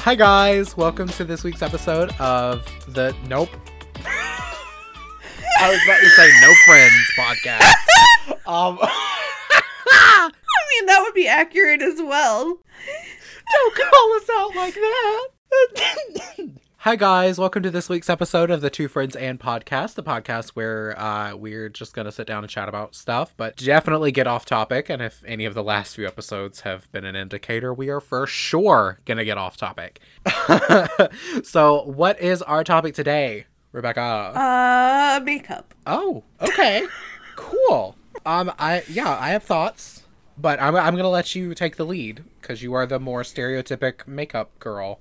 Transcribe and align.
Hi 0.00 0.14
guys, 0.14 0.78
welcome 0.78 1.08
to 1.08 1.24
this 1.24 1.44
week's 1.44 1.60
episode 1.60 2.10
of 2.18 2.64
the 2.88 3.14
Nope. 3.28 3.50
I 4.02 5.68
was 5.70 5.78
about 5.84 6.00
to 6.00 6.08
say 6.08 6.30
No 6.40 6.54
Friends 6.64 7.12
podcast. 7.18 7.74
Um, 8.46 8.78
I 8.82 10.30
mean, 10.72 10.86
that 10.86 11.02
would 11.02 11.14
be 11.14 11.28
accurate 11.28 11.82
as 11.82 12.00
well. 12.00 12.58
don't 13.52 13.74
call 13.74 14.12
us 14.14 14.30
out 14.32 14.56
like 14.56 14.74
that. 14.74 15.28
Hi 16.84 16.96
guys, 16.96 17.36
welcome 17.36 17.62
to 17.62 17.70
this 17.70 17.90
week's 17.90 18.08
episode 18.08 18.50
of 18.50 18.62
the 18.62 18.70
Two 18.70 18.88
Friends 18.88 19.14
and 19.14 19.38
Podcast, 19.38 19.96
the 19.96 20.02
podcast 20.02 20.52
where 20.52 20.98
uh, 20.98 21.36
we're 21.36 21.68
just 21.68 21.92
gonna 21.92 22.10
sit 22.10 22.26
down 22.26 22.42
and 22.42 22.48
chat 22.48 22.70
about 22.70 22.94
stuff, 22.94 23.34
but 23.36 23.54
definitely 23.56 24.10
get 24.12 24.26
off 24.26 24.46
topic. 24.46 24.88
And 24.88 25.02
if 25.02 25.22
any 25.26 25.44
of 25.44 25.52
the 25.52 25.62
last 25.62 25.96
few 25.96 26.06
episodes 26.06 26.60
have 26.60 26.90
been 26.90 27.04
an 27.04 27.14
indicator, 27.14 27.74
we 27.74 27.90
are 27.90 28.00
for 28.00 28.26
sure 28.26 28.98
gonna 29.04 29.26
get 29.26 29.36
off 29.36 29.58
topic. 29.58 30.00
so, 31.44 31.82
what 31.82 32.18
is 32.18 32.40
our 32.40 32.64
topic 32.64 32.94
today, 32.94 33.44
Rebecca? 33.72 34.00
Uh, 34.00 35.20
makeup. 35.22 35.74
Oh, 35.86 36.24
okay. 36.40 36.86
cool. 37.36 37.94
Um 38.24 38.52
I 38.58 38.84
yeah, 38.88 39.18
I 39.20 39.28
have 39.32 39.42
thoughts, 39.42 40.04
but 40.38 40.58
I'm 40.58 40.74
I'm 40.74 40.94
going 40.94 41.04
to 41.04 41.10
let 41.10 41.34
you 41.34 41.54
take 41.54 41.76
the 41.76 41.84
lead 41.84 42.24
cuz 42.40 42.62
you 42.62 42.72
are 42.72 42.86
the 42.86 42.98
more 42.98 43.22
stereotypic 43.22 44.06
makeup 44.06 44.58
girl 44.58 45.00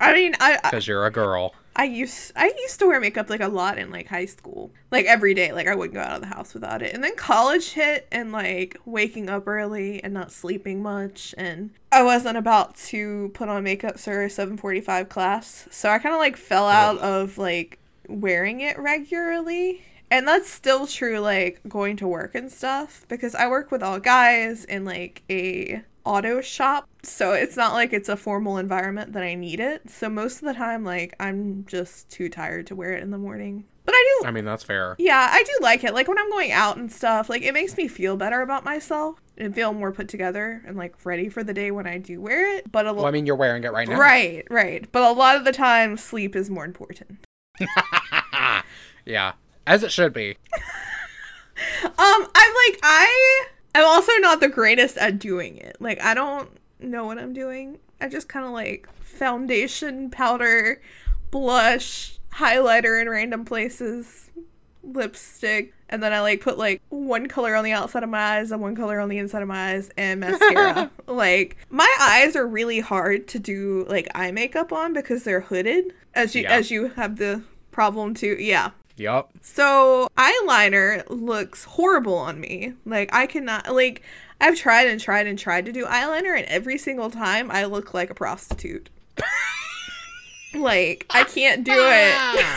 I 0.00 0.12
mean, 0.14 0.34
I 0.40 0.56
cuz 0.70 0.86
you're 0.86 1.06
a 1.06 1.10
girl. 1.10 1.54
I 1.76 1.84
used 1.84 2.32
I 2.34 2.52
used 2.58 2.80
to 2.80 2.86
wear 2.86 2.98
makeup 2.98 3.30
like 3.30 3.40
a 3.40 3.48
lot 3.48 3.78
in 3.78 3.90
like 3.90 4.08
high 4.08 4.26
school, 4.26 4.72
like 4.90 5.06
every 5.06 5.32
day. 5.32 5.52
Like 5.52 5.68
I 5.68 5.74
wouldn't 5.74 5.94
go 5.94 6.00
out 6.00 6.16
of 6.16 6.20
the 6.22 6.34
house 6.34 6.52
without 6.52 6.82
it. 6.82 6.92
And 6.92 7.04
then 7.04 7.14
college 7.14 7.72
hit, 7.72 8.08
and 8.10 8.32
like 8.32 8.76
waking 8.84 9.30
up 9.30 9.46
early 9.46 10.02
and 10.02 10.12
not 10.12 10.32
sleeping 10.32 10.82
much, 10.82 11.34
and 11.38 11.70
I 11.92 12.02
wasn't 12.02 12.36
about 12.36 12.74
to 12.76 13.30
put 13.34 13.48
on 13.48 13.62
makeup 13.62 13.98
for 13.98 14.24
a 14.24 14.30
seven 14.30 14.56
forty 14.56 14.80
five 14.80 15.08
class, 15.08 15.68
so 15.70 15.88
I 15.90 15.98
kind 15.98 16.14
of 16.14 16.20
like 16.20 16.36
fell 16.36 16.66
out 16.66 16.98
of 16.98 17.38
like 17.38 17.78
wearing 18.08 18.60
it 18.60 18.78
regularly. 18.78 19.82
And 20.10 20.26
that's 20.26 20.48
still 20.48 20.86
true, 20.86 21.18
like 21.18 21.60
going 21.68 21.98
to 21.98 22.08
work 22.08 22.34
and 22.34 22.50
stuff, 22.50 23.04
because 23.08 23.34
I 23.34 23.46
work 23.46 23.70
with 23.70 23.82
all 23.82 24.00
guys 24.00 24.64
in 24.64 24.86
like 24.86 25.22
a 25.28 25.82
auto 26.08 26.40
shop. 26.40 26.88
So 27.02 27.32
it's 27.32 27.56
not 27.56 27.74
like 27.74 27.92
it's 27.92 28.08
a 28.08 28.16
formal 28.16 28.56
environment 28.58 29.12
that 29.12 29.22
I 29.22 29.34
need 29.34 29.60
it. 29.60 29.90
So 29.90 30.08
most 30.08 30.36
of 30.40 30.46
the 30.48 30.54
time, 30.54 30.84
like 30.84 31.14
I'm 31.20 31.64
just 31.66 32.08
too 32.10 32.28
tired 32.28 32.66
to 32.68 32.74
wear 32.74 32.92
it 32.92 33.02
in 33.02 33.10
the 33.10 33.18
morning. 33.18 33.64
But 33.84 33.94
I 33.94 34.18
do, 34.20 34.28
I 34.28 34.30
mean, 34.32 34.44
that's 34.44 34.62
fair. 34.62 34.96
yeah, 34.98 35.28
I 35.30 35.42
do 35.42 35.52
like 35.62 35.82
it. 35.82 35.94
Like 35.94 36.08
when 36.08 36.18
I'm 36.18 36.28
going 36.30 36.52
out 36.52 36.76
and 36.76 36.92
stuff, 36.92 37.28
like 37.30 37.42
it 37.42 37.54
makes 37.54 37.76
me 37.76 37.88
feel 37.88 38.16
better 38.18 38.42
about 38.42 38.62
myself 38.64 39.18
and 39.38 39.54
feel 39.54 39.72
more 39.72 39.92
put 39.92 40.08
together 40.08 40.62
and 40.66 40.76
like 40.76 40.94
ready 41.06 41.28
for 41.30 41.42
the 41.42 41.54
day 41.54 41.70
when 41.70 41.86
I 41.86 41.96
do 41.98 42.20
wear 42.20 42.56
it. 42.56 42.70
But 42.70 42.86
a 42.86 42.92
Well, 42.92 43.06
I 43.06 43.10
mean, 43.10 43.24
you're 43.24 43.36
wearing 43.36 43.64
it 43.64 43.72
right 43.72 43.88
now. 43.88 43.98
right, 43.98 44.44
right. 44.50 44.90
But 44.92 45.02
a 45.10 45.12
lot 45.12 45.36
of 45.36 45.44
the 45.44 45.52
time, 45.52 45.96
sleep 45.96 46.36
is 46.36 46.50
more 46.50 46.64
important. 46.66 47.18
yeah, 49.06 49.32
as 49.66 49.82
it 49.82 49.92
should 49.92 50.12
be. 50.12 50.36
Um, 51.84 51.92
I'm 51.98 52.54
like 52.54 52.78
I 52.84 53.46
am 53.74 53.84
also 53.86 54.12
not 54.20 54.40
the 54.40 54.48
greatest 54.48 54.96
at 54.98 55.18
doing 55.18 55.56
it. 55.56 55.76
Like 55.80 56.00
I 56.02 56.14
don't 56.14 56.50
know 56.80 57.06
what 57.06 57.18
I'm 57.18 57.32
doing. 57.32 57.78
I 58.00 58.08
just 58.08 58.28
kind 58.28 58.46
of 58.46 58.52
like 58.52 58.88
foundation, 59.02 60.10
powder, 60.10 60.80
blush, 61.30 62.18
highlighter 62.34 63.00
in 63.00 63.08
random 63.08 63.44
places, 63.44 64.30
lipstick, 64.82 65.74
and 65.88 66.02
then 66.02 66.12
I 66.12 66.20
like 66.20 66.40
put 66.40 66.58
like 66.58 66.80
one 66.90 67.26
color 67.26 67.54
on 67.54 67.64
the 67.64 67.72
outside 67.72 68.02
of 68.02 68.08
my 68.10 68.36
eyes 68.38 68.52
and 68.52 68.60
one 68.60 68.76
color 68.76 69.00
on 69.00 69.08
the 69.08 69.18
inside 69.18 69.42
of 69.42 69.48
my 69.48 69.72
eyes 69.72 69.90
and 69.96 70.20
mascara. 70.20 70.90
like 71.06 71.56
my 71.70 71.92
eyes 72.00 72.36
are 72.36 72.46
really 72.46 72.80
hard 72.80 73.26
to 73.28 73.38
do 73.38 73.86
like 73.88 74.08
eye 74.14 74.30
makeup 74.30 74.72
on 74.72 74.92
because 74.92 75.24
they're 75.24 75.40
hooded. 75.40 75.92
As 76.14 76.34
you 76.34 76.42
Yeah. 76.42 76.52
as 76.52 76.70
you 76.70 76.88
have 76.88 77.16
the 77.16 77.42
problem 77.70 78.14
too. 78.14 78.36
Yeah. 78.38 78.70
Yup. 78.98 79.30
So 79.42 80.08
eyeliner 80.16 81.04
looks 81.08 81.64
horrible 81.64 82.14
on 82.16 82.40
me. 82.40 82.74
Like 82.84 83.14
I 83.14 83.26
cannot 83.26 83.72
like 83.74 84.02
I've 84.40 84.56
tried 84.56 84.86
and 84.88 85.00
tried 85.00 85.26
and 85.26 85.38
tried 85.38 85.66
to 85.66 85.72
do 85.72 85.84
eyeliner 85.86 86.36
and 86.36 86.46
every 86.46 86.78
single 86.78 87.10
time 87.10 87.50
I 87.50 87.64
look 87.64 87.94
like 87.94 88.10
a 88.10 88.14
prostitute. 88.14 88.90
like 90.54 91.06
I 91.10 91.24
can't 91.24 91.64
do 91.64 91.72
it. 91.72 91.76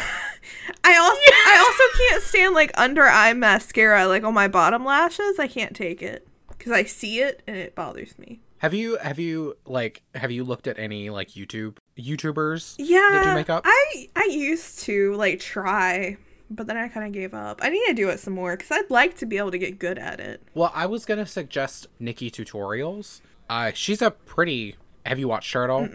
I 0.84 0.98
also 0.98 1.22
I 1.30 1.58
also 1.60 1.98
can't 2.10 2.24
stand 2.24 2.54
like 2.56 2.72
under 2.76 3.04
eye 3.04 3.34
mascara 3.34 4.08
like 4.08 4.24
on 4.24 4.34
my 4.34 4.48
bottom 4.48 4.84
lashes. 4.86 5.38
I 5.40 5.48
can't 5.48 5.76
take 5.76 6.02
it 6.02 6.28
cuz 6.60 6.72
I 6.72 6.84
see 6.84 7.20
it 7.20 7.42
and 7.48 7.56
it 7.56 7.76
bothers 7.76 8.18
me. 8.18 8.40
Have 8.60 8.74
you 8.76 8.98
have 8.98 9.18
you 9.20 9.58
like 9.66 10.04
have 10.16 10.32
you 10.32 10.44
looked 10.44 10.68
at 10.68 10.78
any 10.78 11.10
like 11.10 11.30
YouTube 11.30 11.78
YouTubers 11.98 12.76
Yeah. 12.78 13.10
that 13.12 13.24
do 13.26 13.34
makeup? 13.34 13.64
I 13.66 14.10
I 14.16 14.26
used 14.26 14.80
to 14.82 15.16
like 15.16 15.40
try, 15.40 16.18
but 16.52 16.68
then 16.68 16.78
I 16.78 16.88
kind 16.88 17.06
of 17.06 17.12
gave 17.12 17.34
up. 17.34 17.60
I 17.64 17.70
need 17.70 17.86
to 17.88 17.94
do 17.94 18.10
it 18.10 18.20
some 18.20 18.34
more 18.34 18.56
cuz 18.58 18.72
I'd 18.72 18.90
like 18.90 19.18
to 19.18 19.26
be 19.26 19.38
able 19.38 19.52
to 19.52 19.58
get 19.58 19.80
good 19.80 19.98
at 19.98 20.20
it. 20.20 20.42
Well, 20.54 20.72
I 20.76 20.86
was 20.86 21.06
gonna 21.06 21.26
suggest 21.26 21.88
NikkieTutorials. 22.02 23.22
Uh, 23.50 23.72
she's 23.74 24.02
a 24.02 24.12
pretty. 24.12 24.76
Have 25.06 25.20
you 25.20 25.28
watched 25.28 25.52
her 25.54 25.64
at 25.64 25.70
all? 25.70 25.88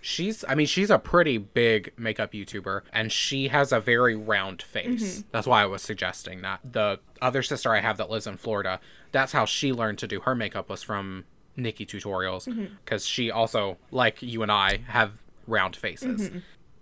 She's. 0.00 0.44
I 0.48 0.54
mean, 0.54 0.66
she's 0.66 0.90
a 0.90 0.98
pretty 0.98 1.38
big 1.38 1.92
makeup 1.96 2.32
YouTuber, 2.32 2.82
and 2.92 3.12
she 3.12 3.48
has 3.48 3.72
a 3.72 3.80
very 3.80 4.16
round 4.16 4.60
face. 4.60 5.20
Mm-hmm. 5.20 5.28
That's 5.30 5.46
why 5.46 5.62
I 5.62 5.66
was 5.66 5.80
suggesting 5.80 6.42
that. 6.42 6.60
The 6.64 6.98
other 7.22 7.42
sister 7.42 7.72
I 7.72 7.80
have 7.80 7.98
that 7.98 8.10
lives 8.10 8.26
in 8.26 8.36
Florida, 8.36 8.80
that's 9.12 9.32
how 9.32 9.44
she 9.44 9.72
learned 9.72 9.98
to 9.98 10.08
do 10.08 10.20
her 10.20 10.34
makeup 10.34 10.68
was 10.68 10.82
from 10.82 11.24
NikkieTutorials, 11.56 12.48
mm-hmm. 12.48 12.74
because 12.84 13.06
she 13.06 13.30
also, 13.30 13.78
like 13.90 14.20
you 14.20 14.42
and 14.42 14.50
I, 14.50 14.78
have 14.88 15.12
round 15.46 15.76
faces. 15.76 16.28
Mm-hmm. 16.28 16.38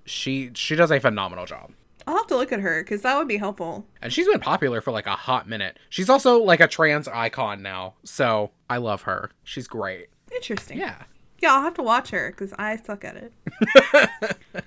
She 0.07 0.51
she 0.55 0.75
does 0.75 0.91
a 0.91 0.99
phenomenal 0.99 1.47
job. 1.47 1.73
I'll 2.07 2.17
have 2.17 2.27
to 2.29 2.37
look 2.37 2.53
at 2.53 2.61
her 2.61 2.83
because 2.83 3.03
that 3.03 3.17
would 3.19 3.29
be 3.29 3.37
helpful. 3.37 3.87
And 4.03 4.13
she's 4.13 4.27
been 4.27 4.41
popular 4.41 4.81
for 4.81 4.91
like 4.91 5.07
a 5.07 5.17
hot 5.17 5.49
minute. 5.49 5.79
She's 5.89 6.09
also 6.09 6.39
like 6.39 6.61
a 6.61 6.69
trans 6.69 7.09
icon 7.09 7.63
now. 7.63 7.95
So 8.05 8.51
I 8.69 8.79
love 8.79 9.03
her. 9.03 9.31
She's 9.45 9.67
great. 9.69 10.09
Interesting. 10.35 10.79
Yeah. 10.79 11.03
Yeah, 11.41 11.55
I'll 11.55 11.63
have 11.63 11.75
to 11.75 11.83
watch 11.83 12.11
her 12.11 12.31
because 12.31 12.53
I 12.59 12.77
suck 12.77 13.05
at 13.05 13.17
it. 13.17 13.33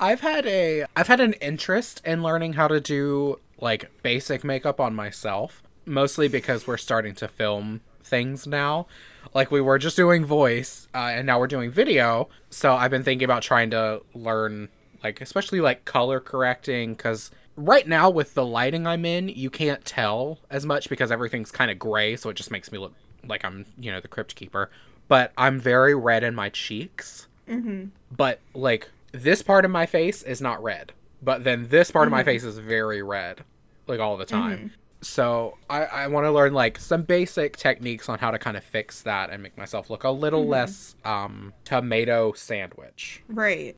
I've 0.00 0.20
had 0.20 0.46
a 0.46 0.86
I've 0.96 1.08
had 1.08 1.20
an 1.20 1.34
interest 1.34 2.00
in 2.04 2.22
learning 2.22 2.54
how 2.54 2.68
to 2.68 2.80
do 2.80 3.40
like 3.60 3.90
basic 4.02 4.44
makeup 4.44 4.80
on 4.80 4.94
myself, 4.94 5.62
mostly 5.84 6.28
because 6.28 6.66
we're 6.66 6.76
starting 6.76 7.14
to 7.16 7.28
film 7.28 7.80
things 8.02 8.46
now. 8.46 8.86
Like 9.34 9.50
we 9.50 9.60
were 9.60 9.78
just 9.78 9.96
doing 9.96 10.24
voice, 10.24 10.88
uh, 10.94 11.10
and 11.12 11.26
now 11.26 11.38
we're 11.38 11.48
doing 11.48 11.70
video. 11.70 12.28
So 12.48 12.74
I've 12.74 12.90
been 12.90 13.04
thinking 13.04 13.24
about 13.24 13.42
trying 13.42 13.70
to 13.70 14.02
learn, 14.14 14.68
like 15.02 15.20
especially 15.20 15.60
like 15.60 15.84
color 15.84 16.20
correcting, 16.20 16.94
because 16.94 17.30
right 17.56 17.86
now 17.86 18.10
with 18.10 18.34
the 18.34 18.44
lighting 18.44 18.86
I'm 18.86 19.04
in, 19.04 19.28
you 19.28 19.50
can't 19.50 19.84
tell 19.84 20.38
as 20.50 20.64
much 20.64 20.88
because 20.88 21.10
everything's 21.10 21.50
kind 21.50 21.70
of 21.70 21.78
gray, 21.78 22.16
so 22.16 22.30
it 22.30 22.34
just 22.34 22.50
makes 22.50 22.72
me 22.72 22.78
look 22.78 22.94
like 23.26 23.44
I'm 23.44 23.66
you 23.78 23.90
know 23.90 24.00
the 24.00 24.08
crypt 24.08 24.34
keeper. 24.34 24.70
But 25.08 25.32
I'm 25.38 25.58
very 25.58 25.94
red 25.94 26.22
in 26.22 26.34
my 26.34 26.50
cheeks. 26.50 27.28
Mm-hmm. 27.48 27.86
But 28.14 28.40
like 28.54 28.90
this 29.12 29.42
part 29.42 29.64
of 29.64 29.70
my 29.70 29.86
face 29.86 30.22
is 30.22 30.40
not 30.40 30.62
red. 30.62 30.92
But 31.22 31.44
then 31.44 31.68
this 31.68 31.90
part 31.90 32.06
of 32.06 32.12
my 32.12 32.20
mm-hmm. 32.20 32.26
face 32.26 32.44
is 32.44 32.58
very 32.58 33.02
red 33.02 33.42
like 33.88 34.00
all 34.00 34.16
the 34.16 34.26
mm-hmm. 34.26 34.40
time. 34.40 34.72
So 35.00 35.56
i 35.70 35.84
i 35.84 36.06
want 36.08 36.26
to 36.26 36.30
learn 36.32 36.52
like 36.52 36.78
some 36.78 37.02
basic 37.02 37.56
techniques 37.56 38.08
on 38.08 38.18
how 38.18 38.30
to 38.30 38.38
kind 38.38 38.56
of 38.56 38.64
fix 38.64 39.02
that 39.02 39.30
and 39.30 39.42
make 39.42 39.56
myself 39.56 39.90
look 39.90 40.02
a 40.04 40.10
little 40.10 40.46
less 40.46 40.94
um 41.04 41.52
tomato 41.64 42.32
sandwich. 42.32 43.22
Right. 43.28 43.76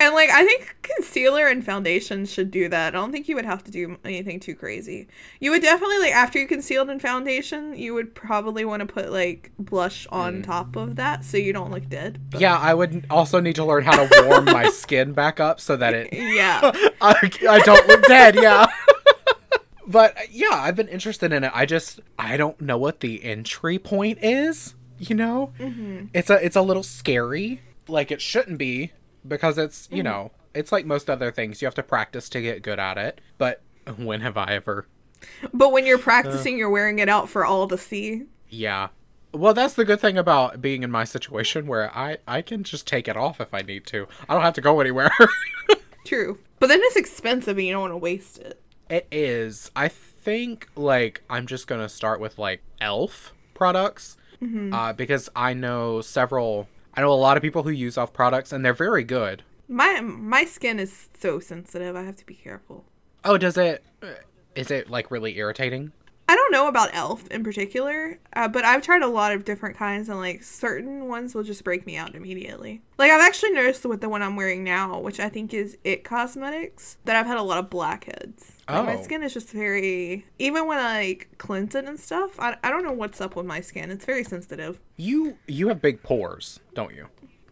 And 0.00 0.14
like 0.14 0.30
I 0.30 0.44
think 0.44 0.76
concealer 0.82 1.46
and 1.46 1.64
foundation 1.64 2.26
should 2.26 2.50
do 2.50 2.68
that. 2.70 2.94
I 2.94 2.98
don't 2.98 3.12
think 3.12 3.28
you 3.28 3.36
would 3.36 3.44
have 3.44 3.62
to 3.64 3.70
do 3.70 3.98
anything 4.04 4.40
too 4.40 4.54
crazy. 4.54 5.06
You 5.38 5.50
would 5.50 5.62
definitely 5.62 5.98
like 5.98 6.12
after 6.12 6.38
you 6.38 6.48
concealed 6.48 6.90
in 6.90 6.98
foundation, 6.98 7.76
you 7.76 7.94
would 7.94 8.14
probably 8.14 8.64
want 8.64 8.80
to 8.80 8.86
put 8.86 9.12
like 9.12 9.52
blush 9.58 10.06
on 10.10 10.40
mm. 10.40 10.44
top 10.44 10.74
of 10.74 10.96
that 10.96 11.24
so 11.24 11.36
you 11.36 11.52
don't 11.52 11.70
look 11.70 11.88
dead. 11.88 12.18
But- 12.30 12.40
yeah 12.40 12.56
i 12.56 12.72
would 12.72 13.06
also 13.10 13.40
need 13.40 13.54
to 13.56 13.64
learn 13.64 13.84
how 13.84 14.04
to 14.04 14.26
warm 14.26 14.46
my 14.46 14.68
skin 14.70 15.12
back 15.12 15.40
up 15.40 15.60
so 15.60 15.76
that 15.76 15.94
it 15.94 16.08
yeah. 16.12 16.60
I, 17.00 17.30
I 17.48 17.60
don't 17.60 17.86
look 17.86 18.02
dead, 18.04 18.34
yeah. 18.34 18.66
but 19.86 20.16
yeah, 20.30 20.52
I've 20.52 20.76
been 20.76 20.88
interested 20.88 21.32
in 21.32 21.44
it. 21.44 21.52
I 21.54 21.66
just 21.66 22.00
I 22.18 22.36
don't 22.36 22.60
know 22.60 22.78
what 22.78 23.00
the 23.00 23.24
entry 23.24 23.78
point 23.78 24.18
is. 24.22 24.74
You 24.98 25.16
know, 25.16 25.52
mm-hmm. 25.58 26.06
it's 26.12 26.30
a 26.30 26.44
it's 26.44 26.56
a 26.56 26.62
little 26.62 26.82
scary. 26.82 27.62
Like 27.88 28.10
it 28.10 28.20
shouldn't 28.20 28.58
be 28.58 28.92
because 29.26 29.58
it's 29.58 29.88
you 29.90 30.02
mm. 30.02 30.04
know 30.04 30.30
it's 30.54 30.72
like 30.72 30.86
most 30.86 31.08
other 31.08 31.30
things. 31.30 31.62
You 31.62 31.66
have 31.66 31.74
to 31.76 31.82
practice 31.82 32.28
to 32.30 32.40
get 32.40 32.62
good 32.62 32.78
at 32.78 32.98
it. 32.98 33.20
But 33.38 33.62
when 33.96 34.20
have 34.20 34.36
I 34.36 34.52
ever? 34.52 34.86
But 35.52 35.72
when 35.72 35.86
you're 35.86 35.98
practicing, 35.98 36.54
uh. 36.54 36.58
you're 36.58 36.70
wearing 36.70 36.98
it 36.98 37.08
out 37.08 37.28
for 37.28 37.44
all 37.44 37.68
to 37.68 37.78
see. 37.78 38.24
Yeah. 38.48 38.88
Well, 39.32 39.54
that's 39.54 39.74
the 39.74 39.84
good 39.84 40.00
thing 40.00 40.18
about 40.18 40.60
being 40.60 40.82
in 40.82 40.90
my 40.90 41.04
situation 41.04 41.66
where 41.66 41.96
I 41.96 42.18
I 42.26 42.42
can 42.42 42.64
just 42.64 42.86
take 42.86 43.06
it 43.06 43.16
off 43.16 43.40
if 43.40 43.54
I 43.54 43.62
need 43.62 43.86
to. 43.86 44.08
I 44.28 44.34
don't 44.34 44.42
have 44.42 44.54
to 44.54 44.60
go 44.60 44.80
anywhere. 44.80 45.12
True. 46.04 46.38
But 46.58 46.68
then 46.68 46.80
it's 46.82 46.96
expensive 46.96 47.56
and 47.56 47.66
you 47.66 47.72
don't 47.72 47.82
want 47.82 47.92
to 47.92 47.98
waste 47.98 48.38
it. 48.38 48.60
It 48.88 49.06
is. 49.12 49.70
I 49.76 49.88
think 49.88 50.68
like 50.74 51.22
I'm 51.30 51.46
just 51.46 51.66
gonna 51.66 51.88
start 51.88 52.20
with 52.20 52.38
like 52.38 52.62
Elf 52.80 53.32
products 53.54 54.16
mm-hmm. 54.42 54.74
uh, 54.74 54.92
because 54.92 55.28
I 55.36 55.54
know 55.54 56.00
several. 56.00 56.68
I 57.00 57.02
know 57.02 57.14
a 57.14 57.14
lot 57.14 57.38
of 57.38 57.42
people 57.42 57.62
who 57.62 57.70
use 57.70 57.96
Elf 57.96 58.12
products, 58.12 58.52
and 58.52 58.62
they're 58.62 58.74
very 58.74 59.04
good. 59.04 59.42
My 59.66 60.02
my 60.02 60.44
skin 60.44 60.78
is 60.78 61.08
so 61.18 61.40
sensitive. 61.40 61.96
I 61.96 62.02
have 62.02 62.18
to 62.18 62.26
be 62.26 62.34
careful. 62.34 62.84
Oh, 63.24 63.38
does 63.38 63.56
it? 63.56 63.82
uh, 64.02 64.08
it 64.70 64.90
like 64.90 65.10
really 65.10 65.38
irritating? 65.38 65.92
I 66.30 66.36
don't 66.36 66.52
know 66.52 66.68
about 66.68 66.90
Elf 66.92 67.26
in 67.28 67.42
particular, 67.42 68.20
uh, 68.34 68.46
but 68.46 68.64
I've 68.64 68.82
tried 68.82 69.02
a 69.02 69.08
lot 69.08 69.32
of 69.32 69.44
different 69.44 69.76
kinds, 69.76 70.08
and 70.08 70.16
like 70.16 70.44
certain 70.44 71.08
ones 71.08 71.34
will 71.34 71.42
just 71.42 71.64
break 71.64 71.84
me 71.86 71.96
out 71.96 72.14
immediately. 72.14 72.82
Like 72.98 73.10
I've 73.10 73.20
actually 73.20 73.50
noticed 73.50 73.84
with 73.84 74.00
the 74.00 74.08
one 74.08 74.22
I'm 74.22 74.36
wearing 74.36 74.62
now, 74.62 75.00
which 75.00 75.18
I 75.18 75.28
think 75.28 75.52
is 75.52 75.76
It 75.82 76.04
Cosmetics, 76.04 76.98
that 77.04 77.16
I've 77.16 77.26
had 77.26 77.36
a 77.36 77.42
lot 77.42 77.58
of 77.58 77.68
blackheads. 77.68 78.52
Like, 78.68 78.86
my 78.86 78.96
Oh. 78.96 79.02
skin 79.02 79.24
is 79.24 79.34
just 79.34 79.50
very, 79.50 80.24
even 80.38 80.68
when 80.68 80.78
I 80.78 80.98
like 81.00 81.28
cleanse 81.38 81.74
it 81.74 81.84
and 81.86 81.98
stuff. 81.98 82.38
I, 82.38 82.56
I 82.62 82.70
don't 82.70 82.84
know 82.84 82.92
what's 82.92 83.20
up 83.20 83.34
with 83.34 83.46
my 83.46 83.60
skin. 83.60 83.90
It's 83.90 84.04
very 84.04 84.22
sensitive. 84.22 84.78
You 84.96 85.36
you 85.48 85.66
have 85.66 85.82
big 85.82 86.00
pores, 86.04 86.60
don't 86.74 86.94
you? 86.94 87.08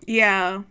Yeah. 0.07 0.63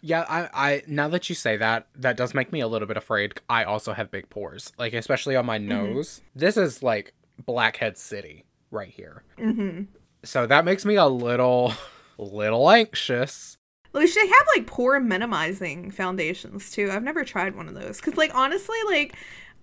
Yeah, 0.00 0.24
I, 0.28 0.48
I 0.52 0.82
now 0.86 1.08
that 1.08 1.28
you 1.28 1.34
say 1.34 1.56
that, 1.56 1.88
that 1.96 2.16
does 2.16 2.34
make 2.34 2.52
me 2.52 2.60
a 2.60 2.68
little 2.68 2.88
bit 2.88 2.96
afraid. 2.96 3.34
I 3.48 3.64
also 3.64 3.92
have 3.92 4.10
big 4.10 4.30
pores, 4.30 4.72
like 4.78 4.92
especially 4.92 5.36
on 5.36 5.46
my 5.46 5.58
nose. 5.58 6.20
This 6.34 6.56
is 6.56 6.82
like 6.82 7.12
blackhead 7.44 7.98
city 7.98 8.44
right 8.70 8.90
here. 8.90 9.22
Mm-hmm. 9.38 9.84
So 10.24 10.46
that 10.46 10.64
makes 10.64 10.84
me 10.84 10.96
a 10.96 11.06
little, 11.06 11.72
little 12.18 12.70
anxious. 12.70 13.58
Like, 13.92 14.12
they 14.12 14.26
have 14.26 14.46
like 14.54 14.66
pore 14.66 15.00
minimizing 15.00 15.90
foundations 15.90 16.70
too. 16.70 16.90
I've 16.90 17.02
never 17.02 17.24
tried 17.24 17.56
one 17.56 17.66
of 17.68 17.74
those 17.74 17.96
because, 17.96 18.16
like, 18.16 18.34
honestly, 18.34 18.76
like, 18.86 19.14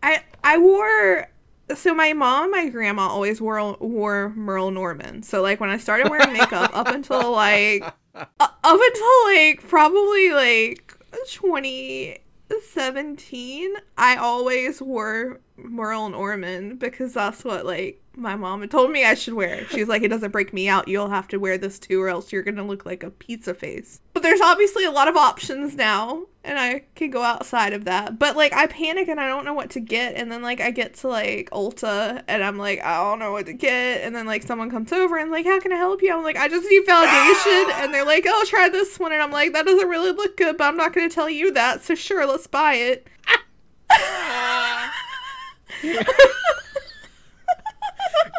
I 0.01 0.23
I 0.43 0.57
wore. 0.57 1.27
So 1.75 1.93
my 1.93 2.11
mom 2.13 2.43
and 2.43 2.51
my 2.51 2.69
grandma 2.69 3.07
always 3.07 3.39
wore 3.39 3.77
wore 3.79 4.29
Merle 4.35 4.71
Norman. 4.71 5.23
So 5.23 5.41
like 5.41 5.59
when 5.59 5.69
I 5.69 5.77
started 5.77 6.09
wearing 6.09 6.33
makeup 6.33 6.75
up 6.75 6.87
until 6.87 7.31
like 7.31 7.83
Uh, 8.39 8.47
up 8.63 8.79
until 8.79 9.25
like 9.25 9.67
probably 9.67 10.31
like 10.31 10.95
2017, 11.29 13.73
I 13.97 14.15
always 14.17 14.79
wore 14.81 15.39
Merle 15.55 16.09
Norman 16.09 16.77
because 16.77 17.13
that's 17.13 17.43
what 17.43 17.65
like 17.65 18.03
my 18.15 18.35
mom 18.35 18.61
had 18.61 18.71
told 18.71 18.91
me 18.91 19.05
I 19.05 19.15
should 19.15 19.33
wear. 19.33 19.65
She's 19.69 19.87
like, 19.87 20.03
it 20.03 20.09
doesn't 20.09 20.31
break 20.31 20.53
me 20.53 20.67
out. 20.67 20.87
You'll 20.87 21.09
have 21.09 21.27
to 21.29 21.37
wear 21.37 21.57
this 21.57 21.79
too, 21.79 22.01
or 22.01 22.09
else 22.09 22.31
you're 22.31 22.43
gonna 22.43 22.65
look 22.65 22.85
like 22.85 23.03
a 23.03 23.09
pizza 23.09 23.53
face. 23.53 24.01
But 24.13 24.23
there's 24.23 24.41
obviously 24.41 24.85
a 24.85 24.91
lot 24.91 25.07
of 25.07 25.15
options 25.15 25.75
now, 25.75 26.25
and 26.43 26.59
I 26.59 26.83
can 26.95 27.09
go 27.09 27.23
outside 27.23 27.73
of 27.73 27.85
that. 27.85 28.19
But 28.19 28.35
like, 28.35 28.53
I 28.53 28.67
panic 28.67 29.07
and 29.07 29.19
I 29.19 29.27
don't 29.27 29.45
know 29.45 29.53
what 29.53 29.71
to 29.71 29.79
get, 29.79 30.15
and 30.15 30.31
then 30.31 30.41
like 30.41 30.61
I 30.61 30.71
get 30.71 30.93
to 30.95 31.07
like 31.07 31.49
Ulta, 31.51 32.23
and 32.27 32.43
I'm 32.43 32.57
like, 32.57 32.83
I 32.83 32.97
don't 32.97 33.19
know 33.19 33.31
what 33.31 33.47
to 33.47 33.53
get, 33.53 34.01
and 34.01 34.15
then 34.15 34.27
like 34.27 34.43
someone 34.43 34.69
comes 34.69 34.91
over 34.91 35.17
and 35.17 35.31
like, 35.31 35.45
how 35.45 35.59
can 35.59 35.73
I 35.73 35.77
help 35.77 36.01
you? 36.01 36.13
I'm 36.13 36.23
like, 36.23 36.37
I 36.37 36.47
just 36.47 36.69
need 36.69 36.85
foundation, 36.85 37.71
and 37.81 37.93
they're 37.93 38.05
like, 38.05 38.25
oh, 38.27 38.45
try 38.47 38.69
this 38.69 38.99
one, 38.99 39.11
and 39.11 39.21
I'm 39.21 39.31
like, 39.31 39.53
that 39.53 39.65
doesn't 39.65 39.89
really 39.89 40.11
look 40.11 40.37
good, 40.37 40.57
but 40.57 40.65
I'm 40.65 40.77
not 40.77 40.93
gonna 40.93 41.09
tell 41.09 41.29
you 41.29 41.51
that, 41.53 41.83
so 41.83 41.95
sure, 41.95 42.27
let's 42.27 42.47
buy 42.47 42.75
it. 42.75 43.07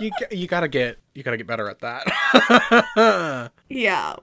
You 0.01 0.11
you 0.31 0.47
gotta 0.49 0.69
get 0.69 0.99
you 1.15 1.23
gotta 1.23 1.37
get 1.37 1.47
better 1.47 1.69
at 1.69 1.81
that. 1.81 3.53
Yeah, 3.69 4.17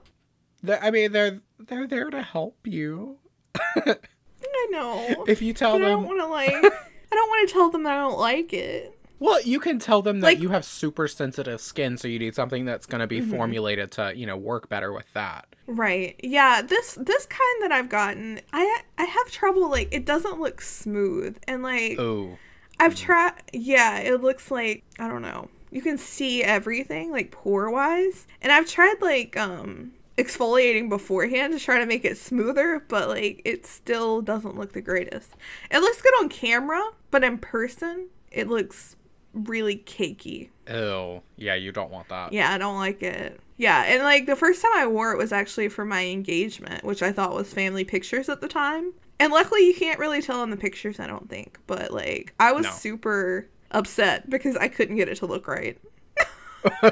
I 0.68 0.90
mean, 0.90 1.12
they're 1.12 1.40
they're 1.58 1.86
there 1.86 2.10
to 2.10 2.22
help 2.22 2.58
you. 2.64 3.18
I 3.54 4.66
know. 4.70 5.24
If 5.26 5.40
you 5.42 5.52
tell 5.54 5.78
But 5.78 5.84
I 5.84 5.88
don't 5.88 6.04
want 6.06 6.20
to 6.20 6.26
like. 6.26 6.52
I 6.54 7.14
don't 7.14 7.28
want 7.28 7.48
to 7.48 7.52
tell 7.52 7.70
them 7.70 7.82
that 7.84 7.92
I 7.94 7.98
don't 8.00 8.18
like 8.18 8.52
it. 8.52 8.98
well, 9.18 9.40
you 9.42 9.60
can 9.60 9.78
tell 9.78 10.02
them 10.02 10.20
that 10.20 10.26
Like- 10.26 10.40
you 10.40 10.50
have 10.50 10.64
super 10.64 11.08
sensitive 11.08 11.60
skin, 11.60 11.96
so 11.96 12.06
you 12.08 12.18
need 12.18 12.34
something 12.34 12.64
that's 12.64 12.86
gonna 12.86 13.06
be 13.06 13.20
mm-hmm. 13.20 13.30
formulated 13.30 13.90
to 13.92 14.12
you 14.14 14.26
know 14.26 14.36
work 14.36 14.68
better 14.68 14.92
with 14.92 15.12
that. 15.14 15.46
Right. 15.66 16.18
Yeah, 16.22 16.62
this 16.62 16.94
this 17.00 17.26
kind 17.26 17.62
that 17.62 17.72
I've 17.72 17.88
gotten, 17.88 18.40
I 18.52 18.82
I 18.98 19.04
have 19.04 19.30
trouble 19.30 19.70
like 19.70 19.88
it 19.90 20.04
doesn't 20.04 20.38
look 20.40 20.60
smooth 20.60 21.38
and 21.48 21.62
like 21.62 21.98
Oh, 21.98 22.38
I've 22.78 22.94
tried 22.94 23.34
yeah, 23.52 23.98
it 23.98 24.22
looks 24.22 24.50
like 24.50 24.84
I 24.98 25.08
don't 25.08 25.22
know. 25.22 25.48
You 25.70 25.80
can 25.80 25.96
see 25.98 26.42
everything 26.42 27.10
like 27.10 27.30
pore 27.30 27.70
wise. 27.70 28.26
And 28.40 28.52
I've 28.52 28.66
tried 28.66 28.96
like 29.00 29.36
um 29.36 29.92
exfoliating 30.18 30.88
beforehand 30.88 31.52
to 31.52 31.58
try 31.58 31.78
to 31.78 31.86
make 31.86 32.04
it 32.04 32.18
smoother, 32.18 32.84
but 32.88 33.08
like 33.08 33.40
it 33.44 33.66
still 33.66 34.20
doesn't 34.20 34.58
look 34.58 34.72
the 34.72 34.80
greatest. 34.80 35.34
It 35.70 35.78
looks 35.78 36.02
good 36.02 36.14
on 36.20 36.28
camera, 36.28 36.82
but 37.10 37.24
in 37.24 37.38
person 37.38 38.08
it 38.30 38.48
looks 38.48 38.96
really 39.34 39.76
cakey. 39.76 40.50
Oh, 40.68 41.22
yeah, 41.36 41.54
you 41.54 41.72
don't 41.72 41.90
want 41.90 42.08
that. 42.08 42.32
Yeah, 42.32 42.52
I 42.52 42.58
don't 42.58 42.76
like 42.76 43.02
it. 43.02 43.40
Yeah, 43.56 43.84
and 43.84 44.02
like 44.02 44.26
the 44.26 44.36
first 44.36 44.62
time 44.62 44.72
I 44.74 44.86
wore 44.86 45.12
it 45.12 45.18
was 45.18 45.32
actually 45.32 45.68
for 45.68 45.84
my 45.84 46.06
engagement, 46.06 46.84
which 46.84 47.02
I 47.02 47.12
thought 47.12 47.34
was 47.34 47.52
family 47.52 47.84
pictures 47.84 48.28
at 48.28 48.40
the 48.40 48.48
time. 48.48 48.92
And 49.20 49.32
luckily 49.32 49.66
you 49.66 49.74
can't 49.74 49.98
really 49.98 50.20
tell 50.20 50.42
in 50.42 50.50
the 50.50 50.56
pictures, 50.56 50.98
I 50.98 51.06
don't 51.06 51.28
think. 51.28 51.58
But 51.66 51.92
like 51.92 52.34
I 52.40 52.52
was 52.52 52.64
No. 52.64 52.70
super 52.72 53.48
upset 53.70 54.28
because 54.28 54.56
I 54.56 54.68
couldn't 54.68 54.96
get 54.96 55.08
it 55.08 55.16
to 55.18 55.26
look 55.26 55.46
right. 55.48 55.78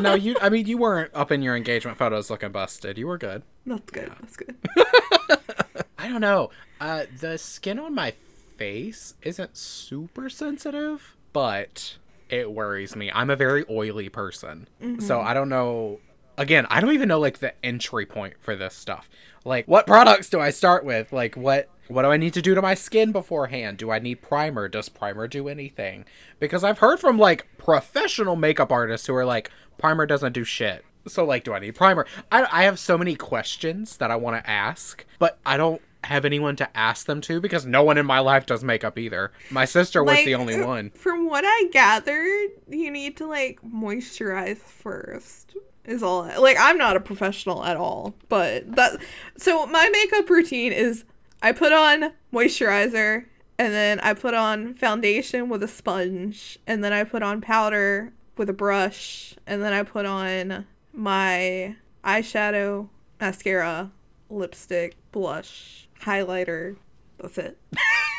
no, 0.00 0.14
you. 0.14 0.36
I 0.40 0.48
mean, 0.50 0.66
you 0.66 0.78
weren't 0.78 1.10
up 1.14 1.30
in 1.32 1.42
your 1.42 1.56
engagement 1.56 1.98
photos 1.98 2.30
looking 2.30 2.52
busted. 2.52 2.98
You 2.98 3.06
were 3.06 3.18
good. 3.18 3.42
That's 3.66 3.90
good. 3.90 4.12
That's 4.20 4.36
good. 4.36 4.56
I 5.98 6.08
don't 6.08 6.20
know. 6.20 6.50
Uh, 6.80 7.04
the 7.20 7.38
skin 7.38 7.78
on 7.78 7.94
my 7.94 8.12
face 8.56 9.14
isn't 9.22 9.56
super 9.56 10.28
sensitive, 10.28 11.16
but 11.32 11.96
it 12.28 12.52
worries 12.52 12.96
me. 12.96 13.10
I'm 13.14 13.30
a 13.30 13.36
very 13.36 13.64
oily 13.70 14.08
person, 14.08 14.68
so 15.00 15.20
I 15.20 15.32
don't 15.34 15.48
know. 15.48 16.00
Again, 16.38 16.66
I 16.70 16.80
don't 16.80 16.92
even 16.92 17.08
know 17.08 17.20
like 17.20 17.38
the 17.38 17.54
entry 17.64 18.06
point 18.06 18.34
for 18.40 18.56
this 18.56 18.74
stuff. 18.74 19.08
Like, 19.44 19.66
what 19.66 19.86
products 19.86 20.30
do 20.30 20.40
I 20.40 20.50
start 20.50 20.84
with? 20.84 21.12
Like, 21.12 21.36
what 21.36 21.68
what 21.88 22.02
do 22.02 22.08
I 22.08 22.16
need 22.16 22.32
to 22.34 22.42
do 22.42 22.54
to 22.54 22.62
my 22.62 22.74
skin 22.74 23.12
beforehand? 23.12 23.76
Do 23.78 23.90
I 23.90 23.98
need 23.98 24.22
primer? 24.22 24.68
Does 24.68 24.88
primer 24.88 25.28
do 25.28 25.48
anything? 25.48 26.04
Because 26.40 26.64
I've 26.64 26.78
heard 26.78 27.00
from 27.00 27.18
like 27.18 27.46
professional 27.58 28.36
makeup 28.36 28.72
artists 28.72 29.06
who 29.06 29.14
are 29.14 29.24
like, 29.26 29.50
primer 29.78 30.06
doesn't 30.06 30.32
do 30.32 30.44
shit. 30.44 30.84
So 31.06 31.24
like, 31.24 31.44
do 31.44 31.52
I 31.52 31.58
need 31.58 31.74
primer? 31.74 32.06
I 32.30 32.46
I 32.50 32.62
have 32.64 32.78
so 32.78 32.96
many 32.96 33.14
questions 33.14 33.96
that 33.98 34.10
I 34.10 34.16
want 34.16 34.42
to 34.42 34.48
ask, 34.50 35.04
but 35.18 35.38
I 35.44 35.56
don't 35.56 35.82
have 36.04 36.24
anyone 36.24 36.56
to 36.56 36.76
ask 36.76 37.06
them 37.06 37.20
to 37.20 37.40
because 37.40 37.64
no 37.64 37.82
one 37.82 37.96
in 37.98 38.06
my 38.06 38.18
life 38.18 38.46
does 38.46 38.64
makeup 38.64 38.98
either. 38.98 39.32
My 39.50 39.64
sister 39.64 40.02
was 40.02 40.14
Like, 40.16 40.24
the 40.24 40.34
only 40.34 40.60
one. 40.64 40.90
From 40.90 41.28
what 41.28 41.44
I 41.46 41.68
gathered, 41.72 42.50
you 42.68 42.90
need 42.90 43.16
to 43.18 43.26
like 43.26 43.60
moisturize 43.62 44.58
first. 44.58 45.56
Is 45.84 46.02
all 46.02 46.30
like 46.38 46.56
I'm 46.60 46.78
not 46.78 46.96
a 46.96 47.00
professional 47.00 47.64
at 47.64 47.76
all, 47.76 48.14
but 48.28 48.76
that 48.76 49.00
so 49.36 49.66
my 49.66 49.88
makeup 49.92 50.30
routine 50.30 50.72
is 50.72 51.04
I 51.42 51.50
put 51.52 51.72
on 51.72 52.12
moisturizer 52.32 53.24
and 53.58 53.72
then 53.72 53.98
I 54.00 54.14
put 54.14 54.34
on 54.34 54.74
foundation 54.74 55.48
with 55.48 55.62
a 55.62 55.68
sponge 55.68 56.58
and 56.66 56.84
then 56.84 56.92
I 56.92 57.04
put 57.04 57.22
on 57.22 57.40
powder 57.40 58.12
with 58.36 58.48
a 58.48 58.52
brush 58.52 59.34
and 59.46 59.62
then 59.62 59.72
I 59.72 59.82
put 59.82 60.06
on 60.06 60.66
my 60.92 61.76
eyeshadow, 62.04 62.88
mascara, 63.20 63.90
lipstick, 64.30 64.96
blush, 65.10 65.88
highlighter. 66.00 66.76
That's 67.18 67.38
it. 67.38 67.58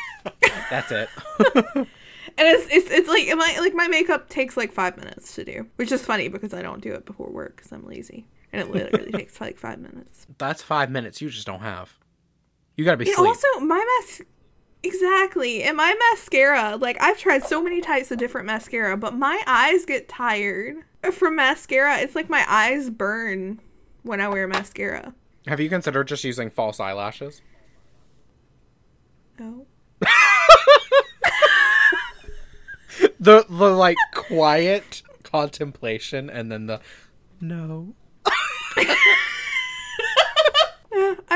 That's 0.70 0.92
it. 0.92 1.08
And 2.36 2.48
it's, 2.48 2.66
it's 2.70 2.90
it's 2.90 3.08
like 3.08 3.26
my 3.36 3.58
like 3.60 3.74
my 3.74 3.86
makeup 3.86 4.28
takes 4.28 4.56
like 4.56 4.72
five 4.72 4.96
minutes 4.96 5.34
to 5.36 5.44
do, 5.44 5.66
which 5.76 5.92
is 5.92 6.04
funny 6.04 6.28
because 6.28 6.52
I 6.52 6.62
don't 6.62 6.80
do 6.82 6.92
it 6.92 7.06
before 7.06 7.30
work 7.30 7.56
because 7.56 7.70
I'm 7.70 7.86
lazy, 7.86 8.26
and 8.52 8.60
it 8.60 8.70
literally 8.70 9.12
takes 9.16 9.40
like 9.40 9.56
five 9.56 9.78
minutes. 9.78 10.26
That's 10.38 10.60
five 10.62 10.90
minutes 10.90 11.20
you 11.20 11.30
just 11.30 11.46
don't 11.46 11.60
have. 11.60 11.96
You 12.76 12.84
gotta 12.84 12.96
be 12.96 13.08
And 13.08 13.18
also, 13.18 13.46
my 13.60 13.84
mas 14.00 14.22
exactly, 14.82 15.62
and 15.62 15.76
my 15.76 15.94
mascara. 16.10 16.76
Like 16.76 17.00
I've 17.00 17.18
tried 17.18 17.44
so 17.44 17.62
many 17.62 17.80
types 17.80 18.10
of 18.10 18.18
different 18.18 18.46
mascara, 18.48 18.96
but 18.96 19.14
my 19.14 19.40
eyes 19.46 19.84
get 19.84 20.08
tired 20.08 20.78
from 21.12 21.36
mascara. 21.36 21.98
It's 21.98 22.16
like 22.16 22.28
my 22.28 22.44
eyes 22.48 22.90
burn 22.90 23.60
when 24.02 24.20
I 24.20 24.28
wear 24.28 24.48
mascara. 24.48 25.14
have 25.46 25.60
you 25.60 25.68
considered 25.68 26.08
just 26.08 26.24
using 26.24 26.50
false 26.50 26.80
eyelashes? 26.80 27.42
Oh, 29.40 29.66
The 33.24 33.46
the 33.48 33.70
like 33.70 33.96
quiet 34.12 35.02
contemplation 35.22 36.28
and 36.28 36.52
then 36.52 36.66
the 36.66 36.80
no. 37.40 37.94
I 38.26 38.84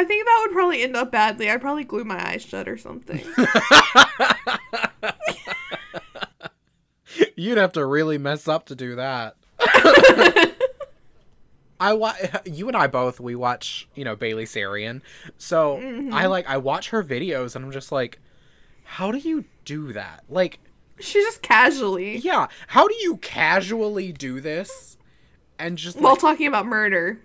think 0.04 0.26
that 0.26 0.40
would 0.42 0.52
probably 0.52 0.82
end 0.82 0.96
up 0.96 1.10
badly. 1.10 1.50
I'd 1.50 1.62
probably 1.62 1.84
glue 1.84 2.04
my 2.04 2.28
eyes 2.28 2.42
shut 2.42 2.68
or 2.68 2.76
something. 2.76 3.24
You'd 7.36 7.56
have 7.56 7.72
to 7.72 7.86
really 7.86 8.18
mess 8.18 8.46
up 8.46 8.66
to 8.66 8.76
do 8.76 8.96
that. 8.96 9.36
I 11.80 11.94
wa- 11.94 12.12
you 12.44 12.68
and 12.68 12.76
I 12.76 12.86
both 12.86 13.18
we 13.18 13.34
watch, 13.34 13.88
you 13.94 14.04
know, 14.04 14.14
Bailey 14.14 14.44
Sarian. 14.44 15.00
So 15.38 15.78
I 15.78 15.80
mm-hmm. 15.80 16.28
like 16.28 16.46
I 16.50 16.58
watch 16.58 16.90
her 16.90 17.02
videos 17.02 17.56
and 17.56 17.64
I'm 17.64 17.72
just 17.72 17.90
like 17.90 18.20
how 18.84 19.10
do 19.10 19.16
you 19.18 19.46
do 19.64 19.94
that? 19.94 20.24
Like 20.28 20.58
She 21.02 21.20
just 21.20 21.42
casually. 21.42 22.18
Yeah. 22.18 22.48
How 22.68 22.88
do 22.88 22.94
you 23.00 23.16
casually 23.18 24.12
do 24.12 24.40
this? 24.40 24.96
And 25.58 25.78
just 25.78 25.96
While 25.98 26.12
like, 26.12 26.20
talking 26.20 26.46
about 26.46 26.66
murder. 26.66 27.20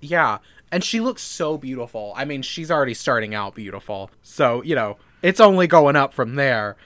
yeah. 0.00 0.38
And 0.72 0.82
she 0.82 0.98
looks 1.00 1.22
so 1.22 1.56
beautiful. 1.56 2.12
I 2.16 2.24
mean, 2.24 2.42
she's 2.42 2.70
already 2.72 2.94
starting 2.94 3.34
out 3.34 3.54
beautiful. 3.54 4.10
So, 4.22 4.62
you 4.62 4.74
know, 4.74 4.96
it's 5.22 5.38
only 5.38 5.68
going 5.68 5.94
up 5.94 6.12
from 6.12 6.34
there. 6.34 6.76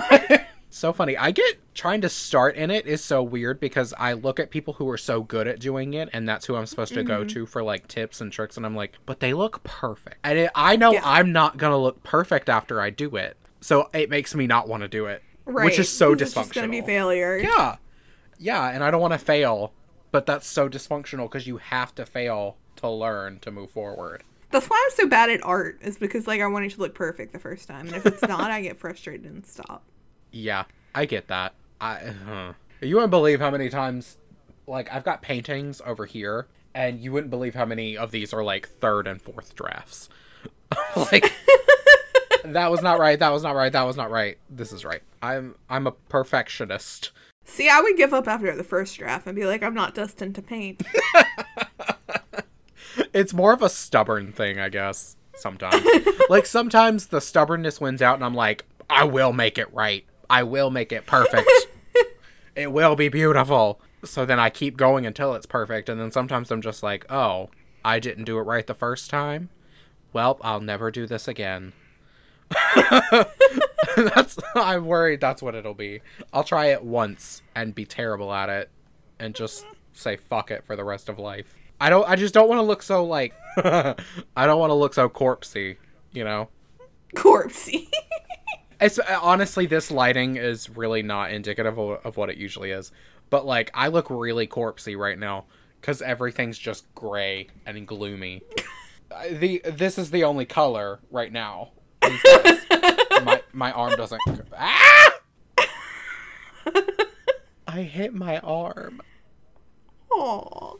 so 0.70 0.92
funny. 0.92 1.16
I 1.16 1.30
get 1.30 1.58
trying 1.74 2.00
to 2.00 2.08
start 2.08 2.56
in 2.56 2.70
it 2.70 2.86
is 2.86 3.02
so 3.02 3.22
weird 3.22 3.60
because 3.60 3.94
I 3.96 4.12
look 4.12 4.40
at 4.40 4.50
people 4.50 4.74
who 4.74 4.88
are 4.90 4.98
so 4.98 5.22
good 5.22 5.46
at 5.46 5.60
doing 5.60 5.94
it 5.94 6.08
and 6.12 6.28
that's 6.28 6.46
who 6.46 6.56
I'm 6.56 6.66
supposed 6.66 6.94
to 6.94 7.04
go 7.04 7.20
mm-hmm. 7.20 7.28
to 7.28 7.46
for 7.46 7.62
like 7.62 7.86
tips 7.88 8.20
and 8.20 8.32
tricks 8.32 8.56
and 8.56 8.66
I'm 8.66 8.74
like, 8.76 8.94
but 9.06 9.20
they 9.20 9.32
look 9.34 9.62
perfect. 9.62 10.18
And 10.24 10.38
it, 10.38 10.50
I 10.54 10.76
know 10.76 10.92
Yeah. 10.92 11.02
I'm 11.04 11.32
not 11.32 11.56
going 11.56 11.72
to 11.72 11.78
look 11.78 12.02
perfect 12.02 12.48
after 12.48 12.80
I 12.80 12.90
do 12.90 13.14
it. 13.16 13.36
So 13.60 13.88
it 13.94 14.10
makes 14.10 14.34
me 14.34 14.46
not 14.48 14.66
want 14.66 14.82
to 14.82 14.88
do 14.88 15.06
it. 15.06 15.22
Right. 15.52 15.64
Which 15.64 15.78
is 15.78 15.88
so 15.88 16.14
dysfunctional. 16.14 16.22
It's 16.22 16.34
just 16.34 16.54
gonna 16.54 16.68
be 16.68 16.80
failure. 16.80 17.36
Yeah. 17.36 17.76
Yeah, 18.38 18.68
and 18.68 18.82
I 18.82 18.90
don't 18.90 19.00
want 19.00 19.12
to 19.12 19.18
fail, 19.18 19.72
but 20.10 20.26
that's 20.26 20.46
so 20.48 20.68
dysfunctional 20.68 21.30
because 21.30 21.46
you 21.46 21.58
have 21.58 21.94
to 21.94 22.04
fail 22.04 22.56
to 22.76 22.88
learn 22.88 23.38
to 23.40 23.52
move 23.52 23.70
forward. 23.70 24.24
That's 24.50 24.66
why 24.68 24.84
I'm 24.84 24.96
so 24.96 25.06
bad 25.06 25.30
at 25.30 25.44
art, 25.44 25.78
is 25.80 25.96
because 25.96 26.26
like 26.26 26.40
I 26.40 26.46
want 26.46 26.64
it 26.64 26.72
to 26.72 26.80
look 26.80 26.94
perfect 26.94 27.32
the 27.32 27.38
first 27.38 27.68
time. 27.68 27.86
And 27.86 27.96
if 27.96 28.04
it's 28.04 28.22
not, 28.22 28.50
I 28.50 28.60
get 28.62 28.78
frustrated 28.78 29.30
and 29.30 29.46
stop. 29.46 29.84
Yeah, 30.32 30.64
I 30.94 31.06
get 31.06 31.28
that. 31.28 31.54
I 31.80 32.14
uh, 32.28 32.52
you 32.80 32.96
wouldn't 32.96 33.10
believe 33.10 33.40
how 33.40 33.50
many 33.50 33.68
times 33.68 34.18
like 34.66 34.92
I've 34.92 35.04
got 35.04 35.22
paintings 35.22 35.80
over 35.84 36.06
here 36.06 36.48
and 36.74 37.00
you 37.00 37.12
wouldn't 37.12 37.30
believe 37.30 37.54
how 37.54 37.64
many 37.64 37.96
of 37.96 38.10
these 38.10 38.32
are 38.32 38.42
like 38.42 38.68
third 38.68 39.06
and 39.06 39.20
fourth 39.20 39.54
drafts. 39.54 40.08
like 40.96 41.32
that 42.44 42.70
was 42.70 42.82
not 42.82 42.98
right, 42.98 43.18
that 43.18 43.30
was 43.30 43.42
not 43.42 43.54
right, 43.54 43.72
that 43.72 43.82
was 43.82 43.96
not 43.96 44.10
right. 44.10 44.38
This 44.50 44.72
is 44.72 44.84
right. 44.84 45.02
I'm 45.22 45.54
I'm 45.68 45.86
a 45.86 45.92
perfectionist. 45.92 47.10
See, 47.44 47.68
I 47.68 47.80
would 47.80 47.96
give 47.96 48.14
up 48.14 48.28
after 48.28 48.54
the 48.54 48.64
first 48.64 48.96
draft 48.98 49.26
and 49.26 49.34
be 49.34 49.46
like, 49.46 49.62
I'm 49.62 49.74
not 49.74 49.94
destined 49.94 50.36
to 50.36 50.42
paint. 50.42 50.82
It's 53.12 53.34
more 53.34 53.52
of 53.52 53.62
a 53.62 53.68
stubborn 53.68 54.32
thing, 54.32 54.58
I 54.58 54.68
guess, 54.68 55.16
sometimes. 55.36 55.84
like 56.28 56.46
sometimes 56.46 57.08
the 57.08 57.20
stubbornness 57.20 57.80
wins 57.80 58.02
out 58.02 58.14
and 58.16 58.24
I'm 58.24 58.34
like, 58.34 58.64
I 58.88 59.04
will 59.04 59.32
make 59.32 59.58
it 59.58 59.72
right. 59.72 60.04
I 60.30 60.42
will 60.42 60.70
make 60.70 60.92
it 60.92 61.06
perfect. 61.06 61.50
it 62.56 62.72
will 62.72 62.96
be 62.96 63.08
beautiful. 63.08 63.80
So 64.04 64.24
then 64.24 64.38
I 64.40 64.50
keep 64.50 64.76
going 64.76 65.06
until 65.06 65.34
it's 65.34 65.46
perfect 65.46 65.88
and 65.88 66.00
then 66.00 66.10
sometimes 66.10 66.50
I'm 66.50 66.62
just 66.62 66.82
like, 66.82 67.10
"Oh, 67.10 67.50
I 67.84 68.00
didn't 68.00 68.24
do 68.24 68.38
it 68.38 68.42
right 68.42 68.66
the 68.66 68.74
first 68.74 69.10
time. 69.10 69.50
Well, 70.12 70.38
I'll 70.42 70.60
never 70.60 70.90
do 70.90 71.06
this 71.06 71.28
again." 71.28 71.72
that's 73.96 74.38
I'm 74.54 74.86
worried 74.86 75.20
that's 75.20 75.42
what 75.42 75.54
it'll 75.54 75.74
be. 75.74 76.00
I'll 76.32 76.44
try 76.44 76.66
it 76.66 76.82
once 76.82 77.42
and 77.54 77.74
be 77.74 77.84
terrible 77.84 78.32
at 78.32 78.48
it 78.48 78.70
and 79.18 79.34
just 79.34 79.64
say 79.92 80.16
fuck 80.16 80.50
it 80.50 80.64
for 80.64 80.76
the 80.76 80.84
rest 80.84 81.08
of 81.08 81.18
life. 81.18 81.54
I 81.80 81.90
don't 81.90 82.08
I 82.08 82.16
just 82.16 82.34
don't 82.34 82.48
want 82.48 82.58
to 82.58 82.62
look 82.62 82.82
so 82.82 83.04
like 83.04 83.34
I 83.56 83.94
don't 84.36 84.58
want 84.58 84.70
to 84.70 84.74
look 84.74 84.94
so 84.94 85.08
corpsey, 85.08 85.76
you 86.12 86.24
know. 86.24 86.48
Corpsey. 87.14 87.88
It's 88.80 88.98
uh, 88.98 89.20
honestly 89.22 89.66
this 89.66 89.92
lighting 89.92 90.34
is 90.34 90.68
really 90.68 91.04
not 91.04 91.30
indicative 91.30 91.78
of, 91.78 92.04
of 92.04 92.16
what 92.16 92.30
it 92.30 92.36
usually 92.36 92.72
is. 92.72 92.90
But 93.30 93.46
like 93.46 93.70
I 93.74 93.86
look 93.86 94.10
really 94.10 94.48
corpsey 94.48 94.98
right 94.98 95.16
now 95.16 95.44
cuz 95.82 96.02
everything's 96.02 96.58
just 96.58 96.92
gray 96.92 97.46
and 97.64 97.86
gloomy. 97.86 98.42
The 99.30 99.62
this 99.64 99.98
is 99.98 100.10
the 100.10 100.24
only 100.24 100.46
color 100.46 100.98
right 101.12 101.32
now. 101.32 101.70
These 102.02 102.22
days. 102.22 102.66
my 103.24 103.42
my 103.52 103.72
arm 103.72 103.94
doesn't 103.96 104.20
Ah! 104.58 105.12
I 107.66 107.82
hit 107.82 108.12
my 108.14 108.38
arm. 108.38 109.00
Aww. 110.10 110.78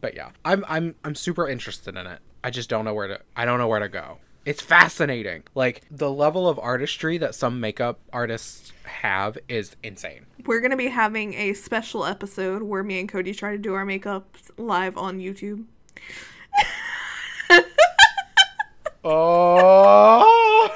but 0.00 0.14
yeah 0.16 0.30
i'm 0.44 0.64
i'm 0.68 0.96
i'm 1.04 1.14
super 1.14 1.48
interested 1.48 1.96
in 1.96 2.08
it 2.08 2.18
i 2.42 2.50
just 2.50 2.68
don't 2.68 2.84
know 2.84 2.92
where 2.92 3.06
to 3.06 3.20
i 3.36 3.44
don't 3.44 3.58
know 3.58 3.68
where 3.68 3.78
to 3.78 3.88
go 3.88 4.18
it's 4.44 4.60
fascinating 4.60 5.44
like 5.54 5.82
the 5.92 6.10
level 6.10 6.48
of 6.48 6.58
artistry 6.58 7.18
that 7.18 7.36
some 7.36 7.60
makeup 7.60 8.00
artists 8.12 8.72
have 8.82 9.38
is 9.48 9.76
insane 9.84 10.26
We're 10.44 10.58
going 10.60 10.72
to 10.72 10.76
be 10.76 10.88
having 10.88 11.34
a 11.34 11.52
special 11.54 12.04
episode 12.04 12.62
where 12.64 12.82
me 12.82 12.98
and 12.98 13.08
Cody 13.08 13.32
try 13.32 13.52
to 13.52 13.58
do 13.58 13.74
our 13.74 13.84
makeup 13.84 14.36
live 14.56 14.96
on 14.98 15.18
YouTube. 15.20 15.64
Oh. 19.10 20.70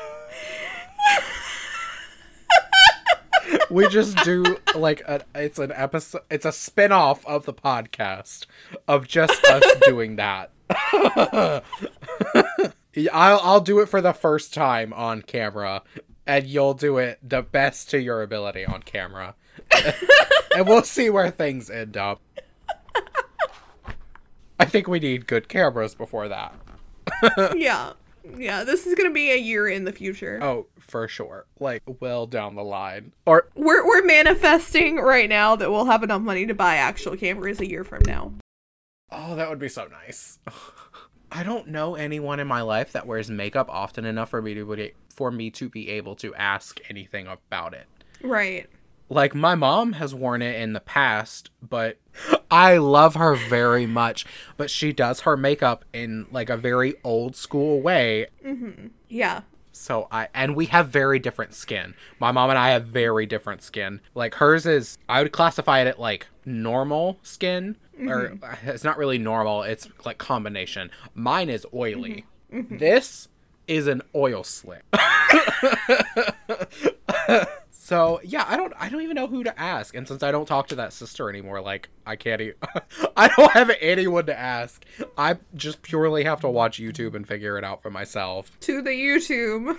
We 3.70 3.88
just 3.88 4.16
do 4.18 4.58
like 4.74 5.00
a, 5.02 5.22
it's 5.34 5.58
an 5.58 5.72
episode 5.74 6.22
it's 6.30 6.44
a 6.44 6.52
spin-off 6.52 7.26
of 7.26 7.46
the 7.46 7.54
podcast 7.54 8.46
of 8.86 9.08
just 9.08 9.42
us 9.44 9.64
doing 9.82 10.16
that. 10.16 10.50
I'll, 13.10 13.40
I'll 13.42 13.60
do 13.60 13.80
it 13.80 13.88
for 13.88 14.00
the 14.02 14.12
first 14.12 14.52
time 14.52 14.92
on 14.92 15.22
camera 15.22 15.82
and 16.26 16.46
you'll 16.46 16.74
do 16.74 16.98
it 16.98 17.18
the 17.22 17.42
best 17.42 17.88
to 17.90 18.00
your 18.00 18.22
ability 18.22 18.64
on 18.64 18.82
camera. 18.82 19.34
And 20.54 20.68
we'll 20.68 20.82
see 20.82 21.08
where 21.08 21.30
things 21.30 21.70
end 21.70 21.96
up. 21.96 22.20
I 24.60 24.64
think 24.66 24.86
we 24.86 25.00
need 25.00 25.26
good 25.26 25.48
cameras 25.48 25.94
before 25.94 26.28
that. 26.28 26.54
Yeah. 27.56 27.92
Yeah, 28.36 28.64
this 28.64 28.86
is 28.86 28.94
going 28.94 29.08
to 29.10 29.14
be 29.14 29.30
a 29.30 29.36
year 29.36 29.68
in 29.68 29.84
the 29.84 29.92
future. 29.92 30.38
oh 30.42 30.66
for 30.78 31.08
sure 31.08 31.46
like 31.58 31.82
well 32.00 32.26
down 32.26 32.54
the 32.54 32.62
line 32.62 33.12
or 33.24 33.48
We're 33.54 33.86
we're 33.86 34.04
manifesting 34.04 34.96
right 34.96 35.28
now 35.28 35.56
that 35.56 35.70
we'll 35.70 35.86
have 35.86 36.02
enough 36.02 36.22
money 36.22 36.44
to 36.46 36.54
buy 36.54 36.76
actual 36.76 37.16
cameras 37.16 37.60
a 37.60 37.68
year 37.68 37.84
from 37.84 38.02
now. 38.06 38.32
Oh, 39.10 39.34
that 39.36 39.48
would 39.48 39.58
be 39.58 39.68
so 39.68 39.86
nice. 39.86 40.38
I 41.32 41.42
don't 41.42 41.68
know 41.68 41.94
anyone 41.94 42.40
in 42.40 42.46
my 42.46 42.60
life 42.62 42.92
that 42.92 43.06
wears 43.06 43.30
makeup 43.30 43.68
often 43.70 44.04
enough 44.04 44.30
for 44.30 44.42
me 44.42 44.54
to 44.54 44.76
be, 44.76 44.92
for 45.14 45.30
me 45.30 45.50
to 45.52 45.68
be 45.68 45.88
able 45.90 46.14
to 46.16 46.34
ask 46.34 46.78
anything 46.90 47.26
about 47.26 47.72
it. 47.74 47.86
Right. 48.22 48.68
Like 49.12 49.34
my 49.34 49.54
mom 49.54 49.94
has 49.94 50.14
worn 50.14 50.40
it 50.40 50.58
in 50.58 50.72
the 50.72 50.80
past, 50.80 51.50
but 51.60 51.98
I 52.50 52.78
love 52.78 53.14
her 53.14 53.34
very 53.34 53.86
much, 53.86 54.24
but 54.56 54.70
she 54.70 54.92
does 54.92 55.20
her 55.20 55.36
makeup 55.36 55.84
in 55.92 56.26
like 56.30 56.48
a 56.48 56.56
very 56.56 56.94
old 57.04 57.36
school 57.36 57.80
way. 57.80 58.26
Mm-hmm. 58.44 58.88
Yeah. 59.08 59.42
So 59.72 60.08
I 60.10 60.28
and 60.34 60.56
we 60.56 60.66
have 60.66 60.88
very 60.88 61.18
different 61.18 61.54
skin. 61.54 61.94
My 62.18 62.32
mom 62.32 62.50
and 62.50 62.58
I 62.58 62.70
have 62.70 62.86
very 62.86 63.26
different 63.26 63.62
skin. 63.62 64.00
Like 64.14 64.36
hers 64.36 64.66
is 64.66 64.98
I 65.08 65.22
would 65.22 65.32
classify 65.32 65.80
it 65.80 65.86
at 65.86 66.00
like 66.00 66.26
normal 66.44 67.18
skin 67.22 67.76
or 68.00 68.30
mm-hmm. 68.30 68.44
uh, 68.44 68.72
it's 68.72 68.84
not 68.84 68.96
really 68.96 69.18
normal, 69.18 69.62
it's 69.62 69.88
like 70.04 70.18
combination. 70.18 70.90
Mine 71.14 71.50
is 71.50 71.66
oily. 71.74 72.24
Mm-hmm. 72.52 72.78
This 72.78 73.28
is 73.68 73.86
an 73.86 74.02
oil 74.14 74.42
slick. 74.42 74.82
so, 77.84 78.20
yeah, 78.22 78.44
I 78.46 78.56
don't 78.56 78.72
I 78.78 78.88
don't 78.88 79.02
even 79.02 79.16
know 79.16 79.26
who 79.26 79.42
to 79.42 79.60
ask. 79.60 79.96
And 79.96 80.06
since 80.06 80.22
I 80.22 80.30
don't 80.30 80.46
talk 80.46 80.68
to 80.68 80.76
that 80.76 80.92
sister 80.92 81.28
anymore, 81.28 81.60
like 81.60 81.88
I 82.06 82.14
can't 82.14 82.40
I 83.16 83.26
don't 83.26 83.50
have 83.50 83.72
anyone 83.80 84.26
to 84.26 84.38
ask. 84.38 84.84
I 85.18 85.38
just 85.56 85.82
purely 85.82 86.22
have 86.22 86.40
to 86.42 86.48
watch 86.48 86.78
YouTube 86.78 87.16
and 87.16 87.26
figure 87.26 87.58
it 87.58 87.64
out 87.64 87.82
for 87.82 87.90
myself. 87.90 88.56
To 88.60 88.82
the 88.82 88.90
YouTube. 88.90 89.76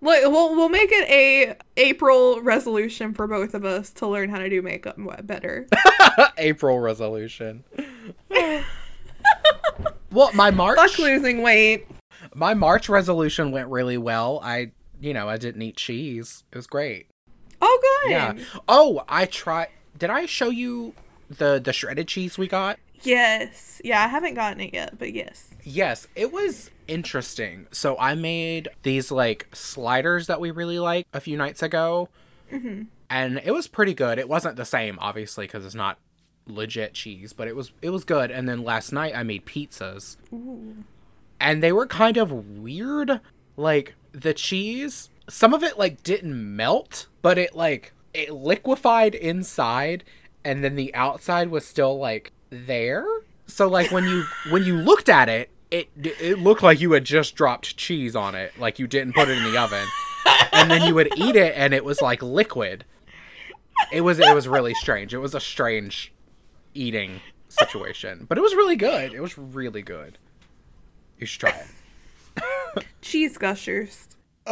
Like, 0.00 0.22
we'll 0.22 0.54
we'll 0.54 0.68
make 0.68 0.92
it 0.92 1.08
a 1.08 1.56
April 1.76 2.40
resolution 2.40 3.12
for 3.14 3.26
both 3.26 3.52
of 3.52 3.64
us 3.64 3.90
to 3.94 4.06
learn 4.06 4.30
how 4.30 4.38
to 4.38 4.48
do 4.48 4.62
makeup 4.62 4.96
better. 5.24 5.66
April 6.38 6.78
resolution. 6.78 7.64
well, 10.12 10.30
my 10.34 10.52
March 10.52 10.78
Fuck 10.78 11.00
losing 11.00 11.42
weight. 11.42 11.88
my 12.32 12.54
March 12.54 12.88
resolution 12.88 13.50
went 13.50 13.66
really 13.70 13.98
well. 13.98 14.40
I 14.40 14.70
you 15.00 15.14
know, 15.14 15.28
I 15.28 15.36
didn't 15.36 15.62
eat 15.62 15.76
cheese. 15.76 16.44
It 16.52 16.56
was 16.56 16.66
great. 16.66 17.08
Oh, 17.60 18.02
good. 18.04 18.10
Yeah. 18.12 18.34
Oh, 18.68 19.02
I 19.08 19.26
tried 19.26 19.68
Did 19.96 20.10
I 20.10 20.26
show 20.26 20.50
you 20.50 20.94
the 21.28 21.60
the 21.62 21.72
shredded 21.72 22.08
cheese 22.08 22.38
we 22.38 22.48
got? 22.48 22.78
Yes. 23.02 23.80
Yeah, 23.84 24.02
I 24.02 24.08
haven't 24.08 24.34
gotten 24.34 24.60
it 24.60 24.74
yet, 24.74 24.98
but 24.98 25.12
yes. 25.12 25.50
Yes, 25.62 26.08
it 26.16 26.32
was 26.32 26.70
interesting. 26.86 27.66
So 27.70 27.96
I 27.98 28.14
made 28.14 28.68
these 28.82 29.10
like 29.10 29.46
sliders 29.52 30.26
that 30.26 30.40
we 30.40 30.50
really 30.50 30.78
like 30.78 31.06
a 31.12 31.20
few 31.20 31.36
nights 31.36 31.62
ago, 31.62 32.08
mm-hmm. 32.52 32.84
and 33.10 33.40
it 33.44 33.52
was 33.52 33.68
pretty 33.68 33.94
good. 33.94 34.18
It 34.18 34.28
wasn't 34.28 34.56
the 34.56 34.64
same, 34.64 34.98
obviously, 35.00 35.46
because 35.46 35.64
it's 35.64 35.74
not 35.74 35.98
legit 36.46 36.94
cheese, 36.94 37.32
but 37.32 37.46
it 37.46 37.54
was 37.54 37.72
it 37.82 37.90
was 37.90 38.04
good. 38.04 38.30
And 38.30 38.48
then 38.48 38.64
last 38.64 38.92
night 38.92 39.14
I 39.14 39.22
made 39.22 39.46
pizzas, 39.46 40.16
and 41.40 41.62
they 41.62 41.72
were 41.72 41.86
kind 41.86 42.16
of 42.16 42.32
weird. 42.32 43.20
Like 43.56 43.94
the 44.12 44.34
cheese, 44.34 45.10
some 45.28 45.54
of 45.54 45.62
it 45.62 45.78
like 45.78 46.02
didn't 46.02 46.56
melt, 46.56 47.06
but 47.22 47.38
it 47.38 47.54
like 47.54 47.92
it 48.14 48.32
liquefied 48.32 49.14
inside, 49.14 50.04
and 50.44 50.64
then 50.64 50.76
the 50.76 50.94
outside 50.94 51.50
was 51.50 51.66
still 51.66 51.98
like 51.98 52.32
there. 52.50 53.06
So 53.46 53.68
like 53.68 53.90
when 53.90 54.04
you 54.04 54.24
when 54.50 54.64
you 54.64 54.76
looked 54.76 55.08
at 55.08 55.28
it, 55.28 55.50
it 55.70 55.88
it 55.94 56.38
looked 56.38 56.62
like 56.62 56.80
you 56.80 56.92
had 56.92 57.04
just 57.04 57.34
dropped 57.34 57.76
cheese 57.76 58.16
on 58.16 58.34
it, 58.34 58.58
like 58.58 58.78
you 58.78 58.86
didn't 58.86 59.14
put 59.14 59.28
it 59.28 59.38
in 59.38 59.44
the 59.44 59.58
oven. 59.58 59.86
and 60.52 60.70
then 60.70 60.82
you 60.82 60.94
would 60.94 61.10
eat 61.16 61.36
it 61.36 61.54
and 61.56 61.72
it 61.72 61.84
was 61.84 62.02
like 62.02 62.22
liquid. 62.22 62.84
It 63.92 64.00
was 64.00 64.18
it 64.18 64.34
was 64.34 64.48
really 64.48 64.74
strange. 64.74 65.14
It 65.14 65.18
was 65.18 65.34
a 65.34 65.40
strange 65.40 66.12
eating 66.74 67.20
situation, 67.48 68.26
but 68.28 68.38
it 68.38 68.40
was 68.40 68.54
really 68.54 68.76
good. 68.76 69.12
It 69.12 69.20
was 69.20 69.38
really 69.38 69.82
good. 69.82 70.18
You 71.18 71.26
should 71.26 71.40
try 71.40 71.50
it. 71.50 71.66
Cheese 73.00 73.38
gushers. 73.38 74.08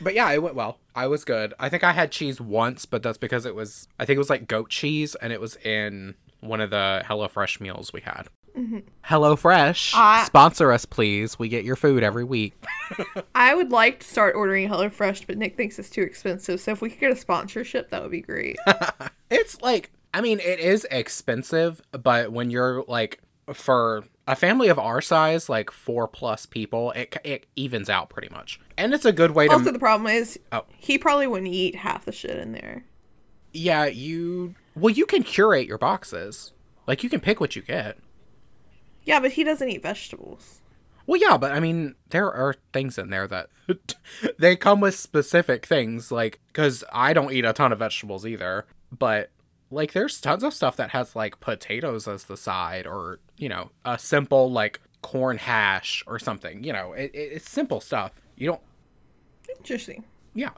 But 0.00 0.14
yeah, 0.14 0.30
it 0.32 0.42
went 0.42 0.54
well. 0.54 0.78
I 0.94 1.06
was 1.06 1.24
good. 1.24 1.54
I 1.58 1.68
think 1.68 1.82
I 1.84 1.92
had 1.92 2.12
cheese 2.12 2.40
once, 2.40 2.86
but 2.86 3.02
that's 3.02 3.18
because 3.18 3.46
it 3.46 3.54
was 3.54 3.88
I 3.98 4.04
think 4.04 4.16
it 4.16 4.18
was 4.18 4.30
like 4.30 4.46
goat 4.48 4.70
cheese 4.70 5.14
and 5.16 5.32
it 5.32 5.40
was 5.40 5.56
in 5.56 6.14
one 6.40 6.60
of 6.60 6.70
the 6.70 7.02
HelloFresh 7.06 7.60
meals 7.60 7.92
we 7.92 8.00
had. 8.00 8.28
Mm-hmm. 8.56 8.78
HelloFresh, 9.04 9.94
I- 9.96 10.24
sponsor 10.24 10.70
us 10.72 10.84
please. 10.84 11.38
We 11.38 11.48
get 11.48 11.64
your 11.64 11.76
food 11.76 12.02
every 12.02 12.24
week. 12.24 12.54
I 13.34 13.54
would 13.54 13.72
like 13.72 14.00
to 14.00 14.06
start 14.06 14.34
ordering 14.36 14.68
HelloFresh, 14.68 15.26
but 15.26 15.38
Nick 15.38 15.56
thinks 15.56 15.78
it's 15.78 15.90
too 15.90 16.02
expensive. 16.02 16.60
So 16.60 16.72
if 16.72 16.80
we 16.80 16.90
could 16.90 17.00
get 17.00 17.12
a 17.12 17.16
sponsorship, 17.16 17.90
that 17.90 18.02
would 18.02 18.10
be 18.10 18.22
great. 18.22 18.58
It's 19.30 19.62
like, 19.62 19.90
I 20.12 20.20
mean, 20.20 20.40
it 20.40 20.60
is 20.60 20.86
expensive, 20.90 21.80
but 21.92 22.30
when 22.32 22.50
you're 22.50 22.84
like, 22.86 23.18
for 23.54 24.04
a 24.26 24.36
family 24.36 24.68
of 24.68 24.78
our 24.78 25.00
size, 25.00 25.48
like 25.48 25.70
four 25.70 26.06
plus 26.06 26.46
people, 26.46 26.92
it, 26.92 27.16
it 27.24 27.46
evens 27.56 27.90
out 27.90 28.08
pretty 28.08 28.28
much. 28.28 28.60
And 28.78 28.94
it's 28.94 29.04
a 29.04 29.12
good 29.12 29.32
way 29.32 29.46
to. 29.48 29.52
also, 29.54 29.72
the 29.72 29.78
problem 29.78 30.06
is 30.10 30.38
Oh. 30.52 30.62
he 30.76 30.96
probably 30.98 31.26
wouldn't 31.26 31.52
eat 31.52 31.74
half 31.76 32.04
the 32.04 32.12
shit 32.12 32.38
in 32.38 32.52
there. 32.52 32.84
yeah, 33.52 33.84
you. 33.86 34.54
Well, 34.74 34.94
you 34.94 35.04
can 35.06 35.22
curate 35.24 35.66
your 35.66 35.76
boxes. 35.78 36.52
Like, 36.86 37.02
you 37.02 37.10
can 37.10 37.20
pick 37.20 37.40
what 37.40 37.54
you 37.56 37.62
get. 37.62 37.98
Yeah, 39.04 39.18
but 39.20 39.32
he 39.32 39.42
doesn't 39.44 39.68
eat 39.68 39.82
vegetables. 39.82 40.60
Well, 41.04 41.20
yeah, 41.20 41.36
but 41.36 41.50
I 41.50 41.58
mean, 41.58 41.96
there 42.10 42.32
are 42.32 42.54
things 42.72 42.96
in 42.96 43.10
there 43.10 43.26
that 43.26 43.48
they 44.38 44.54
come 44.54 44.80
with 44.80 44.94
specific 44.94 45.66
things, 45.66 46.12
like 46.12 46.38
because 46.46 46.84
I 46.92 47.12
don't 47.12 47.32
eat 47.32 47.44
a 47.44 47.52
ton 47.52 47.72
of 47.72 47.80
vegetables 47.80 48.24
either, 48.24 48.66
but 48.96 49.31
like 49.72 49.92
there's 49.92 50.20
tons 50.20 50.42
of 50.44 50.52
stuff 50.54 50.76
that 50.76 50.90
has 50.90 51.16
like 51.16 51.40
potatoes 51.40 52.06
as 52.06 52.24
the 52.24 52.36
side, 52.36 52.86
or 52.86 53.18
you 53.36 53.48
know, 53.48 53.70
a 53.84 53.98
simple 53.98 54.50
like 54.50 54.80
corn 55.02 55.38
hash 55.38 56.04
or 56.06 56.18
something. 56.18 56.62
You 56.62 56.72
know, 56.72 56.92
it, 56.92 57.10
it, 57.14 57.18
it's 57.32 57.50
simple 57.50 57.80
stuff. 57.80 58.12
You 58.36 58.48
don't, 58.48 58.60
Interesting. 59.58 60.04
yeah, 60.34 60.50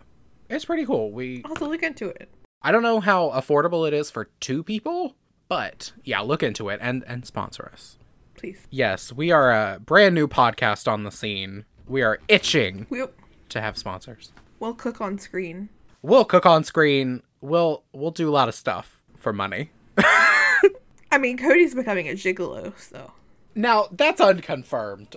it's 0.49 0.65
pretty 0.65 0.85
cool. 0.87 1.11
We 1.11 1.43
I'll 1.45 1.51
have 1.51 1.59
to 1.59 1.67
look 1.67 1.83
into 1.83 2.09
it. 2.09 2.31
I 2.63 2.73
don't 2.73 2.83
know 2.83 3.01
how 3.01 3.31
affordable 3.31 3.87
it 3.87 3.93
is 3.95 4.11
for 4.11 4.31
two 4.41 4.63
people, 4.63 5.17
but 5.49 5.93
yeah, 6.05 6.21
look 6.21 6.43
into 6.43 6.69
it 6.69 6.79
and 6.83 7.05
and 7.07 7.27
sponsor 7.27 7.71
us. 7.73 7.99
Please. 8.37 8.67
Yes, 8.71 9.13
we 9.13 9.31
are 9.31 9.53
a 9.53 9.79
brand 9.81 10.15
new 10.15 10.27
podcast 10.29 10.91
on 10.91 11.05
the 11.05 11.11
scene. 11.11 11.65
We 11.87 12.03
are 12.03 12.19
itching 12.29 12.87
We'll, 12.91 13.11
to 13.51 13.61
have 13.61 13.77
sponsors. 13.77 14.33
we'll 14.59 14.75
cook 14.75 15.01
on 15.01 15.19
screen. 15.19 15.69
We'll 16.03 16.25
cook 16.25 16.47
on 16.47 16.65
screen. 16.65 17.23
We'll 17.41 17.85
we'll 17.93 18.11
do 18.11 18.29
a 18.29 18.33
lot 18.33 18.49
of 18.49 18.55
stuff 18.55 19.03
for 19.25 19.33
money. 19.33 19.71
I 19.99 21.19
mean, 21.19 21.37
Cody's 21.37 21.75
becoming 21.75 22.09
a 22.09 22.13
gigolo, 22.13 22.79
so. 22.79 23.11
Now 23.57 23.89
that's 23.91 24.21
unconfirmed. 24.21 25.17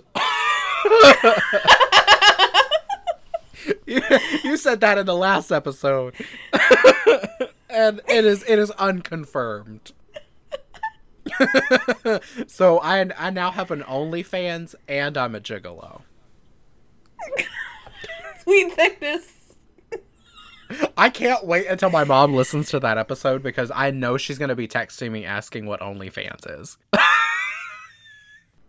you, 3.86 4.00
you 4.42 4.56
said 4.56 4.80
that 4.80 4.96
in 4.98 5.06
the 5.06 5.14
last 5.14 5.52
episode, 5.52 6.14
and 7.68 8.00
it 8.08 8.24
is 8.24 8.42
it 8.48 8.58
is 8.58 8.70
unconfirmed. 8.72 9.92
so 12.46 12.78
I 12.80 13.10
I 13.18 13.30
now 13.30 13.50
have 13.50 13.70
an 13.70 13.82
OnlyFans 13.82 14.74
and 14.88 15.18
I'm 15.18 15.34
a 15.34 15.40
gigolo. 15.40 16.02
Sweet 18.42 18.72
thickness. 18.72 19.37
I 20.96 21.10
can't 21.10 21.44
wait 21.44 21.66
until 21.66 21.90
my 21.90 22.04
mom 22.04 22.34
listens 22.34 22.70
to 22.70 22.80
that 22.80 22.98
episode 22.98 23.42
because 23.42 23.70
I 23.74 23.90
know 23.90 24.16
she's 24.16 24.38
gonna 24.38 24.56
be 24.56 24.68
texting 24.68 25.10
me 25.10 25.24
asking 25.24 25.66
what 25.66 25.80
OnlyFans 25.80 26.60
is. 26.60 26.76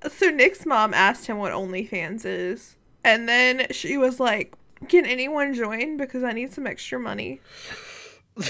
So 0.07 0.29
Nick's 0.29 0.65
mom 0.65 0.93
asked 0.93 1.27
him 1.27 1.37
what 1.39 1.51
OnlyFans 1.51 2.25
is, 2.25 2.77
and 3.03 3.27
then 3.27 3.67
she 3.71 3.97
was 3.97 4.19
like, 4.19 4.53
"Can 4.87 5.05
anyone 5.05 5.53
join? 5.53 5.97
Because 5.97 6.23
I 6.23 6.31
need 6.31 6.53
some 6.53 6.65
extra 6.65 6.99
money." 6.99 7.41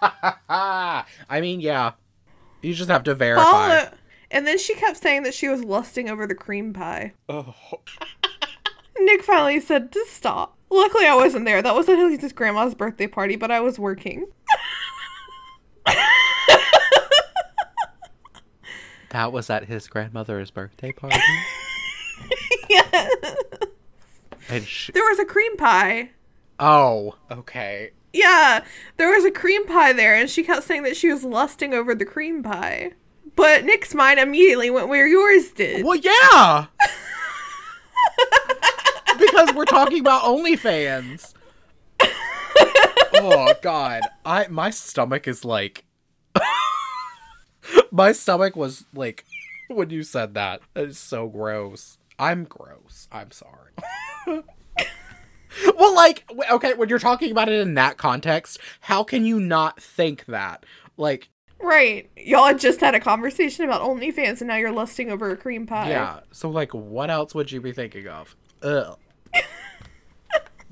I 0.00 1.04
mean, 1.40 1.60
yeah, 1.60 1.92
you 2.62 2.74
just 2.74 2.90
have 2.90 3.02
to 3.04 3.14
verify. 3.14 3.42
Follow. 3.44 3.90
And 4.30 4.46
then 4.46 4.58
she 4.58 4.74
kept 4.74 4.98
saying 4.98 5.22
that 5.22 5.34
she 5.34 5.48
was 5.48 5.64
lusting 5.64 6.08
over 6.10 6.26
the 6.26 6.34
cream 6.34 6.72
pie. 6.72 7.14
Oh. 7.28 7.54
Nick 9.00 9.22
finally 9.22 9.60
said 9.60 9.90
to 9.92 10.04
stop. 10.08 10.57
Luckily, 10.70 11.06
I 11.06 11.14
wasn't 11.14 11.44
there. 11.44 11.62
That 11.62 11.74
was 11.74 11.88
at 11.88 12.20
his 12.20 12.32
grandma's 12.32 12.74
birthday 12.74 13.06
party, 13.06 13.36
but 13.36 13.50
I 13.50 13.60
was 13.60 13.78
working. 13.78 14.26
That 19.10 19.32
was 19.32 19.48
at 19.48 19.64
his 19.64 19.88
grandmother's 19.88 20.50
birthday 20.50 20.92
party, 20.92 21.18
yeah. 22.70 23.08
and 24.48 24.66
she. 24.66 24.92
There 24.92 25.08
was 25.08 25.18
a 25.18 25.24
cream 25.24 25.56
pie. 25.56 26.10
Oh, 26.60 27.16
okay. 27.30 27.92
Yeah, 28.12 28.64
there 28.96 29.10
was 29.10 29.24
a 29.24 29.30
cream 29.30 29.66
pie 29.66 29.92
there, 29.94 30.14
and 30.14 30.28
she 30.28 30.42
kept 30.42 30.64
saying 30.64 30.82
that 30.82 30.96
she 30.96 31.10
was 31.10 31.24
lusting 31.24 31.72
over 31.72 31.94
the 31.94 32.04
cream 32.04 32.42
pie. 32.42 32.92
But 33.34 33.64
Nick's 33.64 33.94
mind 33.94 34.18
immediately 34.18 34.68
went 34.68 34.88
where 34.88 35.06
yours 35.06 35.52
did. 35.52 35.84
Well, 35.84 35.96
yeah. 35.96 36.66
Because 39.30 39.54
we're 39.54 39.64
talking 39.64 40.00
about 40.00 40.22
OnlyFans. 40.22 41.34
oh 43.14 43.54
God, 43.62 44.02
I 44.24 44.46
my 44.48 44.70
stomach 44.70 45.28
is 45.28 45.44
like. 45.44 45.84
my 47.90 48.12
stomach 48.12 48.56
was 48.56 48.84
like 48.94 49.24
when 49.68 49.90
you 49.90 50.02
said 50.02 50.34
that. 50.34 50.60
That 50.74 50.84
is 50.84 50.98
so 50.98 51.28
gross. 51.28 51.98
I'm 52.18 52.44
gross. 52.44 53.08
I'm 53.12 53.30
sorry. 53.30 53.72
well, 55.76 55.94
like, 55.94 56.24
okay, 56.50 56.74
when 56.74 56.88
you're 56.88 56.98
talking 56.98 57.30
about 57.30 57.48
it 57.48 57.60
in 57.60 57.74
that 57.74 57.96
context, 57.96 58.58
how 58.80 59.04
can 59.04 59.24
you 59.24 59.38
not 59.38 59.80
think 59.80 60.24
that? 60.26 60.66
Like, 60.96 61.28
Right. 61.60 62.08
Y'all 62.16 62.54
just 62.54 62.80
had 62.80 62.94
a 62.94 63.00
conversation 63.00 63.64
about 63.64 63.82
OnlyFans, 63.82 64.40
and 64.40 64.48
now 64.48 64.56
you're 64.56 64.70
lusting 64.70 65.10
over 65.10 65.30
a 65.30 65.36
cream 65.36 65.66
pie. 65.66 65.90
Yeah. 65.90 66.20
So 66.32 66.48
like 66.48 66.72
what 66.72 67.10
else 67.10 67.34
would 67.34 67.50
you 67.50 67.60
be 67.60 67.72
thinking 67.72 68.06
of? 68.06 68.36
Ugh. 68.62 68.96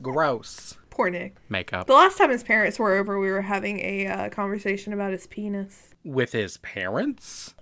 Gross. 0.02 0.76
Poor 0.90 1.10
Nick. 1.10 1.36
Makeup. 1.48 1.86
The 1.86 1.92
last 1.92 2.16
time 2.18 2.30
his 2.30 2.42
parents 2.42 2.78
were 2.78 2.94
over, 2.94 3.18
we 3.18 3.30
were 3.30 3.42
having 3.42 3.80
a 3.80 4.06
uh, 4.06 4.28
conversation 4.30 4.92
about 4.92 5.12
his 5.12 5.26
penis. 5.26 5.94
With 6.04 6.32
his 6.32 6.56
parents? 6.58 7.54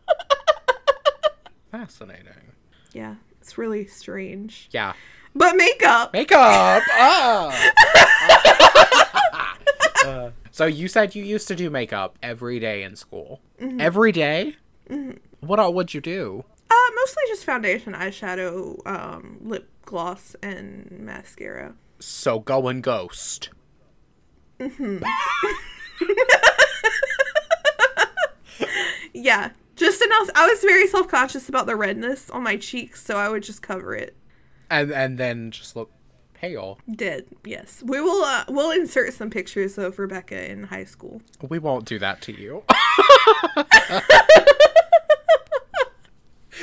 Fascinating. 1.71 2.53
Yeah, 2.93 3.17
it's 3.41 3.59
really 3.59 3.87
strange. 3.87 4.69
Yeah. 4.71 4.93
But 5.35 5.57
makeup. 5.57 6.13
Makeup. 6.13 6.83
Ah. 6.93 7.71
Uh, 10.05 10.31
so 10.51 10.67
you 10.67 10.87
said 10.87 11.15
you 11.15 11.25
used 11.25 11.49
to 11.49 11.57
do 11.57 11.71
makeup 11.71 12.19
every 12.23 12.59
day 12.61 12.83
in 12.83 12.95
school. 12.95 13.41
Every 13.79 14.13
day? 14.13 14.57
What 15.41 15.59
all 15.59 15.73
would 15.73 15.95
you 15.95 16.03
do? 16.03 16.45
Uh, 16.71 16.91
mostly 16.95 17.23
just 17.29 17.43
foundation, 17.47 17.95
eyeshadow, 17.95 18.87
um, 18.87 19.39
lip 19.41 19.71
gloss, 19.87 20.37
and 20.43 20.91
mascara. 20.91 21.75
So 22.05 22.39
going 22.39 22.81
ghost. 22.81 23.51
Yeah, 29.15 29.51
just 29.77 30.03
enough. 30.03 30.29
I 30.35 30.47
was 30.47 30.61
very 30.61 30.87
self 30.89 31.09
conscious 31.09 31.49
about 31.49 31.67
the 31.67 31.77
redness 31.77 32.29
on 32.31 32.43
my 32.43 32.57
cheeks, 32.57 33.03
so 33.03 33.17
I 33.17 33.29
would 33.29 33.45
just 33.45 33.63
cover 33.63 33.95
it. 33.95 34.17
And 34.69 34.91
and 34.91 35.17
then 35.19 35.53
just 35.53 35.77
look 35.77 35.91
pale. 36.35 36.79
Did 36.91 37.29
yes. 37.45 37.83
We 37.87 38.01
will. 38.01 38.25
Uh, 38.25 38.45
we'll 38.49 38.73
insert 38.73 39.15
some 39.15 39.31
pictures 39.31 39.79
of 39.79 39.99
Rebecca 39.99 40.51
in 40.51 40.65
high 40.65 40.85
school. 40.85 41.23
We 41.49 41.61
won't 41.61 41.85
do 41.87 41.99
that 42.01 42.21
to 42.23 42.33
you. 42.33 42.65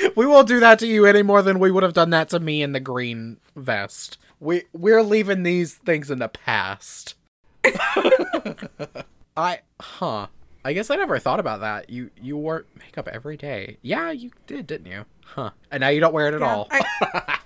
we 0.15 0.25
won't 0.25 0.49
do 0.49 0.59
that 0.59 0.77
to 0.79 0.87
you 0.87 1.05
any 1.05 1.23
more 1.23 1.41
than 1.41 1.57
we 1.57 1.71
would 1.71 1.83
have 1.83 1.93
done 1.93 2.09
that 2.11 2.29
to 2.29 2.39
me 2.39 2.61
in 2.61 2.73
the 2.73 2.79
green 2.81 3.37
vest. 3.55 4.17
We 4.41 4.63
we're 4.73 5.03
leaving 5.03 5.43
these 5.43 5.75
things 5.75 6.11
in 6.11 6.19
the 6.19 6.27
past. 6.27 7.15
I 9.37 9.59
huh. 9.79 10.27
I 10.63 10.73
guess 10.73 10.89
I 10.91 10.95
never 10.95 11.17
thought 11.19 11.39
about 11.39 11.61
that. 11.61 11.89
You 11.89 12.11
you 12.21 12.37
wore 12.37 12.65
makeup 12.77 13.07
every 13.07 13.37
day. 13.37 13.77
Yeah, 13.81 14.11
you 14.11 14.31
did, 14.47 14.67
didn't 14.67 14.87
you? 14.91 15.05
Huh. 15.25 15.51
And 15.71 15.81
now 15.81 15.87
you 15.89 15.99
don't 15.99 16.13
wear 16.13 16.27
it 16.27 16.33
at 16.33 16.41
Yeah, 16.41 16.55
all. 16.55 16.67
I, 16.71 16.81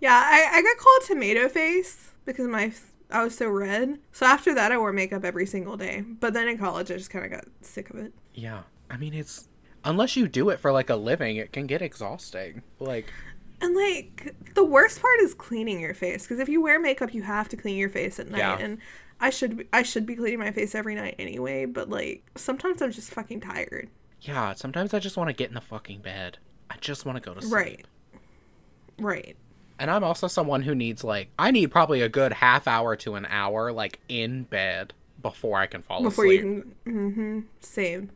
yeah, 0.00 0.14
I, 0.24 0.58
I 0.58 0.62
got 0.62 0.76
called 0.78 1.02
tomato 1.06 1.48
face 1.48 2.12
because 2.24 2.48
my 2.48 2.72
I 3.10 3.22
was 3.24 3.36
so 3.36 3.48
red. 3.48 3.98
So 4.12 4.26
after 4.26 4.54
that, 4.54 4.72
I 4.72 4.78
wore 4.78 4.92
makeup 4.92 5.24
every 5.24 5.46
single 5.46 5.76
day. 5.76 6.00
But 6.02 6.32
then 6.32 6.48
in 6.48 6.58
college, 6.58 6.90
I 6.90 6.96
just 6.96 7.10
kind 7.10 7.24
of 7.24 7.30
got 7.30 7.44
sick 7.60 7.90
of 7.90 7.96
it. 7.96 8.12
yeah. 8.34 8.62
I 8.90 8.96
mean 8.96 9.14
it's 9.14 9.48
unless 9.84 10.16
you 10.16 10.28
do 10.28 10.48
it 10.50 10.60
for 10.60 10.70
like 10.72 10.90
a 10.90 10.96
living, 10.96 11.36
it 11.36 11.52
can 11.52 11.66
get 11.66 11.82
exhausting. 11.82 12.62
Like 12.78 13.12
And 13.60 13.74
like 13.74 14.34
the 14.54 14.64
worst 14.64 15.00
part 15.00 15.18
is 15.20 15.32
cleaning 15.34 15.80
your 15.80 15.94
face 15.94 16.24
because 16.24 16.38
if 16.40 16.48
you 16.48 16.60
wear 16.60 16.78
makeup, 16.78 17.14
you 17.14 17.22
have 17.22 17.48
to 17.50 17.56
clean 17.56 17.76
your 17.76 17.88
face 17.88 18.18
at 18.20 18.28
night. 18.30 18.38
Yeah. 18.38 18.58
And 18.58 18.78
I 19.20 19.30
should 19.30 19.56
be- 19.56 19.68
I 19.72 19.82
should 19.82 20.04
be 20.04 20.14
cleaning 20.14 20.38
my 20.40 20.50
face 20.50 20.74
every 20.74 20.94
night 20.94 21.14
anyway. 21.18 21.64
But 21.64 21.88
like 21.88 22.24
sometimes 22.36 22.82
I'm 22.82 22.92
just 22.92 23.10
fucking 23.10 23.40
tired. 23.40 23.88
Yeah, 24.20 24.52
sometimes 24.54 24.92
I 24.92 24.98
just 24.98 25.16
want 25.16 25.28
to 25.28 25.34
get 25.34 25.48
in 25.48 25.54
the 25.54 25.60
fucking 25.60 26.00
bed. 26.00 26.38
I 26.70 26.76
just 26.80 27.06
want 27.06 27.16
to 27.16 27.22
go 27.22 27.34
to 27.34 27.40
sleep. 27.40 27.52
Right. 27.52 27.84
Right. 28.98 29.36
And 29.78 29.90
I'm 29.90 30.02
also 30.04 30.26
someone 30.26 30.62
who 30.62 30.74
needs 30.74 31.04
like 31.04 31.28
I 31.38 31.50
need 31.50 31.70
probably 31.70 32.00
a 32.00 32.08
good 32.08 32.34
half 32.34 32.66
hour 32.66 32.96
to 32.96 33.14
an 33.14 33.26
hour 33.26 33.72
like 33.72 34.00
in 34.08 34.44
bed 34.44 34.92
before 35.22 35.58
I 35.58 35.66
can 35.66 35.82
fall 35.82 36.02
Before 36.02 36.24
asleep. 36.24 36.42
you 36.42 36.74
can. 36.84 36.94
Mm-hmm. 36.94 37.40
Same. 37.60 38.10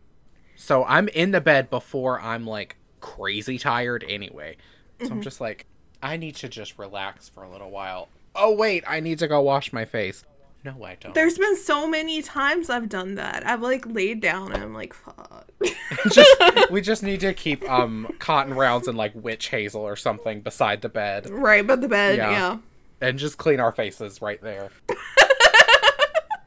So 0.57 0.85
I'm 0.85 1.09
in 1.09 1.31
the 1.33 1.40
bed 1.40 1.70
before 1.70 2.20
I'm 2.20 2.46
like 2.46 2.76
crazy 3.00 3.59
tired 3.59 4.05
anyway. 4.09 4.57
So 5.01 5.07
Mm-hmm. 5.07 5.15
I'm 5.15 5.23
just 5.23 5.41
like 5.41 5.67
I 6.03 6.17
need 6.17 6.37
to 6.37 6.49
just 6.49 6.79
relax 6.79 7.29
for 7.29 7.43
a 7.43 7.51
little 7.51 7.71
while. 7.71 8.09
Oh 8.35 8.55
wait, 8.55 8.85
I 8.87 9.01
need 9.01 9.19
to 9.19 9.29
go 9.29 9.41
wash 9.41 9.73
my 9.73 9.85
face. 9.85 10.25
No, 10.63 10.85
I 10.85 10.97
don't. 11.01 11.15
There's 11.15 11.39
been 11.39 11.57
so 11.57 11.89
many 11.89 12.21
times 12.21 12.69
I've 12.69 12.89
done 12.91 13.15
that. 13.15 13.47
I've 13.47 13.63
like 13.63 13.87
laid 13.87 14.21
down 14.21 14.53
and 14.53 14.63
I'm 14.63 14.75
like, 14.75 14.93
fuck. 14.93 15.47
just 16.11 16.71
we 16.71 16.81
just 16.83 17.03
need 17.03 17.21
to 17.21 17.33
keep 17.35 17.69
um 17.71 18.09
cotton 18.19 18.55
rounds 18.55 18.87
and 18.87 18.97
like 18.97 19.13
witch 19.15 19.49
hazel 19.49 19.81
or 19.83 19.97
something 19.97 20.43
beside 20.43 20.83
the 20.83 20.89
bed 20.91 21.29
right, 21.31 21.67
but 21.67 21.81
the 21.81 21.89
bed, 21.89 22.19
Yeah. 22.19 22.31
yeah. 22.31 22.59
and 23.01 23.19
just 23.19 23.39
clean 23.39 23.59
our 23.61 23.73
faces 23.73 24.21
right 24.23 24.41
there. 24.43 24.71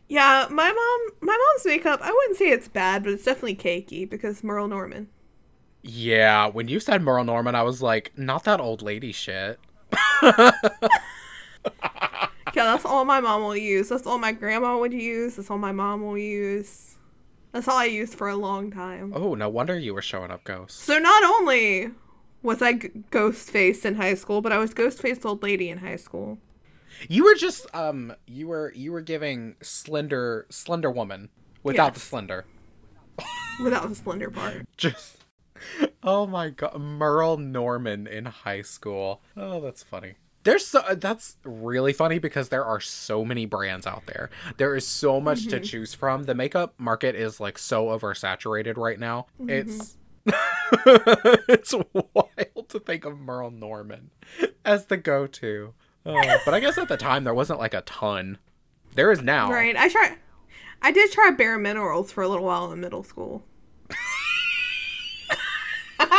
Yeah, 0.09 0.45
my 0.51 0.71
mom, 0.71 1.17
my 1.27 1.33
mom's 1.35 1.65
makeup. 1.65 1.99
I 2.03 2.11
wouldn't 2.11 2.37
say 2.37 2.49
it's 2.49 2.67
bad, 2.67 3.03
but 3.03 3.13
it's 3.13 3.23
definitely 3.25 3.55
cakey 3.55 4.07
because 4.07 4.43
Merle 4.43 4.67
Norman. 4.67 5.07
Yeah, 5.83 6.47
when 6.47 6.67
you 6.69 6.79
said 6.79 7.01
Merle 7.01 7.25
Norman, 7.25 7.55
I 7.55 7.63
was 7.63 7.81
like, 7.81 8.11
not 8.17 8.45
that 8.45 8.59
old 8.59 8.81
lady 8.81 9.11
shit. 9.11 9.59
Yeah, 12.55 12.65
that's 12.65 12.85
all 12.85 13.03
my 13.03 13.19
mom 13.19 13.41
will 13.41 13.57
use. 13.57 13.89
That's 13.89 14.05
all 14.05 14.19
my 14.19 14.31
grandma 14.31 14.77
would 14.77 14.93
use. 14.93 15.37
That's 15.37 15.49
all 15.49 15.57
my 15.57 15.71
mom 15.71 16.03
will 16.03 16.17
use. 16.19 16.97
That's 17.51 17.67
all 17.67 17.77
I 17.77 17.85
used 17.85 18.13
for 18.13 18.29
a 18.29 18.35
long 18.35 18.69
time. 18.69 19.11
Oh, 19.15 19.33
no 19.33 19.49
wonder 19.49 19.77
you 19.77 19.93
were 19.95 20.03
showing 20.03 20.29
up 20.29 20.43
ghosts. 20.43 20.79
So 20.83 20.99
not 20.99 21.23
only 21.23 21.89
was 22.43 22.61
I 22.61 22.73
g- 22.73 22.91
ghost 23.09 23.49
faced 23.49 23.85
in 23.85 23.95
high 23.95 24.13
school, 24.13 24.41
but 24.41 24.51
I 24.51 24.59
was 24.59 24.71
ghost 24.73 25.01
faced 25.01 25.25
old 25.25 25.41
lady 25.41 25.69
in 25.69 25.79
high 25.79 25.95
school. 25.95 26.37
You 27.09 27.23
were 27.23 27.33
just 27.33 27.65
um 27.73 28.13
you 28.27 28.47
were 28.47 28.71
you 28.75 28.91
were 28.91 29.01
giving 29.01 29.55
slender 29.63 30.45
slender 30.51 30.91
woman 30.91 31.29
without 31.63 31.95
the 31.95 31.99
slender. 31.99 32.45
Without 33.63 33.89
the 33.89 33.95
slender 33.95 34.29
part. 34.29 34.67
Just 34.77 35.22
Oh 36.05 36.27
my 36.27 36.49
god, 36.49 36.77
Merle 36.81 37.37
Norman 37.37 38.07
in 38.07 38.25
high 38.25 38.61
school. 38.61 39.21
Oh, 39.37 39.61
that's 39.61 39.83
funny. 39.83 40.15
There's 40.43 40.67
so 40.67 40.83
that's 40.95 41.37
really 41.45 41.93
funny 41.93 42.19
because 42.19 42.49
there 42.49 42.65
are 42.65 42.81
so 42.81 43.23
many 43.23 43.45
brands 43.45 43.87
out 43.87 44.05
there. 44.05 44.29
There 44.57 44.75
is 44.75 44.85
so 44.85 45.21
much 45.21 45.47
to 45.47 45.55
mm-hmm. 45.55 45.63
choose 45.63 45.93
from. 45.93 46.23
The 46.23 46.35
makeup 46.35 46.73
market 46.77 47.15
is 47.15 47.39
like 47.39 47.57
so 47.57 47.85
oversaturated 47.85 48.75
right 48.75 48.99
now. 48.99 49.27
Mm-hmm. 49.39 49.49
It's 49.49 49.97
it's 51.47 51.73
wild 51.93 52.69
to 52.69 52.79
think 52.79 53.05
of 53.05 53.17
Merle 53.17 53.51
Norman 53.51 54.11
as 54.65 54.87
the 54.87 54.97
go-to. 54.97 55.73
Oh, 56.05 56.37
but 56.43 56.53
I 56.53 56.59
guess 56.59 56.77
at 56.77 56.89
the 56.89 56.97
time 56.97 57.23
there 57.23 57.33
wasn't 57.33 57.59
like 57.59 57.73
a 57.73 57.81
ton. 57.81 58.39
There 58.95 59.11
is 59.11 59.21
now. 59.21 59.49
Right. 59.49 59.75
I 59.75 59.87
tried. 59.87 60.17
I 60.81 60.91
did 60.91 61.11
try 61.11 61.31
Bare 61.31 61.57
Minerals 61.57 62.11
for 62.11 62.23
a 62.23 62.27
little 62.27 62.45
while 62.45 62.71
in 62.73 62.81
middle 62.81 63.03
school. 63.03 63.43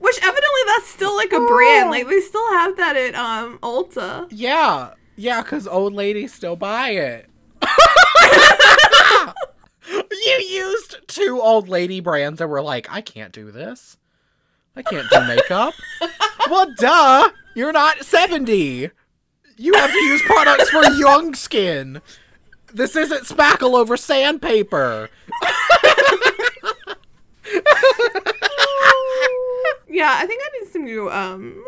Which 0.00 0.16
evidently 0.22 0.60
that's 0.66 0.88
still 0.88 1.16
like 1.16 1.32
a 1.32 1.40
brand. 1.40 1.90
Like 1.90 2.08
they 2.08 2.20
still 2.20 2.48
have 2.52 2.76
that 2.76 2.96
at 2.96 3.14
um 3.14 3.58
Ulta. 3.58 4.26
Yeah, 4.30 4.92
yeah, 5.16 5.42
because 5.42 5.66
old 5.66 5.92
ladies 5.92 6.32
still 6.32 6.56
buy 6.56 6.90
it. 6.90 7.28
you 9.90 10.44
used 10.48 10.96
two 11.08 11.40
old 11.40 11.68
lady 11.68 12.00
brands 12.00 12.40
and 12.40 12.50
were 12.50 12.62
like, 12.62 12.86
I 12.90 13.00
can't 13.00 13.32
do 13.32 13.50
this. 13.50 13.96
I 14.76 14.82
can't 14.82 15.10
do 15.10 15.26
makeup. 15.26 15.74
well, 16.48 16.72
duh. 16.78 17.30
You're 17.54 17.72
not 17.72 18.04
70. 18.04 18.90
You 19.56 19.74
have 19.74 19.90
to 19.90 19.98
use 19.98 20.22
products 20.22 20.70
for 20.70 20.84
young 20.92 21.34
skin. 21.34 22.00
This 22.72 22.94
isn't 22.94 23.24
spackle 23.24 23.74
over 23.74 23.96
sandpaper. 23.96 25.10
Yeah, 29.90 30.14
I 30.16 30.26
think 30.26 30.42
I 30.44 30.58
need 30.60 30.70
some 30.70 30.84
new 30.84 31.10
um 31.10 31.64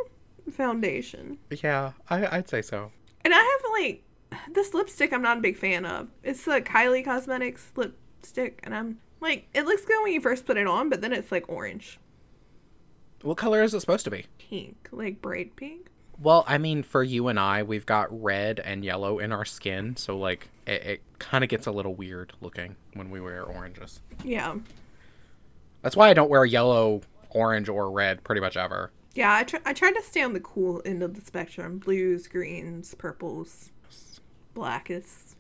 foundation. 0.53 1.39
Yeah, 1.51 1.93
I, 2.09 2.37
I'd 2.37 2.49
say 2.49 2.63
so. 2.63 2.93
And 3.25 3.35
I 3.35 3.39
have 3.39 3.73
like 3.83 4.05
this 4.53 4.75
lipstick 4.75 5.13
I'm 5.13 5.23
not 5.23 5.39
a 5.39 5.41
big 5.41 5.57
fan 5.57 5.85
of. 5.85 6.09
It's 6.23 6.45
the 6.45 6.61
Kylie 6.61 7.05
Cosmetics 7.05 7.73
lipstick 7.75 8.61
and 8.63 8.75
I'm 8.75 8.99
like 9.21 9.49
it 9.55 9.65
looks 9.65 9.85
good 9.85 10.03
when 10.03 10.13
you 10.13 10.21
first 10.21 10.47
put 10.47 10.57
it 10.57 10.67
on, 10.67 10.89
but 10.91 11.01
then 11.01 11.13
it's 11.13 11.33
like 11.33 11.49
orange. 11.49 11.99
What 13.23 13.37
color 13.37 13.63
is 13.63 13.75
it 13.75 13.81
supposed 13.81 14.05
to 14.05 14.11
be? 14.11 14.27
Pink. 14.39 14.89
Like 14.93 15.21
bright 15.21 15.57
pink. 15.57 15.89
Well, 16.23 16.45
I 16.47 16.59
mean, 16.59 16.83
for 16.83 17.03
you 17.03 17.29
and 17.29 17.41
I, 17.41 17.63
we've 17.63 17.87
got 17.87 18.09
red 18.23 18.61
and 18.61 18.85
yellow 18.85 19.19
in 19.19 19.33
our 19.33 19.47
skin, 19.47 19.97
so 19.97 20.19
like 20.19 20.51
it, 20.67 20.83
it 20.85 21.03
kind 21.19 21.43
of 21.43 21.49
gets 21.49 21.67
a 21.67 21.73
little 21.73 21.95
weird 21.95 22.35
looking 22.43 22.77
when 22.93 23.11
we 23.11 23.21
wear 23.21 23.43
oranges. 23.43 24.03
Yeah. 24.23 24.57
That's 25.83 25.97
why 25.97 26.11
I 26.11 26.15
don't 26.15 26.31
wear 26.31 26.45
yellow, 26.45 27.03
orange, 27.31 27.69
or 27.69 27.91
red 27.91 28.25
pretty 28.25 28.41
much 28.41 28.57
ever. 28.57 28.93
Yeah, 29.15 29.35
I, 29.35 29.45
try, 29.45 29.61
I 29.65 29.73
tried 29.73 29.93
to 29.93 30.03
stay 30.03 30.23
on 30.23 30.35
the 30.35 30.41
cool 30.41 30.83
end 30.85 31.03
of 31.03 31.15
the 31.15 31.21
spectrum. 31.21 31.79
Blues, 31.79 32.29
greens, 32.29 32.95
purples, 32.95 33.73
black 34.55 34.91
is 34.91 35.37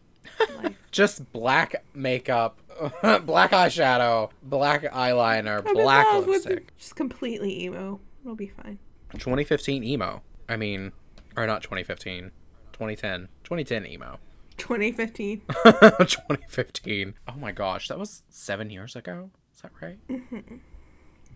life. 0.56 0.76
Just 0.90 1.32
black 1.32 1.84
makeup, 1.94 2.58
black 3.24 3.52
eyeshadow, 3.52 4.30
black 4.42 4.82
eyeliner, 4.82 5.62
I'm 5.66 5.74
black 5.74 6.26
lipstick. 6.26 6.76
Just 6.78 6.96
completely 6.96 7.62
emo. 7.64 8.00
It'll 8.22 8.34
be 8.34 8.48
fine. 8.48 8.78
2015 9.12 9.84
emo. 9.84 10.22
I 10.48 10.56
mean, 10.56 10.92
or 11.36 11.46
not 11.46 11.62
2015, 11.62 12.32
2010, 12.72 13.28
2010 13.44 13.86
emo. 13.86 14.18
2015. 14.56 15.42
2015. 15.64 17.14
Oh 17.28 17.34
my 17.38 17.52
gosh, 17.52 17.88
that 17.88 17.98
was 17.98 18.22
seven 18.28 18.68
years 18.70 18.94
ago. 18.96 19.30
Is 19.60 19.62
that 19.64 19.72
right? 19.82 19.98
Mhm. 20.08 20.60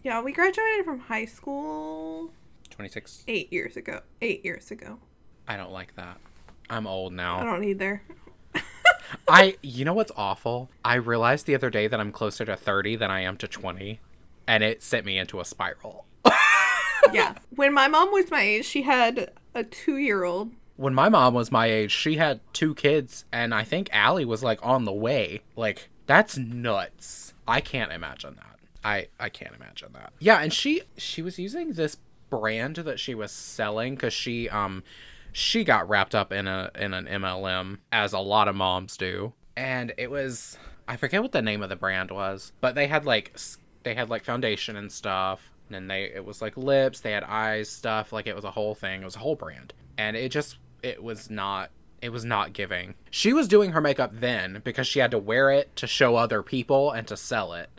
Yeah, 0.02 0.22
we 0.22 0.32
graduated 0.32 0.86
from 0.86 0.98
high 0.98 1.26
school 1.26 2.30
26. 2.70 3.22
eight 3.28 3.52
years 3.52 3.76
ago. 3.76 4.00
Eight 4.22 4.42
years 4.46 4.70
ago. 4.70 4.98
I 5.46 5.58
don't 5.58 5.72
like 5.72 5.94
that. 5.96 6.18
I'm 6.70 6.86
old 6.86 7.12
now. 7.12 7.40
I 7.40 7.44
don't 7.44 7.64
either. 7.64 8.02
I, 9.28 9.58
you 9.62 9.84
know 9.84 9.92
what's 9.92 10.10
awful? 10.16 10.70
I 10.82 10.94
realized 10.94 11.44
the 11.44 11.54
other 11.54 11.68
day 11.68 11.86
that 11.86 12.00
I'm 12.00 12.12
closer 12.12 12.46
to 12.46 12.56
30 12.56 12.96
than 12.96 13.10
I 13.10 13.20
am 13.20 13.36
to 13.36 13.46
20, 13.46 14.00
and 14.46 14.64
it 14.64 14.82
sent 14.82 15.04
me 15.04 15.18
into 15.18 15.38
a 15.38 15.44
spiral. 15.44 16.06
yeah. 17.12 17.34
When 17.54 17.74
my 17.74 17.88
mom 17.88 18.10
was 18.10 18.30
my 18.30 18.40
age, 18.40 18.64
she 18.64 18.80
had 18.82 19.32
a 19.54 19.64
two 19.64 19.98
year 19.98 20.24
old. 20.24 20.52
When 20.76 20.94
my 20.94 21.10
mom 21.10 21.34
was 21.34 21.52
my 21.52 21.66
age, 21.66 21.92
she 21.92 22.16
had 22.16 22.40
two 22.54 22.74
kids, 22.74 23.26
and 23.30 23.54
I 23.54 23.64
think 23.64 23.90
Allie 23.92 24.24
was 24.24 24.42
like 24.42 24.60
on 24.62 24.86
the 24.86 24.94
way. 24.94 25.42
Like, 25.56 25.90
that's 26.06 26.38
nuts. 26.38 27.33
I 27.46 27.60
can't 27.60 27.92
imagine 27.92 28.36
that. 28.36 28.58
I 28.84 29.08
I 29.18 29.28
can't 29.28 29.54
imagine 29.54 29.90
that. 29.94 30.12
Yeah, 30.18 30.38
and 30.40 30.52
she 30.52 30.82
she 30.96 31.22
was 31.22 31.38
using 31.38 31.72
this 31.72 31.96
brand 32.30 32.76
that 32.76 32.98
she 32.98 33.14
was 33.14 33.30
selling 33.30 33.96
cuz 33.96 34.12
she 34.12 34.48
um 34.48 34.82
she 35.32 35.64
got 35.64 35.88
wrapped 35.88 36.14
up 36.14 36.32
in 36.32 36.46
a 36.46 36.70
in 36.78 36.94
an 36.94 37.06
MLM 37.06 37.78
as 37.90 38.12
a 38.12 38.18
lot 38.18 38.48
of 38.48 38.54
moms 38.54 38.96
do. 38.96 39.32
And 39.56 39.92
it 39.96 40.10
was 40.10 40.58
I 40.86 40.96
forget 40.96 41.22
what 41.22 41.32
the 41.32 41.42
name 41.42 41.62
of 41.62 41.68
the 41.68 41.76
brand 41.76 42.10
was, 42.10 42.52
but 42.60 42.74
they 42.74 42.86
had 42.86 43.04
like 43.04 43.36
they 43.82 43.94
had 43.94 44.10
like 44.10 44.24
foundation 44.24 44.76
and 44.76 44.92
stuff. 44.92 45.52
And 45.68 45.74
then 45.74 45.88
they 45.88 46.04
it 46.04 46.24
was 46.24 46.42
like 46.42 46.56
lips, 46.56 47.00
they 47.00 47.12
had 47.12 47.24
eyes 47.24 47.70
stuff, 47.70 48.12
like 48.12 48.26
it 48.26 48.36
was 48.36 48.44
a 48.44 48.50
whole 48.50 48.74
thing. 48.74 49.02
It 49.02 49.04
was 49.04 49.16
a 49.16 49.20
whole 49.20 49.36
brand. 49.36 49.72
And 49.96 50.16
it 50.16 50.30
just 50.30 50.58
it 50.82 51.02
was 51.02 51.30
not 51.30 51.70
it 52.04 52.12
was 52.12 52.22
not 52.22 52.52
giving. 52.52 52.96
She 53.10 53.32
was 53.32 53.48
doing 53.48 53.72
her 53.72 53.80
makeup 53.80 54.10
then 54.12 54.60
because 54.62 54.86
she 54.86 54.98
had 54.98 55.10
to 55.12 55.18
wear 55.18 55.50
it 55.50 55.74
to 55.76 55.86
show 55.86 56.16
other 56.16 56.42
people 56.42 56.90
and 56.90 57.08
to 57.08 57.16
sell 57.16 57.54
it. 57.54 57.70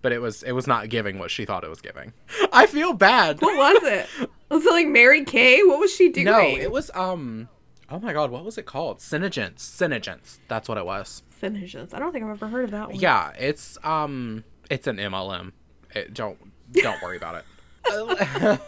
But 0.00 0.12
it 0.12 0.22
was 0.22 0.42
it 0.42 0.52
was 0.52 0.66
not 0.66 0.88
giving 0.88 1.18
what 1.18 1.30
she 1.30 1.44
thought 1.44 1.62
it 1.62 1.68
was 1.68 1.82
giving. 1.82 2.14
I 2.52 2.64
feel 2.64 2.94
bad. 2.94 3.42
What 3.42 3.58
was 3.58 3.82
it? 3.82 4.30
was 4.48 4.64
it 4.64 4.70
like 4.70 4.86
Mary 4.88 5.22
Kay? 5.26 5.62
What 5.62 5.78
was 5.78 5.94
she 5.94 6.08
doing? 6.08 6.24
No, 6.24 6.40
it 6.40 6.72
was 6.72 6.90
um 6.94 7.50
oh 7.90 7.98
my 7.98 8.14
god, 8.14 8.30
what 8.30 8.42
was 8.42 8.56
it 8.56 8.64
called? 8.64 9.00
SeneGence. 9.00 9.58
SeneGence. 9.58 10.38
That's 10.48 10.66
what 10.66 10.78
it 10.78 10.86
was. 10.86 11.22
Synergies. 11.42 11.92
I 11.92 11.98
don't 11.98 12.12
think 12.12 12.24
I've 12.24 12.30
ever 12.30 12.48
heard 12.48 12.64
of 12.64 12.70
that 12.70 12.88
one. 12.88 12.98
Yeah, 12.98 13.32
it's 13.38 13.76
um 13.84 14.44
it's 14.70 14.86
an 14.86 14.96
MLM. 14.96 15.52
It, 15.94 16.14
don't 16.14 16.38
don't 16.72 17.02
worry 17.02 17.18
about 17.18 17.44
it. 17.84 18.60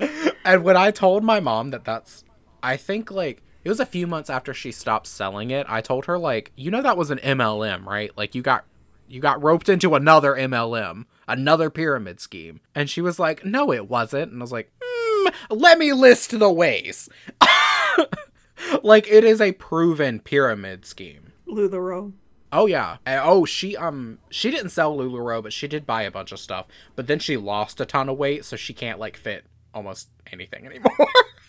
and 0.44 0.64
when 0.64 0.76
I 0.76 0.90
told 0.90 1.22
my 1.22 1.38
mom 1.38 1.70
that 1.70 1.84
that's 1.84 2.24
I 2.64 2.76
think 2.76 3.12
like 3.12 3.44
it 3.64 3.68
was 3.68 3.80
a 3.80 3.86
few 3.86 4.06
months 4.06 4.30
after 4.30 4.54
she 4.54 4.72
stopped 4.72 5.06
selling 5.06 5.50
it, 5.50 5.66
I 5.68 5.80
told 5.80 6.06
her 6.06 6.18
like, 6.18 6.52
you 6.56 6.70
know 6.70 6.82
that 6.82 6.96
was 6.96 7.10
an 7.10 7.18
MLM, 7.18 7.84
right? 7.84 8.10
Like 8.16 8.34
you 8.34 8.42
got 8.42 8.64
You 9.08 9.20
got 9.20 9.42
roped 9.42 9.68
into 9.68 9.94
another 9.94 10.34
MLM, 10.34 11.04
another 11.26 11.68
pyramid 11.70 12.20
scheme. 12.20 12.60
And 12.74 12.88
she 12.88 13.00
was 13.00 13.18
like, 13.18 13.44
no, 13.44 13.72
it 13.72 13.88
wasn't. 13.88 14.30
And 14.32 14.40
I 14.40 14.44
was 14.44 14.52
like, 14.52 14.70
mm, 14.80 15.34
let 15.50 15.78
me 15.78 15.92
list 15.92 16.38
the 16.38 16.50
ways. 16.50 17.08
like, 18.82 19.08
it 19.08 19.24
is 19.24 19.40
a 19.40 19.52
proven 19.52 20.20
pyramid 20.20 20.86
scheme. 20.86 21.32
LuLaRoe. 21.48 22.12
Oh 22.52 22.66
yeah. 22.66 22.96
Oh, 23.06 23.44
she 23.44 23.76
um 23.76 24.18
she 24.28 24.50
didn't 24.50 24.70
sell 24.70 24.96
Lululemon, 24.96 25.42
but 25.42 25.52
she 25.52 25.68
did 25.68 25.86
buy 25.86 26.02
a 26.02 26.10
bunch 26.10 26.32
of 26.32 26.40
stuff. 26.40 26.66
But 26.96 27.06
then 27.06 27.18
she 27.20 27.36
lost 27.36 27.80
a 27.80 27.86
ton 27.86 28.08
of 28.08 28.16
weight, 28.18 28.44
so 28.44 28.56
she 28.56 28.72
can't 28.74 28.98
like 28.98 29.16
fit 29.16 29.44
almost 29.72 30.08
anything 30.32 30.66
anymore. 30.66 30.92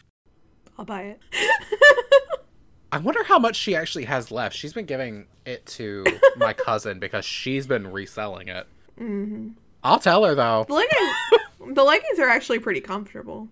I'll 0.77 0.85
buy 0.85 1.03
it. 1.03 1.19
I 2.91 2.97
wonder 2.97 3.23
how 3.23 3.39
much 3.39 3.55
she 3.55 3.75
actually 3.75 4.05
has 4.05 4.31
left. 4.31 4.55
She's 4.55 4.73
been 4.73 4.85
giving 4.85 5.27
it 5.45 5.65
to 5.67 6.03
my 6.35 6.53
cousin 6.53 6.99
because 6.99 7.25
she's 7.25 7.65
been 7.67 7.91
reselling 7.91 8.47
it. 8.49 8.67
Mm-hmm. 8.99 9.49
I'll 9.83 9.99
tell 9.99 10.23
her 10.25 10.35
though. 10.35 10.65
The 10.67 10.73
leggings, 10.73 11.11
the 11.75 11.83
leggings 11.83 12.19
are 12.19 12.27
actually 12.29 12.59
pretty 12.59 12.81
comfortable. 12.81 13.47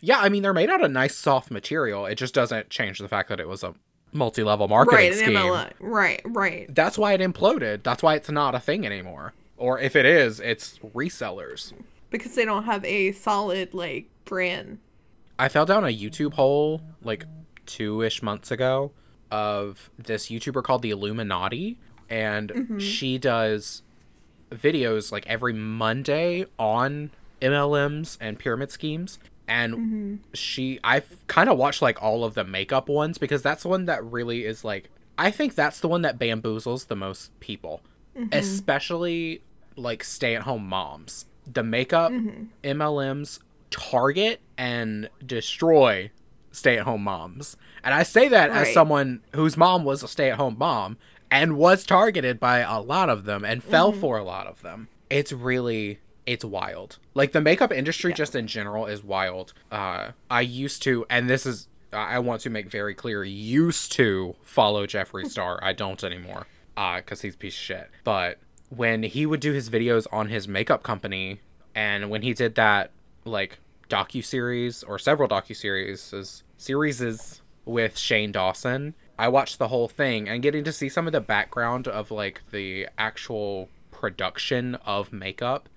Yeah, 0.00 0.18
I 0.20 0.28
mean 0.28 0.42
they're 0.42 0.54
made 0.54 0.70
out 0.70 0.82
of 0.84 0.90
nice 0.90 1.14
soft 1.16 1.50
material. 1.50 2.06
It 2.06 2.14
just 2.16 2.34
doesn't 2.34 2.70
change 2.70 2.98
the 2.98 3.08
fact 3.08 3.28
that 3.30 3.40
it 3.40 3.48
was 3.48 3.62
a 3.62 3.74
multi-level 4.12 4.68
marketing 4.68 4.96
Right, 5.10 5.14
scheme. 5.14 5.30
MLM. 5.30 5.72
Right, 5.80 6.22
right. 6.24 6.74
That's 6.74 6.96
why 6.96 7.12
it 7.12 7.20
imploded. 7.20 7.82
That's 7.82 8.02
why 8.02 8.14
it's 8.14 8.30
not 8.30 8.54
a 8.54 8.60
thing 8.60 8.86
anymore. 8.86 9.34
Or 9.56 9.78
if 9.78 9.96
it 9.96 10.06
is, 10.06 10.40
it's 10.40 10.78
resellers. 10.94 11.72
Because 12.10 12.34
they 12.34 12.44
don't 12.44 12.64
have 12.64 12.84
a 12.84 13.12
solid 13.12 13.74
like 13.74 14.08
brand. 14.24 14.78
I 15.38 15.48
fell 15.48 15.66
down 15.66 15.84
a 15.84 15.88
YouTube 15.88 16.34
hole 16.34 16.80
like 17.02 17.24
two 17.68 18.02
ish 18.02 18.22
months 18.22 18.50
ago 18.50 18.90
of 19.30 19.90
this 19.96 20.28
YouTuber 20.28 20.64
called 20.64 20.82
the 20.82 20.90
iilluminaughtii, 20.90 21.76
and 22.08 22.50
mm-hmm. 22.50 22.78
she 22.78 23.18
does 23.18 23.82
videos 24.50 25.12
like 25.12 25.26
every 25.26 25.52
Monday 25.52 26.46
on 26.58 27.10
MLMs 27.40 28.16
and 28.20 28.38
pyramid 28.38 28.70
schemes. 28.72 29.18
And 29.46 29.74
mm-hmm. 29.74 30.14
she, 30.34 30.78
I've 30.84 31.26
kind 31.26 31.48
of 31.48 31.56
watched 31.56 31.80
like 31.80 32.02
all 32.02 32.24
of 32.24 32.34
the 32.34 32.44
makeup 32.44 32.88
ones 32.88 33.18
because 33.18 33.42
that's 33.42 33.62
the 33.62 33.68
one 33.68 33.86
that 33.86 34.04
really 34.04 34.44
is 34.44 34.64
like, 34.64 34.90
I 35.16 35.30
think 35.30 35.54
that's 35.54 35.80
the 35.80 35.88
one 35.88 36.02
that 36.02 36.18
bamboozles 36.18 36.86
the 36.86 36.96
most 36.96 37.38
people, 37.40 37.80
mm-hmm. 38.16 38.28
especially 38.32 39.42
like 39.76 40.04
stay 40.04 40.34
at 40.34 40.42
home 40.42 40.68
moms. 40.68 41.26
The 41.50 41.62
makeup 41.62 42.12
MLMs 42.62 43.40
target 43.70 44.40
and 44.58 45.08
destroy 45.24 46.10
stay 46.52 46.78
at 46.78 46.84
home 46.84 47.02
moms. 47.04 47.56
And 47.84 47.94
I 47.94 48.02
say 48.02 48.28
that 48.28 48.50
as 48.50 48.72
someone 48.72 49.20
whose 49.34 49.56
mom 49.56 49.84
was 49.84 50.02
a 50.02 50.08
stay 50.08 50.30
at 50.30 50.38
home 50.38 50.56
mom 50.58 50.96
and 51.30 51.56
was 51.56 51.84
targeted 51.84 52.40
by 52.40 52.58
a 52.60 52.80
lot 52.80 53.08
of 53.10 53.24
them 53.24 53.44
and 53.44 53.62
fell 53.62 53.92
for 53.92 54.18
a 54.18 54.24
lot 54.24 54.46
of 54.46 54.62
them. 54.62 54.88
It's 55.10 55.32
really 55.32 55.98
it's 56.26 56.44
wild. 56.44 56.98
Like 57.14 57.32
the 57.32 57.40
makeup 57.40 57.72
industry 57.72 58.12
just 58.12 58.34
in 58.34 58.46
general 58.46 58.86
is 58.86 59.02
wild. 59.02 59.52
Uh 59.70 60.12
I 60.30 60.42
used 60.42 60.82
to 60.82 61.06
and 61.08 61.28
this 61.28 61.46
is 61.46 61.68
I 61.92 62.18
want 62.18 62.42
to 62.42 62.50
make 62.50 62.70
very 62.70 62.94
clear 62.94 63.24
used 63.24 63.92
to 63.92 64.36
follow 64.42 64.86
Jeffree 64.86 65.26
Star. 65.30 65.58
I 65.62 65.72
don't 65.72 66.02
anymore. 66.04 66.46
Uh 66.76 67.00
cuz 67.00 67.22
he's 67.22 67.34
a 67.34 67.38
piece 67.38 67.54
of 67.54 67.60
shit. 67.60 67.90
But 68.04 68.38
when 68.68 69.02
he 69.04 69.24
would 69.24 69.40
do 69.40 69.52
his 69.52 69.70
videos 69.70 70.06
on 70.12 70.28
his 70.28 70.46
makeup 70.46 70.82
company 70.82 71.40
and 71.74 72.10
when 72.10 72.22
he 72.22 72.34
did 72.34 72.54
that 72.56 72.90
like 73.24 73.58
docu 73.88 74.24
series 74.24 74.82
or 74.82 74.98
several 74.98 75.28
docu 75.28 75.56
series 75.56 76.42
series 76.56 77.42
with 77.64 77.98
Shane 77.98 78.32
Dawson, 78.32 78.94
I 79.18 79.28
watched 79.28 79.58
the 79.58 79.68
whole 79.68 79.88
thing 79.88 80.28
and 80.28 80.42
getting 80.42 80.64
to 80.64 80.72
see 80.72 80.88
some 80.88 81.06
of 81.06 81.12
the 81.12 81.20
background 81.20 81.88
of 81.88 82.10
like 82.10 82.42
the 82.50 82.88
actual 82.96 83.68
production 83.90 84.76
of 84.76 85.12
makeup 85.12 85.68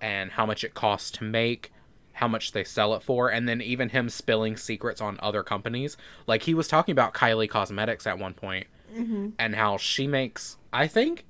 and 0.00 0.32
how 0.32 0.44
much 0.44 0.64
it 0.64 0.74
costs 0.74 1.10
to 1.12 1.24
make, 1.24 1.72
how 2.14 2.26
much 2.26 2.52
they 2.52 2.64
sell 2.64 2.94
it 2.94 3.02
for, 3.02 3.28
and 3.30 3.48
then 3.48 3.60
even 3.60 3.90
him 3.90 4.08
spilling 4.08 4.56
secrets 4.56 5.00
on 5.00 5.18
other 5.22 5.42
companies. 5.42 5.96
Like 6.26 6.42
he 6.42 6.54
was 6.54 6.68
talking 6.68 6.92
about 6.92 7.14
Kylie 7.14 7.48
Cosmetics 7.48 8.06
at 8.06 8.18
one 8.18 8.34
point 8.34 8.66
mm-hmm. 8.94 9.30
and 9.38 9.54
how 9.54 9.76
she 9.76 10.06
makes, 10.06 10.56
I 10.72 10.88
think 10.88 11.24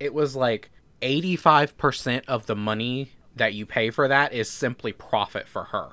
it 0.00 0.12
was 0.12 0.34
like 0.34 0.70
85% 1.02 2.24
of 2.26 2.46
the 2.46 2.56
money 2.56 3.12
that 3.36 3.54
you 3.54 3.64
pay 3.66 3.90
for 3.90 4.08
that 4.08 4.32
is 4.32 4.50
simply 4.50 4.92
profit 4.92 5.46
for 5.48 5.64
her. 5.64 5.90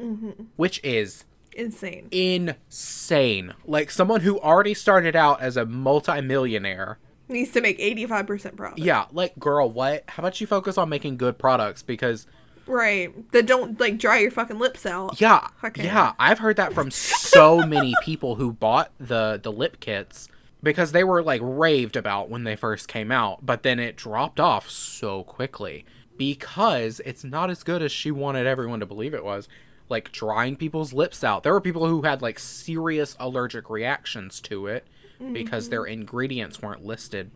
Mm-hmm. 0.00 0.44
Which 0.56 0.80
is 0.84 1.24
Insane. 1.54 2.08
insane. 2.10 3.54
Like 3.64 3.90
someone 3.90 4.20
who 4.22 4.38
already 4.40 4.74
started 4.74 5.16
out 5.16 5.40
as 5.40 5.56
a 5.56 5.64
multimillionaire. 5.66 6.98
Needs 7.28 7.50
to 7.52 7.60
make 7.60 7.78
85% 7.78 8.56
profit. 8.56 8.78
Yeah, 8.78 9.06
like 9.10 9.38
girl, 9.38 9.68
what? 9.70 10.04
How 10.08 10.20
about 10.22 10.40
you 10.40 10.46
focus 10.46 10.78
on 10.78 10.88
making 10.88 11.16
good 11.16 11.38
products 11.38 11.82
because 11.82 12.26
Right. 12.68 13.30
That 13.32 13.46
don't 13.46 13.78
like 13.80 13.96
dry 13.98 14.18
your 14.18 14.30
fucking 14.32 14.58
lips 14.58 14.84
out. 14.86 15.20
yeah, 15.20 15.48
Okay. 15.64 15.84
yeah, 15.84 16.12
I've 16.18 16.40
heard 16.40 16.56
that 16.56 16.72
from 16.72 16.90
so 16.90 17.58
many 17.66 17.94
people 18.02 18.34
who 18.36 18.52
bought 18.52 18.90
the 18.98 19.40
the 19.42 19.52
lip 19.52 19.78
kits 19.80 20.28
because 20.62 20.90
they 20.92 21.04
were 21.04 21.22
like 21.22 21.40
raved 21.44 21.96
about 21.96 22.28
when 22.28 22.44
they 22.44 22.56
first 22.56 22.88
came 22.88 23.10
out, 23.12 23.44
but 23.46 23.62
then 23.62 23.78
it 23.78 23.96
dropped 23.96 24.40
off 24.40 24.68
so 24.68 25.22
quickly 25.24 25.84
because 26.16 27.00
it's 27.04 27.24
not 27.24 27.50
as 27.50 27.62
good 27.62 27.82
as 27.82 27.92
she 27.92 28.10
wanted 28.10 28.46
everyone 28.46 28.80
to 28.80 28.86
believe 28.86 29.14
it 29.14 29.24
was. 29.24 29.48
Like 29.88 30.10
drying 30.10 30.56
people's 30.56 30.92
lips 30.92 31.22
out. 31.22 31.42
There 31.44 31.52
were 31.52 31.60
people 31.60 31.86
who 31.86 32.02
had 32.02 32.20
like 32.20 32.38
serious 32.38 33.16
allergic 33.20 33.70
reactions 33.70 34.40
to 34.42 34.66
it 34.66 34.86
because 35.32 35.68
their 35.68 35.82
mm-hmm. 35.82 36.00
ingredients 36.00 36.60
weren't 36.60 36.84
listed 36.84 37.30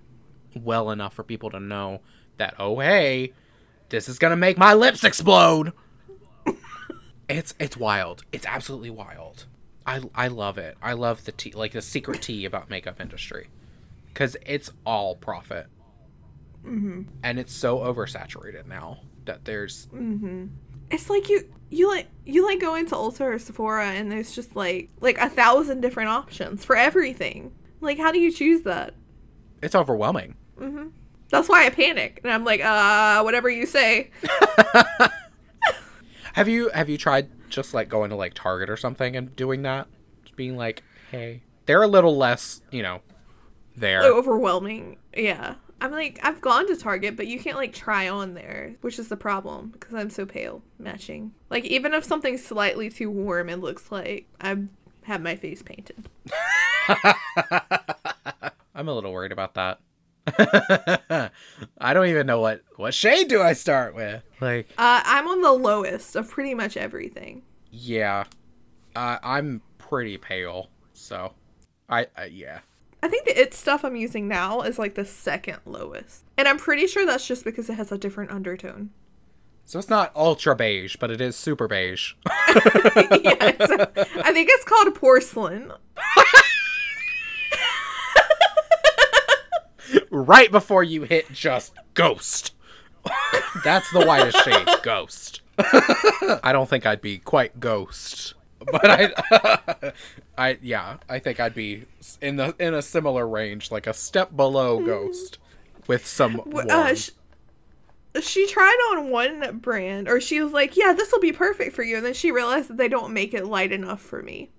well 0.54 0.90
enough 0.90 1.14
for 1.14 1.22
people 1.22 1.50
to 1.50 1.60
know 1.60 2.00
that 2.38 2.54
oh 2.58 2.80
hey, 2.80 3.32
this 3.90 4.08
is 4.08 4.18
going 4.18 4.32
to 4.32 4.36
make 4.36 4.58
my 4.58 4.74
lips 4.74 5.04
explode. 5.04 5.72
It's 7.30 7.54
it's 7.60 7.76
wild. 7.76 8.24
It's 8.32 8.44
absolutely 8.44 8.90
wild. 8.90 9.46
I 9.86 10.00
I 10.16 10.26
love 10.26 10.58
it. 10.58 10.76
I 10.82 10.94
love 10.94 11.24
the 11.24 11.30
tea, 11.30 11.52
like 11.52 11.70
the 11.70 11.80
secret 11.80 12.22
tea 12.22 12.44
about 12.44 12.68
makeup 12.68 13.00
industry, 13.00 13.50
because 14.08 14.36
it's 14.44 14.72
all 14.84 15.14
profit, 15.14 15.68
mm-hmm. 16.64 17.02
and 17.22 17.38
it's 17.38 17.52
so 17.52 17.78
oversaturated 17.78 18.66
now 18.66 19.00
that 19.24 19.44
there's 19.44 19.86
It's 20.90 21.08
like 21.10 21.28
you 21.28 21.42
you 21.70 21.88
like 21.88 22.08
you 22.24 22.46
like 22.46 22.60
go 22.60 22.74
into 22.74 22.94
Ulta 22.94 23.20
or 23.20 23.38
Sephora 23.38 23.90
and 23.90 24.10
there's 24.10 24.34
just 24.34 24.56
like 24.56 24.90
like 25.00 25.18
a 25.18 25.28
thousand 25.28 25.80
different 25.80 26.10
options 26.10 26.64
for 26.64 26.76
everything. 26.76 27.52
Like 27.80 27.98
how 27.98 28.12
do 28.12 28.18
you 28.18 28.32
choose 28.32 28.62
that? 28.62 28.94
it's 29.62 29.74
overwhelming. 29.74 30.36
Mm-hmm. 30.58 30.88
That's 31.28 31.48
why 31.48 31.66
I 31.66 31.70
panic 31.70 32.20
and 32.24 32.32
I'm 32.32 32.44
like, 32.44 32.64
uh, 32.64 33.22
whatever 33.22 33.48
you 33.50 33.66
say. 33.66 34.10
Have 36.34 36.48
you 36.48 36.70
have 36.70 36.88
you 36.88 36.96
tried 36.96 37.28
just 37.48 37.74
like 37.74 37.88
going 37.88 38.10
to 38.10 38.16
like 38.16 38.34
Target 38.34 38.70
or 38.70 38.76
something 38.76 39.16
and 39.16 39.34
doing 39.34 39.62
that? 39.62 39.88
Just 40.22 40.36
being 40.36 40.56
like, 40.56 40.82
hey, 41.10 41.42
they're 41.66 41.82
a 41.82 41.88
little 41.88 42.16
less, 42.16 42.62
you 42.70 42.82
know, 42.82 43.00
there. 43.76 44.04
Overwhelming. 44.04 44.98
Yeah. 45.16 45.56
I'm 45.80 45.90
like, 45.92 46.18
I've 46.22 46.40
gone 46.40 46.66
to 46.68 46.76
Target, 46.76 47.16
but 47.16 47.26
you 47.26 47.38
can't 47.40 47.56
like 47.56 47.72
try 47.72 48.08
on 48.08 48.34
there, 48.34 48.74
which 48.82 48.98
is 48.98 49.08
the 49.08 49.16
problem 49.16 49.68
because 49.68 49.94
I'm 49.94 50.10
so 50.10 50.26
pale 50.26 50.62
matching. 50.78 51.32
Like, 51.48 51.64
even 51.64 51.94
if 51.94 52.04
something's 52.04 52.44
slightly 52.44 52.90
too 52.90 53.10
warm, 53.10 53.48
it 53.48 53.60
looks 53.60 53.90
like 53.90 54.26
I 54.40 54.56
have 55.04 55.22
my 55.22 55.36
face 55.36 55.62
painted. 55.62 56.08
I'm 58.74 58.88
a 58.88 58.92
little 58.94 59.12
worried 59.12 59.32
about 59.32 59.54
that. 59.54 59.80
I 61.78 61.94
don't 61.94 62.06
even 62.06 62.26
know 62.26 62.40
what 62.40 62.62
what 62.76 62.94
shade 62.94 63.28
do 63.28 63.42
I 63.42 63.52
start 63.54 63.94
with. 63.94 64.22
Like, 64.40 64.68
Uh, 64.78 65.00
I'm 65.04 65.26
on 65.28 65.40
the 65.42 65.52
lowest 65.52 66.14
of 66.16 66.28
pretty 66.30 66.54
much 66.54 66.76
everything. 66.76 67.42
yeah, 67.70 68.24
uh, 68.94 69.18
I'm 69.22 69.62
pretty 69.78 70.18
pale, 70.18 70.68
so 70.92 71.32
I 71.88 72.06
uh, 72.18 72.24
yeah. 72.30 72.60
I 73.02 73.08
think 73.08 73.24
the 73.24 73.40
it 73.40 73.54
stuff 73.54 73.84
I'm 73.84 73.96
using 73.96 74.28
now 74.28 74.60
is 74.62 74.78
like 74.78 74.94
the 74.94 75.04
second 75.04 75.58
lowest. 75.64 76.24
And 76.36 76.46
I'm 76.46 76.58
pretty 76.58 76.86
sure 76.86 77.06
that's 77.06 77.26
just 77.26 77.44
because 77.44 77.70
it 77.70 77.74
has 77.74 77.90
a 77.90 77.98
different 77.98 78.30
undertone. 78.30 78.90
So 79.64 79.78
it's 79.78 79.88
not 79.88 80.12
ultra 80.16 80.56
beige, 80.56 80.96
but 80.96 81.10
it 81.10 81.20
is 81.20 81.36
super 81.36 81.68
beige. 81.68 82.14
a- 82.26 82.32
I 84.24 84.32
think 84.32 84.48
it's 84.52 84.64
called 84.64 84.94
porcelain. 84.94 85.72
right 90.10 90.50
before 90.50 90.82
you 90.82 91.02
hit 91.04 91.30
just 91.32 91.72
ghost. 91.94 92.54
That's 93.64 93.90
the 93.92 94.04
whitest 94.04 94.44
shade, 94.44 94.68
ghost. 94.82 95.40
I 95.58 96.50
don't 96.52 96.68
think 96.68 96.84
I'd 96.86 97.00
be 97.00 97.18
quite 97.18 97.60
ghost, 97.60 98.34
but 98.66 98.84
I, 98.84 99.92
I 100.38 100.58
yeah, 100.62 100.98
I 101.08 101.18
think 101.18 101.40
I'd 101.40 101.54
be 101.54 101.84
in 102.20 102.36
the 102.36 102.54
in 102.58 102.74
a 102.74 102.82
similar 102.82 103.26
range, 103.26 103.70
like 103.70 103.86
a 103.86 103.94
step 103.94 104.34
below 104.36 104.80
ghost, 104.84 105.38
with 105.86 106.06
some. 106.06 106.40
Warm. 106.44 106.66
Uh, 106.70 106.94
sh- 106.94 107.10
she 108.20 108.46
tried 108.48 108.76
on 108.90 109.10
one 109.10 109.58
brand, 109.58 110.08
or 110.08 110.20
she 110.20 110.40
was 110.40 110.52
like, 110.52 110.76
"Yeah, 110.76 110.92
this 110.92 111.12
will 111.12 111.20
be 111.20 111.32
perfect 111.32 111.74
for 111.74 111.82
you," 111.82 111.96
and 111.96 112.04
then 112.04 112.14
she 112.14 112.32
realized 112.32 112.68
that 112.68 112.76
they 112.76 112.88
don't 112.88 113.12
make 113.12 113.34
it 113.34 113.46
light 113.46 113.72
enough 113.72 114.00
for 114.00 114.22
me. 114.22 114.50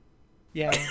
yeah. 0.54 0.72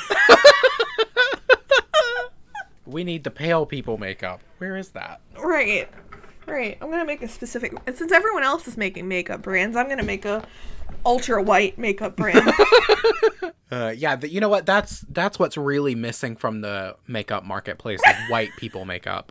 we 2.87 3.05
need 3.05 3.25
the 3.25 3.31
pale 3.31 3.67
people 3.67 3.99
makeup. 3.99 4.41
Where 4.59 4.77
is 4.77 4.91
that? 4.91 5.21
Right. 5.39 5.89
Right. 6.51 6.77
I'm 6.81 6.91
gonna 6.91 7.05
make 7.05 7.23
a 7.23 7.29
specific 7.29 7.73
since 7.95 8.13
everyone 8.13 8.43
else 8.43 8.67
is 8.69 8.77
making 8.77 9.07
makeup 9.09 9.43
brands, 9.43 9.77
I'm 9.77 9.89
gonna 9.89 10.03
make 10.03 10.25
a 10.25 10.45
ultra 11.07 11.43
white 11.43 11.79
makeup 11.79 12.17
brand. 12.17 12.51
Uh, 13.73 13.95
yeah, 13.97 14.17
but 14.17 14.31
you 14.33 14.41
know 14.41 14.49
what? 14.49 14.67
That's 14.67 15.01
that's 15.11 15.39
what's 15.39 15.57
really 15.57 15.95
missing 15.95 16.35
from 16.35 16.61
the 16.61 16.97
makeup 17.07 17.45
marketplace 17.45 18.01
is 18.05 18.15
white 18.29 18.51
people 18.59 18.85
makeup. 18.85 19.31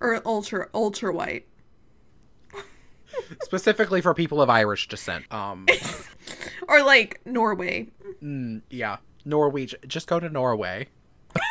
or 0.00 0.20
ultra 0.26 0.68
ultra 0.74 1.12
white. 1.12 1.46
Specifically 3.40 4.00
for 4.00 4.14
people 4.14 4.42
of 4.42 4.50
Irish 4.50 4.88
descent. 4.88 5.32
Um 5.32 5.66
Or 6.68 6.82
like 6.82 7.20
Norway. 7.24 7.86
yeah, 8.68 8.96
Norwegian. 9.24 9.78
Just 9.86 10.08
go 10.08 10.18
to 10.18 10.28
Norway. 10.28 10.88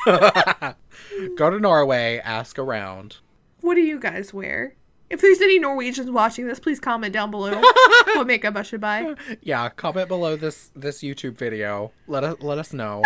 go 0.06 1.50
to 1.50 1.60
Norway, 1.60 2.20
ask 2.24 2.60
around. 2.60 3.18
What 3.62 3.76
do 3.76 3.82
you 3.82 4.00
guys 4.00 4.34
wear? 4.34 4.76
If 5.10 5.22
there's 5.22 5.42
any 5.42 5.58
Norwegians 5.58 6.12
watching 6.12 6.48
this, 6.48 6.60
please 6.60 6.80
comment 6.80 7.14
down 7.14 7.32
below 7.32 7.60
what 8.14 8.28
makeup 8.28 8.56
I 8.56 8.62
should 8.62 8.82
buy. 8.82 9.16
Yeah, 9.42 9.70
comment 9.70 10.08
below 10.08 10.36
this 10.36 10.72
this 10.76 11.00
YouTube 11.00 11.36
video. 11.36 11.92
Let 12.08 12.24
us 12.24 12.38
let 12.42 12.60
us 12.60 12.74
know. 12.74 13.04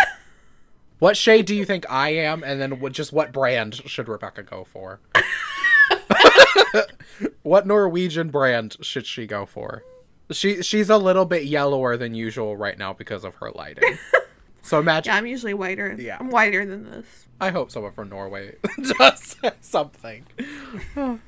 what 0.98 1.16
shade 1.16 1.46
do 1.46 1.54
you 1.54 1.64
think 1.64 1.90
I 1.90 2.10
am, 2.10 2.44
and 2.44 2.60
then 2.60 2.78
what, 2.78 2.92
just 2.92 3.12
what 3.12 3.32
brand 3.32 3.76
should 3.86 4.08
Rebecca 4.08 4.42
go 4.42 4.64
for? 4.64 5.00
what 7.42 7.66
Norwegian 7.66 8.28
brand 8.28 8.76
should 8.82 9.06
she 9.06 9.26
go 9.26 9.46
for? 9.46 9.82
She 10.30 10.62
she's 10.62 10.90
a 10.90 10.98
little 10.98 11.24
bit 11.24 11.44
yellower 11.44 11.96
than 11.96 12.14
usual 12.14 12.56
right 12.56 12.76
now 12.76 12.92
because 12.92 13.24
of 13.24 13.36
her 13.36 13.50
lighting. 13.54 13.98
So 14.64 14.78
imagine. 14.80 15.12
Yeah, 15.12 15.18
I'm 15.18 15.26
usually 15.26 15.54
whiter. 15.54 15.94
Yeah. 15.98 16.16
I'm 16.18 16.30
whiter 16.30 16.64
than 16.64 16.90
this. 16.90 17.26
I 17.40 17.50
hope 17.50 17.70
someone 17.70 17.92
from 17.92 18.08
Norway 18.08 18.56
does 18.98 19.36
something. 19.60 20.24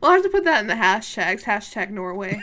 We'll 0.00 0.12
have 0.12 0.22
to 0.22 0.28
put 0.28 0.44
that 0.44 0.60
in 0.60 0.68
the 0.68 0.74
hashtags. 0.74 1.42
Hashtag 1.42 1.90
Norway. 1.90 2.40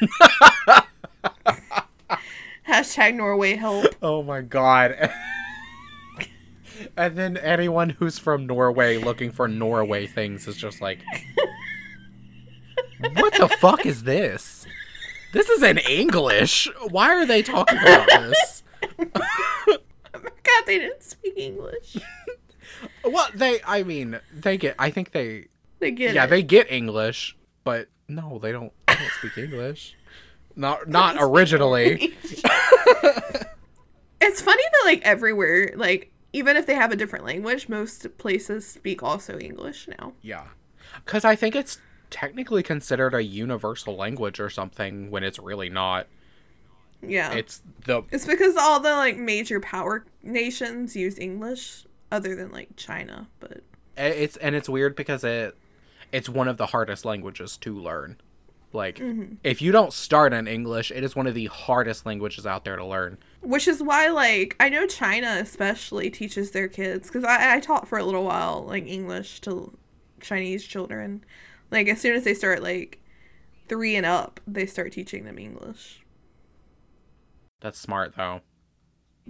Hashtag 2.67 3.15
Norway 3.15 3.55
help. 3.55 3.95
Oh 4.01 4.21
my 4.23 4.41
god. 4.41 5.09
and 6.97 7.15
then 7.15 7.37
anyone 7.37 7.91
who's 7.91 8.19
from 8.19 8.45
Norway 8.45 8.97
looking 8.97 9.31
for 9.31 9.47
Norway 9.47 10.05
things 10.05 10.49
is 10.49 10.57
just 10.57 10.81
like, 10.81 10.99
what 13.13 13.33
the 13.35 13.47
fuck 13.47 13.85
is 13.85 14.03
this? 14.03 14.65
This 15.35 15.49
is 15.49 15.61
in 15.63 15.79
English. 15.79 16.69
Why 16.91 17.09
are 17.09 17.25
they 17.25 17.41
talking 17.41 17.77
about 17.77 18.07
this? 18.07 18.63
God, 18.97 20.63
they 20.65 20.79
didn't 20.79 21.03
speak 21.03 21.33
English. 21.37 21.97
Well, 23.03 23.27
they, 23.33 23.59
I 23.65 23.83
mean, 23.83 24.19
they 24.33 24.57
get, 24.57 24.75
I 24.79 24.89
think 24.89 25.11
they, 25.11 25.45
They 25.79 25.91
get 25.91 26.15
yeah, 26.15 26.25
it. 26.25 26.29
they 26.29 26.41
get 26.43 26.71
English, 26.71 27.37
but 27.63 27.87
no, 28.07 28.39
they 28.39 28.51
don't, 28.51 28.73
they 28.87 28.95
don't 28.95 29.11
speak 29.19 29.37
English. 29.37 29.95
Not, 30.55 30.87
not 30.89 31.15
originally. 31.19 32.13
it's 34.21 34.41
funny 34.41 34.63
that 34.63 34.81
like 34.85 35.01
everywhere, 35.03 35.73
like 35.75 36.11
even 36.33 36.57
if 36.57 36.65
they 36.65 36.75
have 36.75 36.91
a 36.91 36.95
different 36.95 37.25
language, 37.25 37.69
most 37.69 38.17
places 38.17 38.67
speak 38.67 39.03
also 39.03 39.37
English 39.37 39.87
now. 39.99 40.13
Yeah. 40.21 40.45
Because 41.05 41.23
I 41.23 41.35
think 41.35 41.55
it's 41.55 41.79
technically 42.09 42.63
considered 42.63 43.13
a 43.13 43.23
universal 43.23 43.95
language 43.95 44.39
or 44.39 44.49
something 44.49 45.11
when 45.11 45.23
it's 45.23 45.39
really 45.39 45.69
not. 45.69 46.07
Yeah. 47.01 47.33
It's 47.33 47.61
the. 47.85 48.03
It's 48.11 48.25
because 48.25 48.55
all 48.55 48.79
the 48.79 48.95
like 48.95 49.17
major 49.17 49.59
power 49.59 50.05
nations 50.23 50.95
use 50.95 51.19
English 51.19 51.85
other 52.11 52.35
than 52.35 52.51
like 52.51 52.75
China, 52.75 53.27
but 53.39 53.61
It's 53.97 54.37
and 54.37 54.55
it's 54.55 54.69
weird 54.69 54.95
because 54.95 55.23
it 55.23 55.55
it's 56.11 56.29
one 56.29 56.47
of 56.47 56.57
the 56.57 56.67
hardest 56.67 57.05
languages 57.05 57.57
to 57.57 57.77
learn. 57.77 58.17
Like 58.73 58.97
mm-hmm. 58.97 59.35
if 59.43 59.61
you 59.61 59.71
don't 59.71 59.93
start 59.93 60.33
in 60.33 60.47
English, 60.47 60.91
it 60.91 61.03
is 61.03 61.15
one 61.15 61.27
of 61.27 61.33
the 61.33 61.45
hardest 61.45 62.05
languages 62.05 62.45
out 62.45 62.65
there 62.65 62.75
to 62.75 62.85
learn. 62.85 63.17
which 63.41 63.67
is 63.67 63.81
why 63.81 64.07
like 64.09 64.55
I 64.59 64.69
know 64.69 64.85
China 64.85 65.37
especially 65.39 66.09
teaches 66.09 66.51
their 66.51 66.67
kids 66.67 67.09
cuz 67.09 67.23
I 67.23 67.55
I 67.55 67.59
taught 67.59 67.87
for 67.87 67.97
a 67.97 68.03
little 68.03 68.23
while 68.23 68.65
like 68.67 68.85
English 68.87 69.41
to 69.41 69.77
Chinese 70.19 70.63
children. 70.63 71.23
Like 71.71 71.87
as 71.87 72.01
soon 72.01 72.15
as 72.15 72.23
they 72.23 72.33
start 72.33 72.61
like 72.61 73.01
3 73.67 73.95
and 73.95 74.05
up, 74.05 74.39
they 74.47 74.65
start 74.65 74.91
teaching 74.91 75.25
them 75.25 75.39
English. 75.39 76.03
That's 77.61 77.79
smart 77.79 78.15
though. 78.15 78.41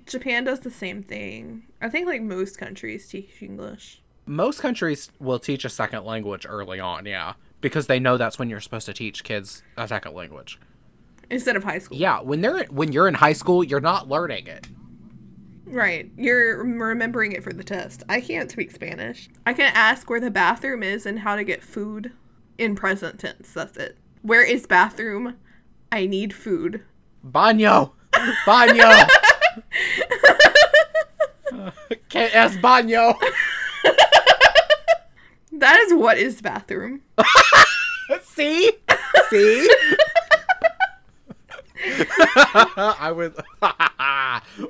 Japan 0.06 0.43
does 0.43 0.60
the 0.60 0.71
same 0.71 1.04
thing. 1.04 1.63
I 1.82 1.89
think 1.89 2.08
like 2.08 2.21
most 2.21 2.58
countries 2.58 3.08
teach 3.08 3.41
English. 3.41 4.02
Most 4.26 4.60
countries 4.60 5.12
will 5.19 5.39
teach 5.39 5.63
a 5.63 5.69
second 5.69 6.04
language 6.04 6.45
early 6.50 6.80
on, 6.80 7.06
yeah, 7.06 7.34
because 7.62 7.88
they 7.88 8.00
know 8.00 8.17
that's 8.17 8.38
when 8.38 8.50
you're 8.50 8.60
supposed 8.60 8.88
to 8.88 8.93
teach 8.93 9.24
kids 9.24 9.63
a 9.78 9.88
second 9.88 10.13
language. 10.13 10.60
Instead 11.30 11.56
of 11.56 11.63
high 11.63 11.80
school. 11.80 11.98
Yeah, 11.98 12.21
when 12.21 12.41
they're 12.41 12.65
when 12.65 12.91
you're 12.91 13.08
in 13.08 13.13
high 13.15 13.34
school, 13.34 13.63
you're 13.63 13.80
not 13.80 14.10
learning 14.10 14.48
it. 14.48 14.67
Right. 15.65 16.12
You're 16.15 16.63
remembering 16.63 17.32
it 17.32 17.43
for 17.43 17.52
the 17.52 17.63
test. 17.63 18.04
I 18.08 18.21
can't 18.21 18.52
speak 18.52 18.71
Spanish. 18.71 19.30
I 19.45 19.54
can 19.54 19.71
ask 19.74 20.10
where 20.10 20.19
the 20.19 20.30
bathroom 20.30 20.84
is 20.84 21.06
and 21.06 21.19
how 21.19 21.36
to 21.36 21.43
get 21.43 21.63
food 21.63 22.12
in 22.58 22.76
present 22.76 23.20
tense. 23.20 23.52
That's 23.52 23.78
it. 23.78 23.98
Where 24.22 24.44
is 24.44 24.68
bathroom? 24.68 25.38
I 25.91 26.06
need 26.06 26.34
food. 26.34 26.84
Baño! 27.26 27.91
Baño! 28.46 29.08
Que 32.10 32.30
es 32.34 32.58
baño? 32.58 33.15
That 35.52 35.78
is 35.80 35.94
what 35.94 36.18
is 36.18 36.41
bathroom. 36.41 37.02
See? 38.24 38.72
See? 39.30 39.70
I 41.88 43.12
would. 43.15 43.36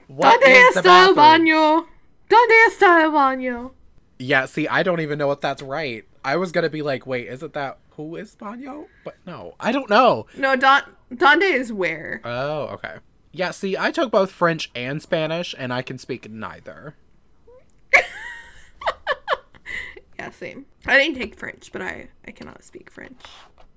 what 0.08 0.42
Donde 0.42 0.48
is 0.48 0.76
the 0.76 0.82
está 0.82 1.08
el 1.08 1.16
baño? 1.16 1.86
Donde 2.30 2.54
está 2.70 3.04
el 3.04 3.12
baño? 3.12 3.72
Yeah, 4.18 4.46
see, 4.46 4.68
I 4.68 4.84
don't 4.84 5.00
even 5.00 5.18
know 5.18 5.32
if 5.32 5.42
that's 5.42 5.62
right. 5.62 6.06
I 6.26 6.36
was 6.38 6.52
gonna 6.52 6.70
be 6.70 6.82
like, 6.82 7.06
wait, 7.06 7.28
isn't 7.28 7.54
that 7.54 7.78
who 7.92 8.16
is 8.16 8.36
baño? 8.36 8.88
But 9.04 9.16
no, 9.26 9.54
I 9.60 9.72
don't 9.72 9.90
know. 9.90 10.26
No, 10.36 10.56
don 10.56 10.82
donde 11.16 11.44
is 11.44 11.72
where. 11.72 12.20
Oh, 12.26 12.64
okay. 12.74 12.96
Yeah, 13.32 13.52
see, 13.52 13.78
I 13.78 13.92
took 13.92 14.12
both 14.12 14.32
French 14.32 14.72
and 14.74 15.02
Spanish, 15.02 15.54
and 15.58 15.72
I 15.72 15.82
can 15.82 15.98
speak 15.98 16.30
neither. 16.30 16.96
Yeah, 20.18 20.30
same. 20.32 20.66
I 20.86 20.98
didn't 20.98 21.18
take 21.18 21.36
French, 21.36 21.72
but 21.74 21.82
I 21.82 22.08
I 22.28 22.32
cannot 22.32 22.64
speak 22.64 22.90
French 22.90 23.20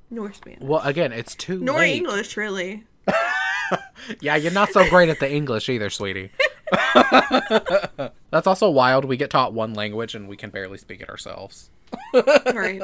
nor 0.09 0.33
Spanish 0.33 0.63
Well, 0.63 0.81
again, 0.83 1.13
it's 1.13 1.35
too 1.35 1.59
nor 1.59 1.79
late. 1.79 1.97
English 1.97 2.37
really. 2.37 2.85
Yeah, 4.21 4.37
you're 4.37 4.53
not 4.53 4.71
so 4.71 4.89
great 4.89 5.11
at 5.11 5.21
the 5.21 5.31
English 5.31 5.69
either, 5.69 5.91
sweetie. 5.91 6.31
That's 8.31 8.47
also 8.47 8.71
wild. 8.71 9.05
We 9.05 9.19
get 9.19 9.29
taught 9.29 9.53
one 9.53 9.75
language 9.75 10.15
and 10.15 10.27
we 10.27 10.39
can 10.39 10.49
barely 10.49 10.79
speak 10.79 11.03
it 11.03 11.11
ourselves. 11.11 11.69
Right. 12.15 12.81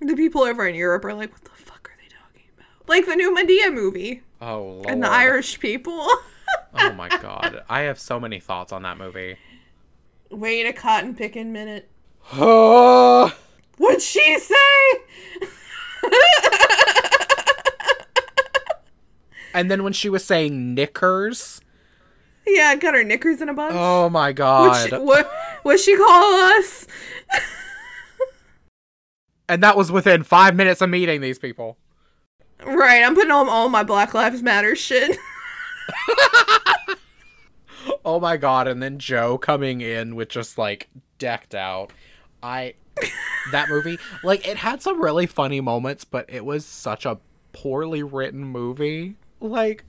the 0.00 0.14
people 0.16 0.42
over 0.42 0.66
in 0.66 0.74
Europe 0.74 1.04
are 1.04 1.14
like, 1.14 1.32
what 1.32 1.42
the 1.44 1.50
fuck 1.50 1.90
are 1.90 1.96
they 2.00 2.08
talking 2.08 2.48
about? 2.56 2.88
Like 2.88 3.06
the 3.06 3.16
new 3.16 3.34
Madea 3.34 3.72
movie 3.72 4.22
Oh 4.40 4.62
lord. 4.62 4.86
and 4.86 5.02
the 5.02 5.10
Irish 5.10 5.58
people. 5.60 6.06
Oh 6.74 6.92
my 6.96 7.08
god. 7.22 7.62
I 7.68 7.80
have 7.80 7.98
so 7.98 8.18
many 8.20 8.38
thoughts 8.40 8.72
on 8.72 8.82
that 8.82 8.96
movie. 8.98 9.36
Wait 10.30 10.66
a 10.66 10.72
cotton 10.72 11.14
picking 11.14 11.52
minute. 11.52 11.88
What'd 12.36 14.02
she 14.02 14.38
say? 14.38 14.54
and 19.54 19.70
then 19.70 19.82
when 19.82 19.92
she 19.92 20.08
was 20.08 20.24
saying 20.24 20.74
knickers, 20.74 21.60
yeah, 22.46 22.74
got 22.76 22.94
her 22.94 23.04
knickers 23.04 23.40
in 23.40 23.48
a 23.48 23.54
bunch. 23.54 23.74
oh 23.76 24.08
my 24.08 24.32
god. 24.32 24.88
she, 24.90 24.96
what 24.96 25.30
what 25.62 25.80
she 25.80 25.96
call 25.96 26.34
us? 26.58 26.86
And 29.48 29.62
that 29.62 29.76
was 29.76 29.90
within 29.90 30.22
5 30.22 30.54
minutes 30.54 30.80
of 30.80 30.90
meeting 30.90 31.20
these 31.20 31.38
people. 31.38 31.78
right, 32.64 33.02
I'm 33.02 33.14
putting 33.14 33.30
on 33.30 33.48
all 33.48 33.68
my 33.68 33.82
Black 33.82 34.14
Lives 34.14 34.42
Matter 34.42 34.76
shit. 34.76 35.16
Oh 38.04 38.20
my 38.20 38.38
god, 38.38 38.66
and 38.68 38.82
then 38.82 38.98
Joe 38.98 39.36
coming 39.36 39.82
in 39.82 40.16
with 40.16 40.30
just 40.30 40.56
like 40.56 40.88
decked 41.18 41.54
out. 41.54 41.92
I 42.42 42.74
that 43.52 43.68
movie, 43.68 43.98
like 44.22 44.48
it 44.48 44.56
had 44.56 44.80
some 44.82 45.02
really 45.02 45.26
funny 45.26 45.60
moments, 45.60 46.04
but 46.04 46.24
it 46.28 46.44
was 46.44 46.64
such 46.64 47.04
a 47.04 47.18
poorly 47.52 48.02
written 48.02 48.44
movie. 48.44 49.16
Like 49.40 49.84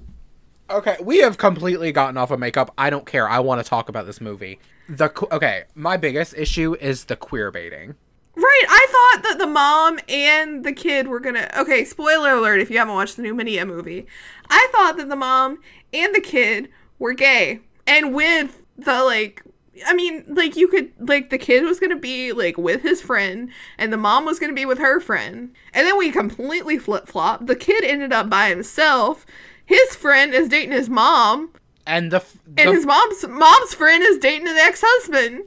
Okay, 0.69 0.97
we 1.01 1.19
have 1.19 1.37
completely 1.37 1.91
gotten 1.91 2.17
off 2.17 2.29
of 2.29 2.39
makeup. 2.39 2.73
I 2.77 2.89
don't 2.89 3.05
care. 3.05 3.27
I 3.27 3.39
want 3.39 3.63
to 3.63 3.67
talk 3.69 3.89
about 3.89 4.05
this 4.05 4.21
movie. 4.21 4.59
The 4.87 5.11
okay, 5.31 5.63
my 5.73 5.97
biggest 5.97 6.33
issue 6.35 6.75
is 6.75 7.05
the 7.05 7.15
queer 7.15 7.51
baiting. 7.51 7.95
Right, 8.41 8.63
I 8.69 8.87
thought 8.89 9.23
that 9.23 9.37
the 9.39 9.47
mom 9.47 9.99
and 10.07 10.63
the 10.63 10.71
kid 10.71 11.07
were 11.07 11.19
gonna. 11.19 11.49
Okay, 11.57 11.83
spoiler 11.83 12.31
alert 12.35 12.61
if 12.61 12.69
you 12.71 12.77
haven't 12.77 12.93
watched 12.93 13.17
the 13.17 13.21
new 13.21 13.35
Madea 13.35 13.67
movie. 13.67 14.07
I 14.49 14.67
thought 14.71 14.95
that 14.97 15.09
the 15.09 15.15
mom 15.15 15.59
and 15.93 16.15
the 16.15 16.21
kid 16.21 16.69
were 16.99 17.13
gay, 17.13 17.59
and 17.85 18.13
with 18.13 18.61
the 18.77 19.03
like 19.03 19.43
I 19.85 19.93
mean, 19.93 20.23
like 20.27 20.55
you 20.55 20.67
could 20.69 20.91
like 20.99 21.29
the 21.31 21.37
kid 21.37 21.63
was 21.65 21.79
gonna 21.81 21.97
be 21.97 22.31
like 22.31 22.57
with 22.57 22.81
his 22.81 23.01
friend, 23.01 23.49
and 23.77 23.91
the 23.91 23.97
mom 23.97 24.23
was 24.23 24.39
gonna 24.39 24.53
be 24.53 24.65
with 24.65 24.77
her 24.79 25.01
friend, 25.01 25.53
and 25.73 25.85
then 25.85 25.97
we 25.97 26.09
completely 26.11 26.77
flip 26.77 27.07
flop. 27.07 27.45
The 27.45 27.55
kid 27.57 27.83
ended 27.83 28.13
up 28.13 28.29
by 28.29 28.49
himself. 28.49 29.25
His 29.65 29.95
friend 29.95 30.33
is 30.33 30.47
dating 30.49 30.71
his 30.71 30.89
mom, 30.89 31.51
And 31.85 32.09
the, 32.11 32.17
f- 32.17 32.37
and 32.57 32.69
the 32.69 32.73
his 32.73 32.85
mom's 32.85 33.27
mom's 33.27 33.73
friend 33.73 34.01
is 34.03 34.17
dating 34.17 34.47
his 34.47 34.57
ex 34.57 34.81
husband. 34.85 35.43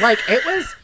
like 0.00 0.18
it 0.28 0.44
was 0.46 0.74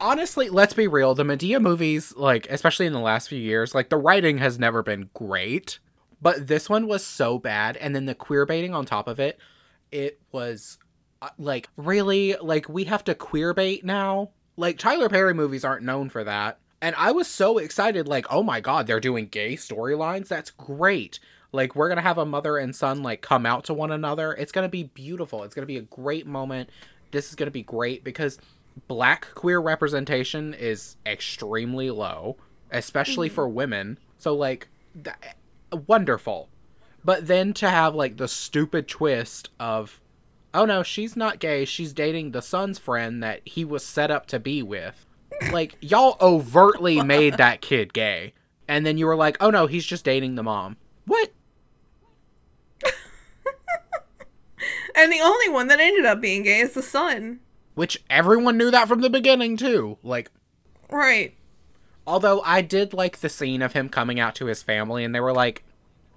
honestly 0.00 0.48
let's 0.48 0.74
be 0.74 0.88
real 0.88 1.14
the 1.14 1.22
madea 1.22 1.60
movies 1.60 2.14
like 2.16 2.46
especially 2.50 2.86
in 2.86 2.92
the 2.92 2.98
last 2.98 3.28
few 3.28 3.38
years 3.38 3.74
like 3.74 3.88
the 3.88 3.96
writing 3.96 4.38
has 4.38 4.58
never 4.58 4.82
been 4.82 5.10
great 5.14 5.78
but 6.22 6.48
this 6.48 6.68
one 6.68 6.86
was 6.86 7.04
so 7.04 7.38
bad 7.38 7.76
and 7.76 7.94
then 7.94 8.06
the 8.06 8.14
queer 8.14 8.44
baiting 8.44 8.74
on 8.74 8.84
top 8.84 9.06
of 9.06 9.20
it 9.20 9.38
it 9.92 10.20
was 10.32 10.78
uh, 11.22 11.28
like 11.38 11.68
really 11.76 12.34
like 12.40 12.68
we 12.68 12.84
have 12.84 13.04
to 13.04 13.14
queer 13.14 13.52
bait 13.52 13.84
now? 13.84 14.30
Like 14.56 14.78
tyler 14.78 15.08
perry 15.08 15.34
movies 15.34 15.64
aren't 15.64 15.84
known 15.84 16.08
for 16.08 16.24
that 16.24 16.58
and 16.82 16.94
i 16.96 17.12
was 17.12 17.28
so 17.28 17.58
excited 17.58 18.08
like 18.08 18.26
oh 18.30 18.42
my 18.42 18.60
god 18.60 18.86
they're 18.86 19.00
doing 19.00 19.26
gay 19.26 19.54
storylines? 19.54 20.28
That's 20.28 20.50
great. 20.50 21.18
Like 21.52 21.74
we're 21.74 21.88
gonna 21.88 22.00
have 22.00 22.18
a 22.18 22.26
mother 22.26 22.56
and 22.56 22.74
son 22.74 23.02
like 23.02 23.22
come 23.22 23.44
out 23.44 23.64
to 23.64 23.74
one 23.74 23.90
another. 23.90 24.32
It's 24.32 24.52
gonna 24.52 24.68
be 24.68 24.84
beautiful. 24.84 25.42
It's 25.42 25.54
gonna 25.54 25.66
be 25.66 25.78
a 25.78 25.82
great 25.82 26.26
moment. 26.26 26.70
This 27.10 27.28
is 27.28 27.34
gonna 27.34 27.50
be 27.50 27.62
great 27.62 28.04
because 28.04 28.38
black 28.88 29.34
queer 29.34 29.60
representation 29.60 30.54
is 30.54 30.96
extremely 31.06 31.90
low 31.90 32.36
especially 32.70 33.28
mm. 33.28 33.32
for 33.32 33.48
women. 33.48 33.98
So 34.16 34.34
like 34.34 34.68
th- 34.94 35.16
wonderful. 35.86 36.48
But 37.04 37.26
then 37.26 37.52
to 37.54 37.70
have 37.70 37.94
like 37.94 38.16
the 38.16 38.28
stupid 38.28 38.88
twist 38.88 39.50
of 39.58 40.00
oh 40.52 40.64
no 40.64 40.82
she's 40.82 41.16
not 41.16 41.38
gay. 41.38 41.64
She's 41.64 41.92
dating 41.92 42.32
the 42.32 42.42
son's 42.42 42.78
friend 42.78 43.22
that 43.22 43.40
he 43.44 43.64
was 43.64 43.84
set 43.84 44.10
up 44.10 44.26
to 44.26 44.38
be 44.38 44.62
with. 44.62 45.06
Like 45.52 45.76
y'all 45.80 46.16
overtly 46.20 47.02
made 47.04 47.36
that 47.36 47.60
kid 47.60 47.92
gay. 47.92 48.34
And 48.68 48.86
then 48.86 48.98
you 48.98 49.06
were 49.06 49.16
like 49.16 49.36
oh 49.40 49.50
no 49.50 49.66
he's 49.66 49.86
just 49.86 50.04
dating 50.04 50.34
the 50.34 50.42
mom. 50.42 50.76
What? 51.06 51.32
And 54.92 55.10
the 55.10 55.20
only 55.20 55.48
one 55.48 55.68
that 55.68 55.80
ended 55.80 56.04
up 56.04 56.20
being 56.20 56.42
gay 56.42 56.58
is 56.58 56.74
the 56.74 56.82
son. 56.82 57.40
Which 57.80 58.02
everyone 58.10 58.58
knew 58.58 58.70
that 58.70 58.86
from 58.86 59.00
the 59.00 59.08
beginning 59.10 59.56
too 59.56 59.96
like 60.02 60.30
Right. 60.90 61.34
although 62.06 62.42
i 62.42 62.60
did 62.60 62.92
like 62.92 63.18
the 63.20 63.28
scene 63.30 63.62
of 63.62 63.72
him 63.72 63.88
coming 63.88 64.20
out 64.20 64.34
to 64.36 64.46
his 64.46 64.62
family 64.62 65.02
and 65.04 65.14
they 65.14 65.20
were 65.20 65.32
like 65.32 65.64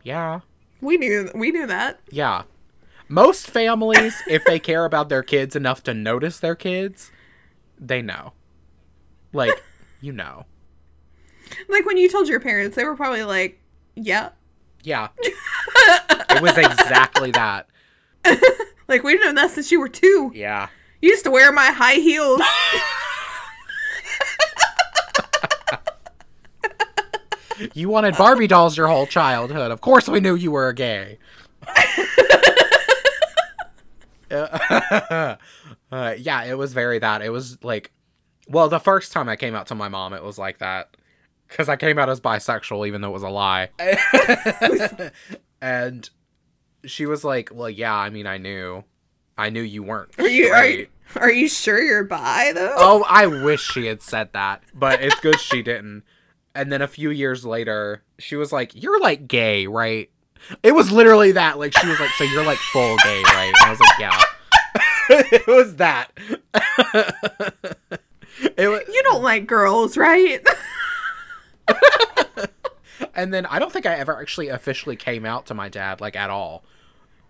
yeah 0.04 0.42
We 0.82 0.98
knew 0.98 1.30
we 1.34 1.52
knew 1.52 1.66
that. 1.68 2.02
Yeah. 2.12 2.44
Most 3.08 3.48
families, 3.50 4.22
if 4.28 4.44
they 4.44 4.60
care 4.72 4.84
about 4.84 5.08
their 5.08 5.24
kids 5.24 5.56
enough 5.56 5.82
to 5.84 5.94
notice 5.94 6.40
their 6.40 6.56
kids, 6.56 7.10
they 7.80 8.02
know. 8.02 8.34
Like, 9.32 9.64
you 10.02 10.12
know. 10.12 10.46
Like 11.70 11.86
when 11.86 11.96
you 11.98 12.10
told 12.10 12.28
your 12.28 12.42
parents, 12.42 12.76
they 12.76 12.84
were 12.84 12.96
probably 12.98 13.24
like, 13.24 13.62
"Yeah." 13.96 14.30
Yeah. 14.84 15.08
it 15.22 16.42
was 16.42 16.58
exactly 16.58 17.32
that. 17.32 17.68
Like 18.90 19.04
we've 19.04 19.22
known 19.22 19.36
that 19.36 19.52
since 19.52 19.72
you 19.72 19.80
were 19.80 19.88
two. 19.88 20.32
Yeah. 20.36 20.68
You 21.04 21.10
used 21.10 21.26
to 21.26 21.32
wear 21.32 21.52
my 21.52 21.66
high 21.66 21.96
heels. 21.96 22.42
You 27.74 27.88
wanted 27.88 28.18
Barbie 28.18 28.48
dolls 28.48 28.76
your 28.76 28.88
whole 28.88 29.06
childhood. 29.06 29.72
Of 29.72 29.80
course 29.80 30.10
we 30.10 30.20
knew 30.20 30.36
you 30.36 30.52
were 30.52 30.74
gay. 30.74 31.18
uh, 34.32 35.38
yeah, 36.18 36.44
it 36.44 36.58
was 36.58 36.74
very 36.74 37.00
that. 37.00 37.22
It 37.22 37.30
was 37.30 37.64
like, 37.64 37.92
well, 38.50 38.68
the 38.68 38.80
first 38.80 39.14
time 39.14 39.30
I 39.30 39.36
came 39.38 39.56
out 39.56 39.68
to 39.68 39.76
my 39.76 39.88
mom, 39.88 40.14
it 40.14 40.24
was 40.24 40.38
like 40.38 40.58
that. 40.58 40.98
Because 41.48 41.70
I 41.70 41.78
came 41.78 42.00
out 42.00 42.10
as 42.10 42.20
bisexual, 42.20 42.86
even 42.88 43.02
though 43.02 43.10
it 43.10 43.14
was 43.14 43.24
a 43.24 43.30
lie. 43.30 43.70
and 45.62 46.10
she 46.86 47.06
was 47.06 47.24
like, 47.24 47.50
well, 47.54 47.70
yeah, 47.70 47.96
I 47.96 48.10
mean, 48.10 48.28
I 48.28 48.40
knew. 48.40 48.84
I 49.38 49.50
knew 49.50 49.62
you 49.62 49.84
weren't. 49.84 50.12
Are 50.20 50.28
you 50.28 50.52
are 50.52 50.66
you, 50.66 50.88
are 51.16 51.32
you 51.32 51.48
sure 51.48 51.82
you're 51.82 52.04
bi 52.04 52.52
though? 52.54 52.74
Oh, 52.78 53.06
I 53.08 53.28
wish 53.28 53.62
she 53.62 53.86
had 53.88 54.02
said 54.02 54.30
that, 54.34 54.64
but 54.74 55.02
it's 55.02 55.20
good 55.20 55.40
she 55.40 55.62
didn't. 55.62 56.04
And 56.56 56.72
then 56.72 56.82
a 56.82 56.88
few 56.88 57.10
years 57.10 57.46
later, 57.46 58.04
she 58.20 58.36
was 58.36 58.52
like, 58.52 58.72
"You're 58.76 59.00
like 59.00 59.28
gay, 59.28 59.66
right?" 59.66 60.10
It 60.62 60.74
was 60.74 60.92
literally 60.92 61.32
that. 61.32 61.58
Like 61.58 61.76
she 61.78 61.88
was 61.88 62.00
like, 62.00 62.12
"So 62.12 62.24
you're 62.26 62.46
like 62.46 62.60
full 62.60 62.96
gay, 62.98 63.24
right?" 63.24 63.54
And 63.60 63.66
I 63.66 63.70
was 63.70 63.80
like, 63.80 64.00
"Yeah." 64.00 64.22
it 65.10 65.48
was 65.48 65.76
that. 65.78 66.12
it 68.58 68.68
was, 68.68 68.82
You 68.88 69.04
don't 69.04 69.24
like 69.24 69.48
girls, 69.48 69.98
right? 69.98 70.46
and 73.16 73.34
then 73.34 73.46
I 73.46 73.60
don't 73.60 73.72
think 73.72 73.86
I 73.86 73.96
ever 73.96 74.20
actually 74.20 74.50
officially 74.50 74.96
came 74.96 75.26
out 75.26 75.46
to 75.48 75.54
my 75.54 75.70
dad 75.70 76.02
like 76.02 76.16
at 76.16 76.30
all. 76.30 76.64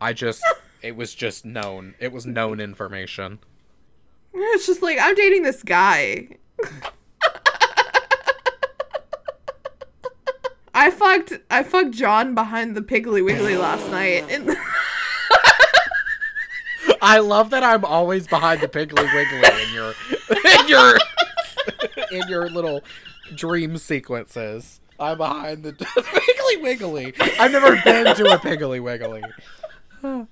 I 0.02 0.14
just 0.14 0.44
it 0.84 0.96
was 0.98 1.16
just 1.16 1.46
known. 1.46 1.96
It 2.00 2.12
was 2.12 2.26
known 2.26 2.60
information. 2.60 3.40
it's 4.34 4.68
just 4.68 4.82
like 4.82 4.98
I'm 5.02 5.16
dating 5.16 5.44
this 5.44 5.64
guy. 5.64 6.28
I 10.76 10.92
fucked 10.92 11.34
I 11.50 11.64
fucked 11.64 11.92
John 11.92 12.36
behind 12.36 12.76
the 12.76 12.82
Piggly 12.82 13.24
Wiggly 13.24 13.56
last 13.56 13.90
night. 13.90 14.26
And 14.30 14.50
I 17.02 17.20
love 17.20 17.50
that 17.52 17.64
I'm 17.64 17.86
always 17.86 18.28
behind 18.28 18.62
the 18.62 18.68
Piggly 18.68 19.04
Wiggly 19.14 19.64
in 19.64 19.74
your 19.74 19.94
in 20.60 20.68
your 20.68 20.98
in 22.12 22.28
your 22.28 22.50
little 22.50 22.82
dream 23.36 23.78
sequences. 23.78 24.82
I'm 25.00 25.18
behind 25.18 25.64
the 25.64 25.74
Piggly 25.74 26.62
Wiggly. 26.62 27.14
I've 27.40 27.52
never 27.52 27.82
been 27.84 28.16
to 28.16 28.34
a 28.34 28.38
Piggly 28.38 28.82
Wiggly. 28.82 29.24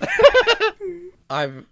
I'm 1.30 1.66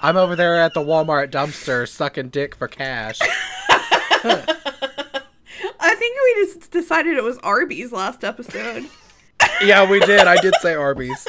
I'm 0.00 0.16
over 0.16 0.36
there 0.36 0.56
at 0.56 0.74
the 0.74 0.80
Walmart 0.80 1.30
dumpster 1.30 1.88
sucking 1.88 2.28
dick 2.28 2.54
for 2.54 2.68
cash. 2.68 3.18
I 5.80 5.94
think 5.94 6.16
we 6.24 6.44
just 6.44 6.70
decided 6.70 7.16
it 7.16 7.24
was 7.24 7.38
Arby's 7.38 7.92
last 7.92 8.24
episode. 8.24 8.86
Yeah, 9.62 9.88
we 9.88 10.00
did. 10.00 10.26
I 10.26 10.36
did 10.40 10.54
say 10.60 10.74
Arby's. 10.74 11.26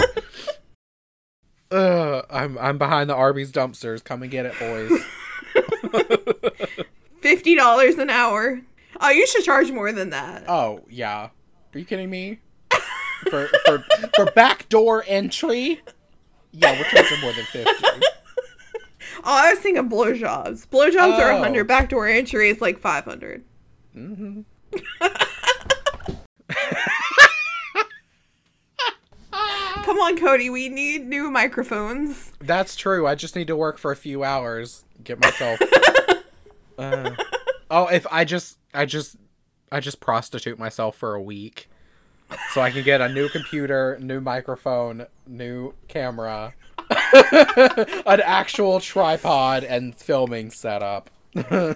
Ugh, 1.72 2.26
I'm 2.30 2.58
I'm 2.58 2.78
behind 2.78 3.10
the 3.10 3.16
Arby's 3.16 3.52
dumpsters. 3.52 4.04
Come 4.04 4.24
and 4.24 4.32
get 4.32 4.46
it, 4.46 4.54
boys. 4.60 4.92
Fifty 7.22 7.56
dollars 7.56 7.96
an 7.96 8.10
hour. 8.10 8.62
Oh, 9.02 9.10
you 9.10 9.26
should 9.28 9.44
charge 9.44 9.72
more 9.72 9.92
than 9.92 10.10
that. 10.12 10.44
Oh 10.48 10.84
yeah, 10.90 11.30
are 11.74 11.80
you 11.80 11.86
kidding 11.86 12.10
me? 12.10 12.40
For 13.30 13.48
for 13.66 13.84
for 14.16 14.32
backdoor 14.32 15.04
entry? 15.08 15.82
Yeah, 16.52 16.78
we're 16.78 16.84
charging 16.86 17.22
more 17.22 17.34
than 17.34 17.46
fifty. 17.46 17.86
Oh, 19.20 19.24
I 19.26 19.50
was 19.52 19.60
thinking 19.60 19.90
blowjobs. 19.90 20.68
Blowjobs 20.68 21.20
are 21.20 21.32
Oh. 21.32 21.38
a 21.38 21.40
hundred. 21.40 21.68
Backdoor 21.68 22.08
entry 22.08 22.50
is 22.50 22.62
like 22.62 22.80
five 22.80 23.04
hundred. 23.06 23.44
Mm-hmm. 23.96 24.42
Come 29.32 29.98
on, 30.00 30.18
Cody. 30.18 30.50
We 30.50 30.70
need 30.70 31.08
new 31.08 31.30
microphones. 31.32 32.32
That's 32.40 32.76
true. 32.76 33.08
I 33.08 33.16
just 33.16 33.36
need 33.36 33.48
to 33.48 33.56
work 33.56 33.78
for 33.78 33.92
a 33.92 33.96
few 33.96 34.24
hours, 34.24 34.86
get 35.04 35.20
myself. 35.22 35.60
Uh, 36.78 37.14
oh, 37.70 37.88
if 37.88 38.08
I 38.10 38.24
just 38.24 38.58
I 38.74 38.86
just 38.86 39.18
I 39.70 39.82
just 39.82 40.00
prostitute 40.00 40.58
myself 40.58 40.96
for 40.96 41.14
a 41.14 41.22
week, 41.22 41.70
so 42.52 42.62
I 42.62 42.72
can 42.72 42.84
get 42.84 43.02
a 43.02 43.10
new 43.10 43.30
computer, 43.30 43.98
new 44.02 44.22
microphone, 44.22 45.06
new 45.28 45.74
camera, 45.88 46.54
an 47.14 48.22
actual 48.22 48.80
tripod, 48.80 49.64
and 49.64 49.96
filming 49.96 50.50
setup. 50.52 51.10
oh, 51.36 51.76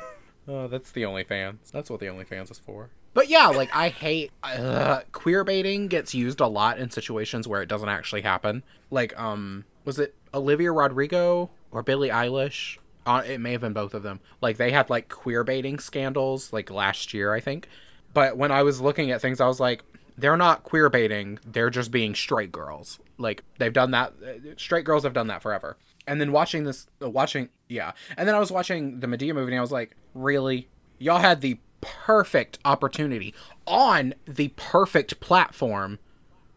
that's 0.68 0.92
the 0.92 1.04
OnlyFans. 1.04 1.72
That's 1.72 1.90
what 1.90 2.00
the 2.00 2.08
OnlyFans 2.08 2.52
is 2.52 2.60
for. 2.60 2.90
But 3.14 3.30
yeah, 3.30 3.48
like 3.48 3.76
I 3.76 3.90
hate 3.90 4.32
uh, 4.42 5.02
queer 5.12 5.44
baiting 5.44 5.88
gets 5.88 6.16
used 6.16 6.40
a 6.40 6.48
lot 6.48 6.80
in 6.80 6.90
situations 6.90 7.48
where 7.48 7.62
it 7.62 7.70
doesn't 7.70 7.90
actually 7.90 8.22
happen. 8.22 8.64
Like, 8.90 9.18
um, 9.20 9.66
was 9.86 10.00
it 10.00 10.16
Olivia 10.34 10.72
Rodrigo 10.72 11.52
or 11.72 11.84
Billie 11.84 12.10
Eilish? 12.10 12.78
Uh, 13.06 13.22
it 13.26 13.40
may 13.40 13.52
have 13.52 13.62
been 13.62 13.74
both 13.74 13.94
of 13.94 14.02
them. 14.02 14.20
Like 14.42 14.58
they 14.58 14.72
had 14.72 14.90
like 14.90 15.10
queer 15.10 15.44
baiting 15.44 15.78
scandals 15.78 16.52
like 16.52 16.72
last 16.72 17.14
year, 17.14 17.34
I 17.34 17.40
think. 17.40 17.68
But 18.14 18.38
when 18.38 18.52
I 18.52 18.64
was 18.64 18.82
looking 18.82 19.12
at 19.12 19.22
things, 19.22 19.42
I 19.42 19.48
was 19.48 19.60
like, 19.60 19.84
they're 20.18 20.38
not 20.38 20.64
queer 20.64 20.90
baiting. 20.90 21.40
They're 21.46 21.70
just 21.70 21.92
being 21.92 22.16
straight 22.16 22.52
girls. 22.52 23.00
Like 23.18 23.44
they've 23.58 23.74
done 23.74 23.92
that. 23.92 24.14
Straight 24.58 24.86
girls 24.86 25.04
have 25.04 25.14
done 25.14 25.28
that 25.28 25.42
forever. 25.42 25.78
And 26.08 26.20
then 26.20 26.32
watching 26.32 26.64
this, 26.64 26.88
uh, 27.02 27.10
watching 27.10 27.50
yeah, 27.70 27.94
and 28.18 28.28
then 28.28 28.36
I 28.36 28.40
was 28.40 28.52
watching 28.52 29.00
the 29.00 29.08
Madea 29.08 29.34
movie, 29.34 29.52
and 29.52 29.58
I 29.58 29.62
was 29.62 29.72
like, 29.72 29.96
really? 30.14 30.68
Y'all 31.00 31.20
had 31.20 31.42
the 31.42 31.60
perfect 31.82 32.60
opportunity 32.64 33.34
on 33.68 34.14
the 34.26 34.50
perfect 34.56 35.20
platform 35.20 36.00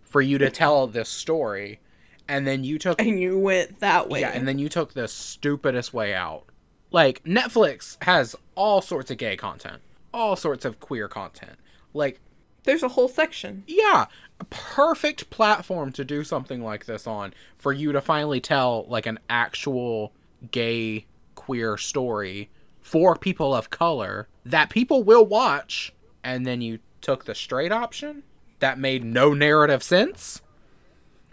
for 0.03 0.21
you 0.21 0.39
to 0.39 0.51
tell 0.51 0.87
this 0.87 1.09
story 1.09 1.81
and 2.29 2.47
then 2.47 2.65
you 2.65 2.79
took 2.79 3.01
And 3.01 3.21
you 3.21 3.39
went 3.39 3.81
that 3.81 4.09
way. 4.09 4.21
yeah, 4.21 4.31
and 4.31 4.47
then 4.47 4.59
you 4.59 4.69
took 4.69 4.95
the 4.95 5.09
stupidest 5.09 5.93
way 5.95 6.15
out. 6.15 6.45
Like 6.91 7.23
Netflix 7.25 8.03
has 8.05 8.37
all 8.55 8.81
sorts 8.81 9.11
of 9.11 9.19
gay 9.19 9.37
content, 9.37 9.83
all 10.13 10.37
sorts 10.37 10.65
of 10.65 10.81
queer 10.81 11.09
content. 11.09 11.59
Like 11.93 12.21
There's 12.67 12.83
a 12.83 12.89
whole 12.89 13.09
section. 13.09 13.65
yeah, 13.67 14.07
a 14.39 14.45
perfect 14.45 15.31
platform 15.31 15.93
to 15.93 16.05
do 16.05 16.23
something 16.23 16.63
like 16.63 16.85
this 16.85 17.07
on 17.07 17.33
for 17.57 17.73
you 17.73 17.93
to 17.93 18.01
finally 18.03 18.41
tell 18.41 18.85
like 18.89 19.07
an 19.07 19.19
actual 19.31 20.13
gay 20.51 21.07
queer 21.35 21.79
story 21.79 22.51
for 22.83 23.17
people 23.17 23.55
of 23.55 23.71
color 23.71 24.29
that 24.45 24.69
people 24.69 25.03
will 25.03 25.25
watch 25.25 25.95
and 26.23 26.45
then 26.47 26.61
you 26.61 26.79
took 27.01 27.25
the 27.25 27.35
straight 27.35 27.73
option 27.73 28.23
that 28.59 28.79
made 28.79 29.03
no 29.05 29.33
narrative 29.33 29.83
sense. 29.83 30.43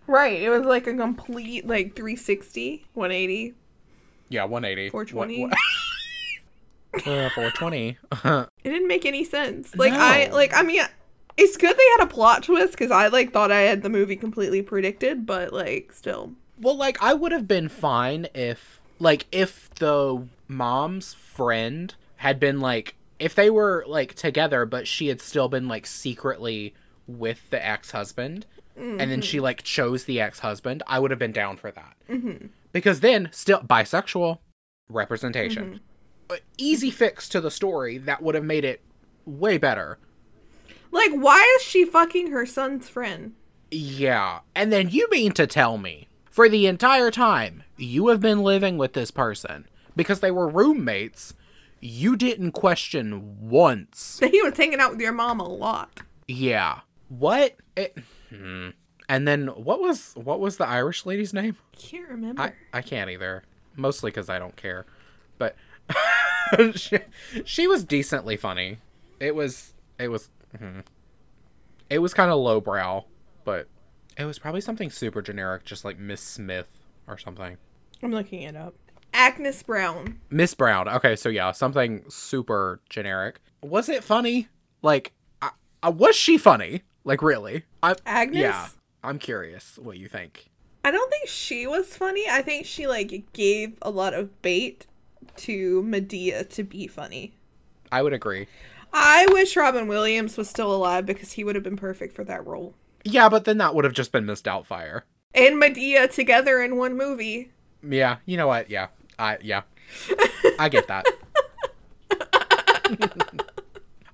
Right. 0.08 0.42
It 0.42 0.50
was 0.50 0.64
like 0.66 0.88
a 0.88 0.94
complete 0.94 1.66
like 1.68 1.96
360, 1.96 2.86
180. 2.94 3.54
Yeah, 4.30 4.44
180. 4.46 4.90
420. 4.90 5.42
What- 5.42 5.50
what- 5.52 5.58
uh, 7.08 7.30
420. 7.32 7.98
It 8.64 8.70
didn't 8.70 8.88
make 8.88 9.06
any 9.06 9.24
sense. 9.24 9.76
Like 9.76 9.94
No. 9.94 10.00
I 10.00 10.30
like 10.32 10.54
I 10.56 10.62
mean 10.64 10.84
it's 11.38 11.58
good 11.58 11.78
they 11.78 11.90
had 11.98 12.06
a 12.06 12.14
plot 12.14 12.44
twist 12.44 12.78
cuz 12.78 12.92
I 12.92 13.08
like 13.08 13.32
thought 13.32 13.52
I 13.52 13.62
had 13.62 13.82
the 13.82 13.90
movie 13.90 14.16
completely 14.16 14.62
predicted, 14.62 15.26
but 15.26 15.54
like 15.54 15.92
still. 15.92 16.34
Well, 16.60 16.78
like 16.78 17.02
I 17.02 17.14
would 17.14 17.32
have 17.32 17.48
been 17.48 17.70
fine 17.70 18.28
if 18.34 18.82
like 19.00 19.26
if 19.32 19.70
the 19.76 20.28
mom's 20.48 21.14
friend 21.14 21.94
had 22.18 22.40
been 22.40 22.60
like 22.60 22.96
if 23.20 23.36
they 23.36 23.50
were 23.50 23.84
like 23.88 24.14
together 24.14 24.66
but 24.66 24.88
she 24.88 25.08
had 25.08 25.22
still 25.22 25.48
been 25.48 25.68
like 25.68 25.86
secretly 25.86 26.74
with 27.08 27.50
the 27.50 27.66
ex-husband 27.66 28.46
and 28.76 29.00
then 29.00 29.22
she 29.22 29.38
mm-hmm. 29.38 29.44
like 29.44 29.64
chose 29.64 30.06
the 30.06 30.20
ex-husband, 30.20 30.84
I 30.88 31.00
would 31.00 31.12
have 31.12 31.20
been 31.20 31.32
down 31.32 31.58
for 31.58 31.72
that. 31.72 31.96
Mm-hmm. 32.10 32.48
Because 32.72 33.02
then 33.02 33.30
still 33.32 33.60
bisexual 33.60 34.40
representation. 34.90 35.66
Mm-hmm. 35.66 36.34
A 36.34 36.38
Easy 36.58 36.90
fix 36.90 37.30
to 37.30 37.42
the 37.42 37.52
story 37.52 37.98
that 37.98 38.24
would 38.24 38.36
have 38.36 38.44
made 38.44 38.66
it 38.66 38.82
way 39.26 39.58
better. 39.58 40.00
Like 40.94 41.12
why 41.12 41.44
is 41.58 41.64
she 41.64 41.86
fucking 41.86 42.32
her 42.32 42.46
son's 42.46 42.88
friend? 42.88 43.34
Yeah. 43.72 44.40
And 44.56 44.72
then 44.72 44.90
you 44.90 45.08
mean 45.10 45.32
to 45.34 45.48
tell 45.48 45.80
me, 45.80 46.08
for 46.30 46.48
the 46.48 46.68
entire 46.68 47.10
time 47.10 47.64
you 47.78 48.10
have 48.10 48.22
been 48.22 48.44
living 48.44 48.78
with 48.78 48.94
this 48.94 49.10
person, 49.10 49.68
because 49.96 50.20
they 50.20 50.30
were 50.30 50.48
roommates, 50.48 51.34
you 51.80 52.16
didn't 52.16 52.52
question 52.52 53.50
once. 53.50 54.18
That 54.20 54.32
he 54.32 54.42
was 54.44 54.56
hanging 54.56 54.80
out 54.80 54.92
with 54.92 55.02
your 55.02 55.12
mom 55.12 55.40
a 55.40 55.50
lot. 55.50 56.02
Yeah. 56.28 56.82
What? 57.10 57.56
It, 57.76 57.98
hmm. 58.30 58.70
And 59.10 59.28
then 59.28 59.48
what 59.48 59.82
was 59.82 60.14
what 60.16 60.40
was 60.40 60.58
the 60.58 60.68
Irish 60.68 61.06
lady's 61.08 61.34
name? 61.34 61.58
I 61.74 61.78
Can't 61.78 62.08
remember. 62.10 62.42
I 62.42 62.54
I 62.72 62.82
can't 62.82 63.10
either. 63.10 63.44
Mostly 63.76 64.12
because 64.12 64.30
I 64.30 64.38
don't 64.38 64.56
care. 64.56 64.86
But 65.40 65.56
she, 66.76 67.00
she 67.44 67.68
was 67.68 67.84
decently 67.84 68.38
funny. 68.38 68.78
It 69.20 69.36
was 69.36 69.74
it 70.00 70.10
was 70.10 70.30
hmm. 70.58 70.80
it 71.90 72.00
was 72.00 72.14
kind 72.14 72.32
of 72.32 72.40
lowbrow, 72.40 73.06
but 73.44 73.68
it 74.18 74.26
was 74.26 74.40
probably 74.40 74.62
something 74.62 74.90
super 74.90 75.22
generic, 75.22 75.66
just 75.66 75.86
like 75.86 75.98
Miss 75.98 76.22
Smith 76.22 76.80
or 77.08 77.18
something. 77.18 77.58
I'm 78.02 78.12
looking 78.12 78.42
it 78.42 78.56
up. 78.56 78.76
Agnes 79.14 79.62
Brown. 79.64 80.20
Miss 80.30 80.54
Brown. 80.54 80.88
Okay, 80.88 81.16
so 81.16 81.30
yeah, 81.30 81.52
something 81.52 82.04
super 82.10 82.82
generic. 82.90 83.40
Was 83.62 83.88
it 83.90 84.04
funny? 84.04 84.50
Like, 84.82 85.14
I, 85.42 85.52
I, 85.82 85.90
was 85.90 86.16
she 86.16 86.38
funny? 86.38 86.82
Like, 87.04 87.22
really? 87.22 87.64
I, 87.82 87.96
Agnes? 88.06 88.42
Yeah. 88.42 88.68
I'm 89.04 89.20
curious 89.20 89.78
what 89.78 89.98
you 89.98 90.08
think. 90.08 90.50
I 90.86 90.92
don't 90.92 91.10
think 91.12 91.30
she 91.30 91.68
was 91.68 91.96
funny. 91.96 92.26
I 92.30 92.42
think 92.42 92.66
she 92.66 92.88
like 92.88 93.32
gave 93.34 93.78
a 93.82 93.90
lot 93.90 94.14
of 94.14 94.42
bait 94.42 94.86
to 95.38 95.82
Madea 95.84 96.50
to 96.50 96.64
be 96.64 96.88
funny. 96.88 97.34
I 97.92 98.02
would 98.02 98.14
agree. 98.14 98.48
I 98.94 99.26
wish 99.32 99.58
Robin 99.58 99.88
Williams 99.88 100.38
was 100.38 100.50
still 100.50 100.74
alive 100.74 101.06
because 101.06 101.34
he 101.34 101.44
would 101.44 101.56
have 101.56 101.64
been 101.64 101.78
perfect 101.78 102.14
for 102.16 102.24
that 102.26 102.46
role. 102.46 102.76
Yeah, 103.04 103.28
but 103.28 103.46
then 103.46 103.58
that 103.58 103.74
would 103.76 103.86
have 103.86 103.94
just 103.94 104.12
been 104.12 104.26
Miss 104.26 104.42
Doubtfire. 104.42 105.02
And 105.34 105.62
Madea 105.62 106.12
together 106.12 106.62
in 106.62 106.78
one 106.78 106.96
movie. 106.96 107.52
Yeah, 107.88 108.18
you 108.26 108.38
know 108.38 108.48
what? 108.48 108.70
Yeah. 108.70 108.88
I 109.18 109.38
yeah. 109.42 109.64
I 110.60 110.70
get 110.70 110.88
that. 110.88 111.06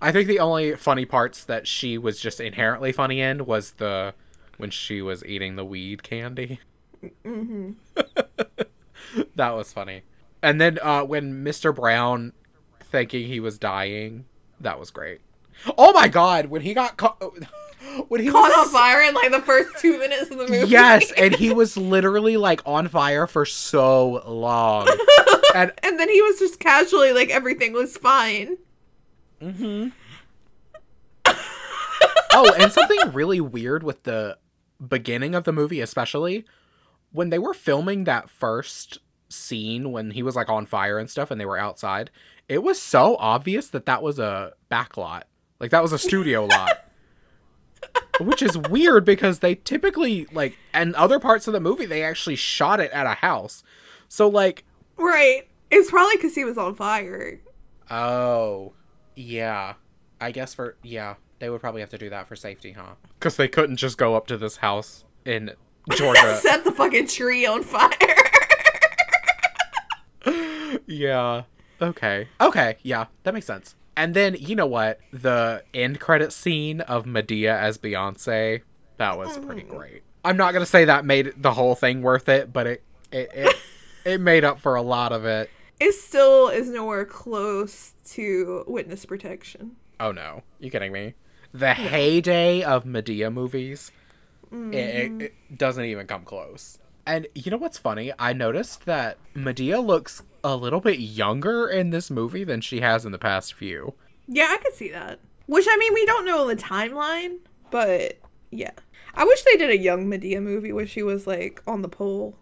I 0.01 0.11
think 0.13 0.27
the 0.27 0.39
only 0.39 0.75
funny 0.75 1.05
parts 1.05 1.43
that 1.43 1.67
she 1.67 1.97
was 1.97 2.19
just 2.21 2.39
inherently 2.39 2.91
funny 2.91 3.19
in 3.19 3.45
was 3.45 3.71
the 3.73 4.13
when 4.57 4.69
she 4.69 5.01
was 5.01 5.25
eating 5.25 5.55
the 5.55 5.65
weed 5.65 6.03
candy. 6.03 6.59
Mm-hmm. 7.25 7.71
that 9.35 9.55
was 9.55 9.73
funny. 9.73 10.03
And 10.41 10.59
then 10.61 10.79
uh 10.81 11.03
when 11.03 11.43
Mr. 11.43 11.75
Brown 11.75 12.33
thinking 12.81 13.27
he 13.27 13.39
was 13.39 13.57
dying, 13.57 14.25
that 14.61 14.79
was 14.79 14.91
great. 14.91 15.21
Oh 15.77 15.91
my 15.93 16.07
god, 16.07 16.47
when 16.47 16.61
he 16.61 16.73
got 16.73 16.97
caught 16.97 17.21
when 18.07 18.21
he 18.21 18.29
Caught 18.29 18.49
was 18.49 18.67
on 18.67 18.73
fire 18.73 19.01
in 19.01 19.13
like 19.13 19.31
the 19.31 19.41
first 19.41 19.77
two 19.79 19.97
minutes 19.97 20.29
of 20.31 20.37
the 20.37 20.47
movie. 20.47 20.67
Yes, 20.67 21.11
and 21.13 21.35
he 21.35 21.53
was 21.53 21.77
literally 21.77 22.37
like 22.37 22.61
on 22.65 22.87
fire 22.87 23.27
for 23.27 23.45
so 23.45 24.23
long. 24.27 24.87
And 25.55 25.71
and 25.81 25.99
then 25.99 26.09
he 26.09 26.21
was 26.21 26.37
just 26.37 26.59
casually 26.59 27.11
like 27.11 27.31
everything 27.31 27.73
was 27.73 27.97
fine. 27.97 28.57
Hmm. 29.41 29.87
oh, 31.25 32.53
and 32.55 32.71
something 32.71 32.99
really 33.13 33.41
weird 33.41 33.81
with 33.81 34.03
the 34.03 34.37
beginning 34.85 35.33
of 35.33 35.45
the 35.45 35.51
movie, 35.51 35.81
especially 35.81 36.45
when 37.11 37.31
they 37.31 37.39
were 37.39 37.55
filming 37.55 38.03
that 38.03 38.29
first 38.29 38.99
scene 39.27 39.91
when 39.91 40.11
he 40.11 40.21
was 40.21 40.35
like 40.35 40.49
on 40.49 40.67
fire 40.67 40.99
and 40.99 41.09
stuff 41.09 41.31
and 41.31 41.41
they 41.41 41.47
were 41.47 41.57
outside, 41.57 42.11
it 42.49 42.63
was 42.63 42.81
so 42.81 43.15
obvious 43.17 43.69
that 43.69 43.85
that 43.85 44.01
was 44.03 44.19
a 44.19 44.53
back 44.67 44.97
lot. 44.97 45.27
Like 45.59 45.71
that 45.71 45.81
was 45.83 45.93
a 45.93 45.99
studio 45.99 46.45
lot. 46.47 46.85
Which 48.19 48.41
is 48.41 48.57
weird 48.57 49.05
because 49.05 49.39
they 49.39 49.55
typically 49.55 50.27
like 50.33 50.57
and 50.73 50.93
other 50.95 51.19
parts 51.19 51.47
of 51.47 51.53
the 51.53 51.61
movie 51.61 51.85
they 51.85 52.03
actually 52.03 52.35
shot 52.35 52.81
it 52.81 52.91
at 52.91 53.05
a 53.07 53.13
house. 53.13 53.63
So 54.09 54.27
like 54.27 54.65
Right. 54.97 55.47
It's 55.71 55.89
probably 55.89 56.17
because 56.17 56.35
he 56.35 56.43
was 56.43 56.57
on 56.57 56.75
fire. 56.75 57.39
Oh, 57.89 58.73
yeah. 59.15 59.75
I 60.19 60.31
guess 60.31 60.53
for 60.53 60.75
yeah, 60.83 61.15
they 61.39 61.49
would 61.49 61.61
probably 61.61 61.81
have 61.81 61.91
to 61.91 61.97
do 61.97 62.09
that 62.09 62.27
for 62.27 62.35
safety, 62.35 62.73
huh? 62.73 62.95
Because 63.19 63.37
they 63.37 63.47
couldn't 63.47 63.77
just 63.77 63.97
go 63.97 64.15
up 64.15 64.27
to 64.27 64.37
this 64.37 64.57
house 64.57 65.05
in 65.23 65.51
Georgia. 65.91 66.35
Set 66.37 66.63
the 66.65 66.71
fucking 66.71 67.07
tree 67.07 67.45
on 67.45 67.63
fire. 67.63 67.91
yeah. 70.87 71.43
Okay. 71.81 72.27
Okay. 72.39 72.77
Yeah, 72.83 73.05
that 73.23 73.33
makes 73.33 73.45
sense. 73.45 73.75
And 73.95 74.13
then 74.13 74.35
you 74.39 74.55
know 74.55 74.65
what? 74.65 74.99
The 75.11 75.63
end 75.73 75.99
credit 75.99 76.31
scene 76.31 76.81
of 76.81 77.05
Madea 77.05 77.57
as 77.57 77.77
Beyonce 77.77 78.61
that 78.99 79.17
was 79.17 79.37
pretty 79.37 79.65
oh. 79.69 79.75
great. 79.75 80.03
I'm 80.23 80.37
not 80.37 80.53
gonna 80.53 80.65
say 80.65 80.85
that 80.85 81.05
made 81.05 81.33
the 81.37 81.53
whole 81.53 81.73
thing 81.73 82.01
worth 82.01 82.29
it, 82.29 82.53
but 82.53 82.67
it 82.67 82.83
it 83.11 83.29
it, 83.33 83.55
it 84.05 84.21
made 84.21 84.43
up 84.43 84.59
for 84.59 84.75
a 84.75 84.81
lot 84.81 85.11
of 85.11 85.25
it. 85.25 85.49
it 85.79 85.93
still 85.93 86.49
is 86.49 86.69
nowhere 86.69 87.05
close 87.05 87.93
to 88.09 88.65
witness 88.67 89.05
protection. 89.05 89.77
Oh 89.99 90.11
no, 90.11 90.43
you 90.59 90.69
kidding 90.69 90.91
me? 90.91 91.15
The 91.53 91.73
heyday 91.73 92.61
of 92.61 92.83
Madea 92.83 93.33
movies, 93.33 93.91
it, 94.51 94.55
it, 94.55 95.11
mm-hmm. 95.11 95.21
it 95.21 95.57
doesn't 95.57 95.85
even 95.85 96.05
come 96.05 96.23
close. 96.23 96.77
And 97.05 97.25
you 97.33 97.49
know 97.49 97.57
what's 97.57 97.77
funny? 97.77 98.11
I 98.19 98.33
noticed 98.33 98.85
that 98.85 99.17
Madea 99.33 99.83
looks 99.83 100.21
a 100.43 100.55
little 100.55 100.79
bit 100.79 100.99
younger 100.99 101.67
in 101.67 101.89
this 101.89 102.09
movie 102.09 102.43
than 102.43 102.61
she 102.61 102.81
has 102.81 103.05
in 103.05 103.11
the 103.11 103.17
past 103.17 103.53
few. 103.53 103.93
Yeah, 104.27 104.47
I 104.49 104.57
could 104.57 104.73
see 104.73 104.89
that. 104.91 105.19
Which 105.47 105.65
I 105.69 105.77
mean, 105.77 105.93
we 105.93 106.05
don't 106.05 106.25
know 106.25 106.47
the 106.47 106.55
timeline, 106.55 107.37
but 107.71 108.19
yeah. 108.51 108.71
I 109.15 109.25
wish 109.25 109.41
they 109.43 109.57
did 109.57 109.69
a 109.69 109.77
young 109.77 110.07
Madea 110.07 110.41
movie 110.41 110.71
where 110.71 110.87
she 110.87 111.03
was 111.03 111.25
like 111.25 111.61
on 111.65 111.81
the 111.81 111.89
pole. 111.89 112.37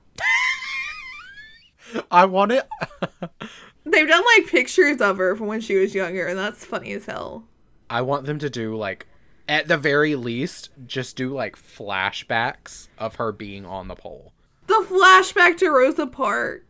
I 2.12 2.26
want 2.26 2.52
it. 2.52 2.68
They've 3.86 4.08
done 4.08 4.24
like 4.38 4.48
pictures 4.48 5.00
of 5.00 5.18
her 5.18 5.36
from 5.36 5.48
when 5.48 5.62
she 5.62 5.76
was 5.78 5.95
younger, 5.95 6.28
and 6.28 6.38
that's 6.38 6.66
funny 6.66 6.91
as 6.91 7.06
hell. 7.06 7.45
I 7.89 8.02
want 8.02 8.26
them 8.26 8.39
to 8.39 8.50
do 8.50 8.76
like, 8.76 9.08
at 9.48 9.70
the 9.70 9.78
very 9.78 10.16
least, 10.16 10.70
just 10.86 11.16
do 11.16 11.34
like 11.34 11.56
flashbacks 11.56 12.89
of 12.98 13.16
her 13.16 13.32
being 13.32 13.66
on 13.66 13.88
the 13.88 13.95
pole. 13.95 14.34
The 14.68 14.86
flashback 14.89 15.58
to 15.60 15.70
Rosa 15.70 16.06
Parks. 16.06 16.66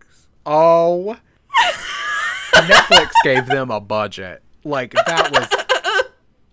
Oh, 0.49 1.17
Netflix 2.53 3.11
gave 3.21 3.47
them 3.47 3.69
a 3.69 3.81
budget. 3.81 4.41
Like 4.63 4.93
that 4.93 5.31
was, 5.31 5.49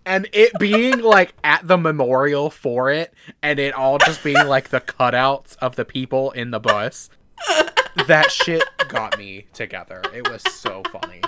and 0.05 0.29
it 0.33 0.53
being 0.59 0.99
like 0.99 1.35
at 1.45 1.67
the 1.67 1.79
memorial 1.79 2.51
for 2.51 2.91
it, 2.91 3.15
and 3.41 3.61
it 3.61 3.73
all 3.73 3.99
just 3.99 4.25
being 4.25 4.49
like 4.49 4.71
the 4.71 4.81
cutouts 4.81 5.57
of 5.59 5.77
the 5.77 5.85
people 5.85 6.33
in 6.33 6.51
the 6.51 6.59
bus. 6.59 7.09
That 8.09 8.33
shit 8.33 8.65
got 8.89 9.17
me 9.17 9.47
together. 9.53 10.03
It 10.13 10.29
was 10.29 10.43
so 10.53 10.83
funny. 10.91 11.23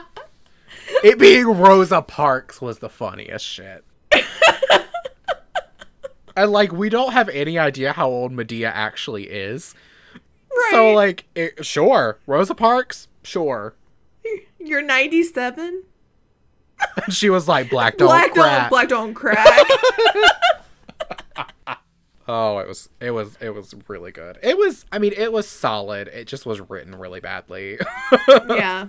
It 1.04 1.20
being 1.20 1.46
Rosa 1.46 2.02
Parks 2.02 2.60
was 2.60 2.80
the 2.80 2.88
funniest 2.88 3.44
shit. 3.44 3.84
And 6.36 6.50
like 6.50 6.72
we 6.72 6.88
don't 6.88 7.12
have 7.12 7.28
any 7.28 7.58
idea 7.58 7.92
how 7.92 8.08
old 8.08 8.32
Madea 8.32 8.70
actually 8.74 9.24
is. 9.24 9.74
So 10.70 10.92
like 10.92 11.24
it, 11.34 11.64
sure, 11.64 12.18
Rosa 12.26 12.54
Parks, 12.54 13.08
sure. 13.22 13.74
You're 14.58 14.82
97. 14.82 15.82
And 17.04 17.14
she 17.14 17.30
was 17.30 17.48
like 17.48 17.70
black 17.70 17.96
don't 17.96 18.32
crack. 18.34 18.68
black 18.70 18.88
don't 18.88 19.14
crack. 19.14 19.66
Oh, 22.28 22.58
it 22.58 22.66
was 22.66 22.88
it 23.00 23.12
was 23.12 23.36
it 23.40 23.50
was 23.50 23.74
really 23.88 24.10
good. 24.12 24.38
It 24.42 24.58
was 24.58 24.84
I 24.90 24.98
mean 24.98 25.12
it 25.16 25.32
was 25.32 25.46
solid. 25.48 26.08
It 26.08 26.26
just 26.26 26.44
was 26.44 26.60
written 26.60 26.94
really 26.96 27.20
badly. 27.20 27.78
yeah. 28.48 28.88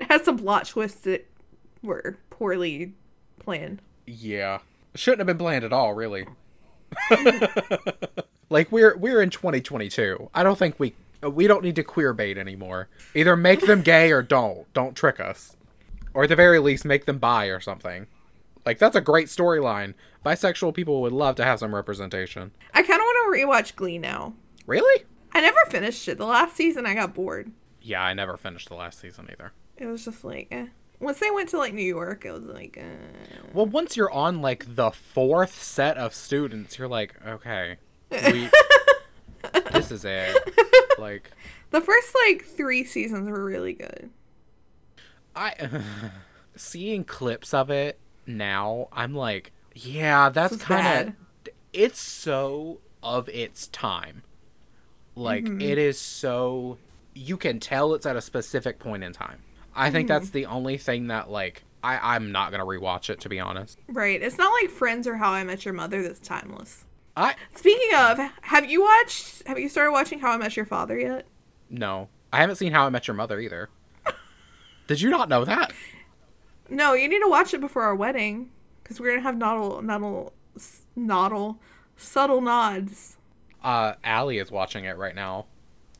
It 0.00 0.10
has 0.10 0.22
some 0.24 0.38
plot 0.38 0.66
twists 0.68 1.00
that 1.02 1.26
were 1.82 2.16
poorly 2.30 2.92
planned. 3.38 3.82
yeah. 4.06 4.58
Shouldn't 4.96 5.18
have 5.20 5.26
been 5.26 5.38
planned 5.38 5.64
at 5.64 5.72
all, 5.72 5.92
really. 5.92 6.24
Like 8.54 8.70
we're 8.70 8.96
we're 8.96 9.20
in 9.20 9.30
2022. 9.30 10.30
I 10.32 10.44
don't 10.44 10.56
think 10.56 10.78
we 10.78 10.94
we 11.20 11.48
don't 11.48 11.64
need 11.64 11.74
to 11.74 11.82
queer 11.82 12.12
bait 12.12 12.38
anymore. 12.38 12.88
Either 13.12 13.36
make 13.36 13.62
them 13.62 13.82
gay 13.82 14.12
or 14.12 14.22
don't. 14.22 14.72
Don't 14.72 14.94
trick 14.94 15.18
us. 15.18 15.56
Or 16.14 16.22
at 16.22 16.28
the 16.28 16.36
very 16.36 16.60
least 16.60 16.84
make 16.84 17.04
them 17.04 17.18
bi 17.18 17.46
or 17.46 17.58
something. 17.58 18.06
Like 18.64 18.78
that's 18.78 18.94
a 18.94 19.00
great 19.00 19.26
storyline. 19.26 19.94
Bisexual 20.24 20.72
people 20.72 21.02
would 21.02 21.12
love 21.12 21.34
to 21.34 21.44
have 21.44 21.58
some 21.58 21.74
representation. 21.74 22.52
I 22.72 22.82
kind 22.82 23.00
of 23.00 23.04
want 23.04 23.34
to 23.34 23.44
rewatch 23.44 23.74
Glee 23.74 23.98
now. 23.98 24.34
Really? 24.66 25.04
I 25.32 25.40
never 25.40 25.58
finished 25.68 26.06
it. 26.06 26.16
The 26.16 26.24
last 26.24 26.54
season, 26.54 26.86
I 26.86 26.94
got 26.94 27.12
bored. 27.12 27.50
Yeah, 27.82 28.02
I 28.04 28.14
never 28.14 28.36
finished 28.36 28.68
the 28.68 28.76
last 28.76 29.00
season 29.00 29.28
either. 29.32 29.52
It 29.76 29.86
was 29.86 30.04
just 30.04 30.22
like, 30.22 30.46
eh. 30.52 30.66
Once 31.00 31.18
they 31.18 31.30
went 31.32 31.48
to 31.48 31.58
like 31.58 31.74
New 31.74 31.82
York, 31.82 32.24
it 32.24 32.30
was 32.30 32.44
like, 32.44 32.78
eh. 32.80 33.40
Well, 33.52 33.66
once 33.66 33.96
you're 33.96 34.12
on 34.12 34.40
like 34.40 34.76
the 34.76 34.92
fourth 34.92 35.60
set 35.60 35.98
of 35.98 36.14
students, 36.14 36.78
you're 36.78 36.88
like, 36.88 37.16
okay, 37.26 37.78
we, 38.32 38.48
this 39.72 39.90
is 39.90 40.04
it. 40.04 40.36
Like, 40.98 41.30
the 41.70 41.80
first 41.80 42.14
like 42.26 42.44
three 42.44 42.84
seasons 42.84 43.28
were 43.28 43.44
really 43.44 43.72
good. 43.74 44.10
I 45.36 45.54
seeing 46.56 47.04
clips 47.04 47.52
of 47.52 47.70
it 47.70 47.98
now, 48.26 48.88
I'm 48.92 49.14
like, 49.14 49.52
yeah, 49.74 50.28
that's 50.28 50.56
kind 50.56 51.08
of. 51.08 51.14
It's 51.72 51.98
so 52.00 52.78
of 53.02 53.28
its 53.28 53.66
time. 53.68 54.22
Like 55.16 55.44
Mm-hmm. 55.44 55.60
it 55.60 55.78
is 55.78 55.98
so 56.00 56.78
you 57.14 57.36
can 57.36 57.60
tell 57.60 57.94
it's 57.94 58.06
at 58.06 58.16
a 58.16 58.20
specific 58.22 58.78
point 58.78 59.04
in 59.04 59.12
time. 59.12 59.40
I 59.74 59.90
think 59.90 60.08
that's 60.08 60.26
Mm-hmm. 60.28 60.32
the 60.38 60.46
only 60.46 60.78
thing 60.78 61.08
that 61.08 61.30
like 61.30 61.64
I 61.82 62.14
I'm 62.14 62.30
not 62.32 62.50
gonna 62.52 62.64
rewatch 62.64 63.10
it 63.10 63.20
to 63.20 63.28
be 63.28 63.40
honest. 63.40 63.78
Right. 63.88 64.22
It's 64.22 64.38
not 64.38 64.52
like 64.62 64.70
Friends 64.70 65.06
or 65.08 65.16
How 65.16 65.32
I 65.32 65.42
Met 65.44 65.64
Your 65.64 65.74
Mother 65.74 66.02
that's 66.02 66.20
timeless. 66.20 66.84
I 67.16 67.34
Speaking 67.54 67.96
of, 67.96 68.18
have 68.42 68.68
you 68.70 68.82
watched? 68.82 69.46
Have 69.46 69.58
you 69.58 69.68
started 69.68 69.92
watching 69.92 70.18
How 70.18 70.32
I 70.32 70.36
Met 70.36 70.56
Your 70.56 70.66
Father 70.66 70.98
yet? 70.98 71.26
no, 71.70 72.08
I 72.32 72.40
haven't 72.40 72.56
seen 72.56 72.72
How 72.72 72.86
I 72.86 72.90
Met 72.90 73.06
Your 73.06 73.14
Mother 73.14 73.38
either. 73.40 73.70
Did 74.86 75.00
you 75.00 75.10
not 75.10 75.28
know 75.28 75.44
that? 75.44 75.72
No, 76.68 76.94
you 76.94 77.08
need 77.08 77.20
to 77.20 77.28
watch 77.28 77.54
it 77.54 77.60
before 77.60 77.82
our 77.82 77.94
wedding 77.94 78.50
because 78.82 79.00
we're 79.00 79.10
gonna 79.10 79.22
have 79.22 79.36
noddle, 79.36 79.80
noddle, 79.82 80.32
noddle, 80.96 81.60
subtle 81.96 82.40
nods. 82.40 83.16
Uh, 83.62 83.94
Allie 84.02 84.38
is 84.38 84.50
watching 84.50 84.84
it 84.84 84.96
right 84.96 85.14
now. 85.14 85.46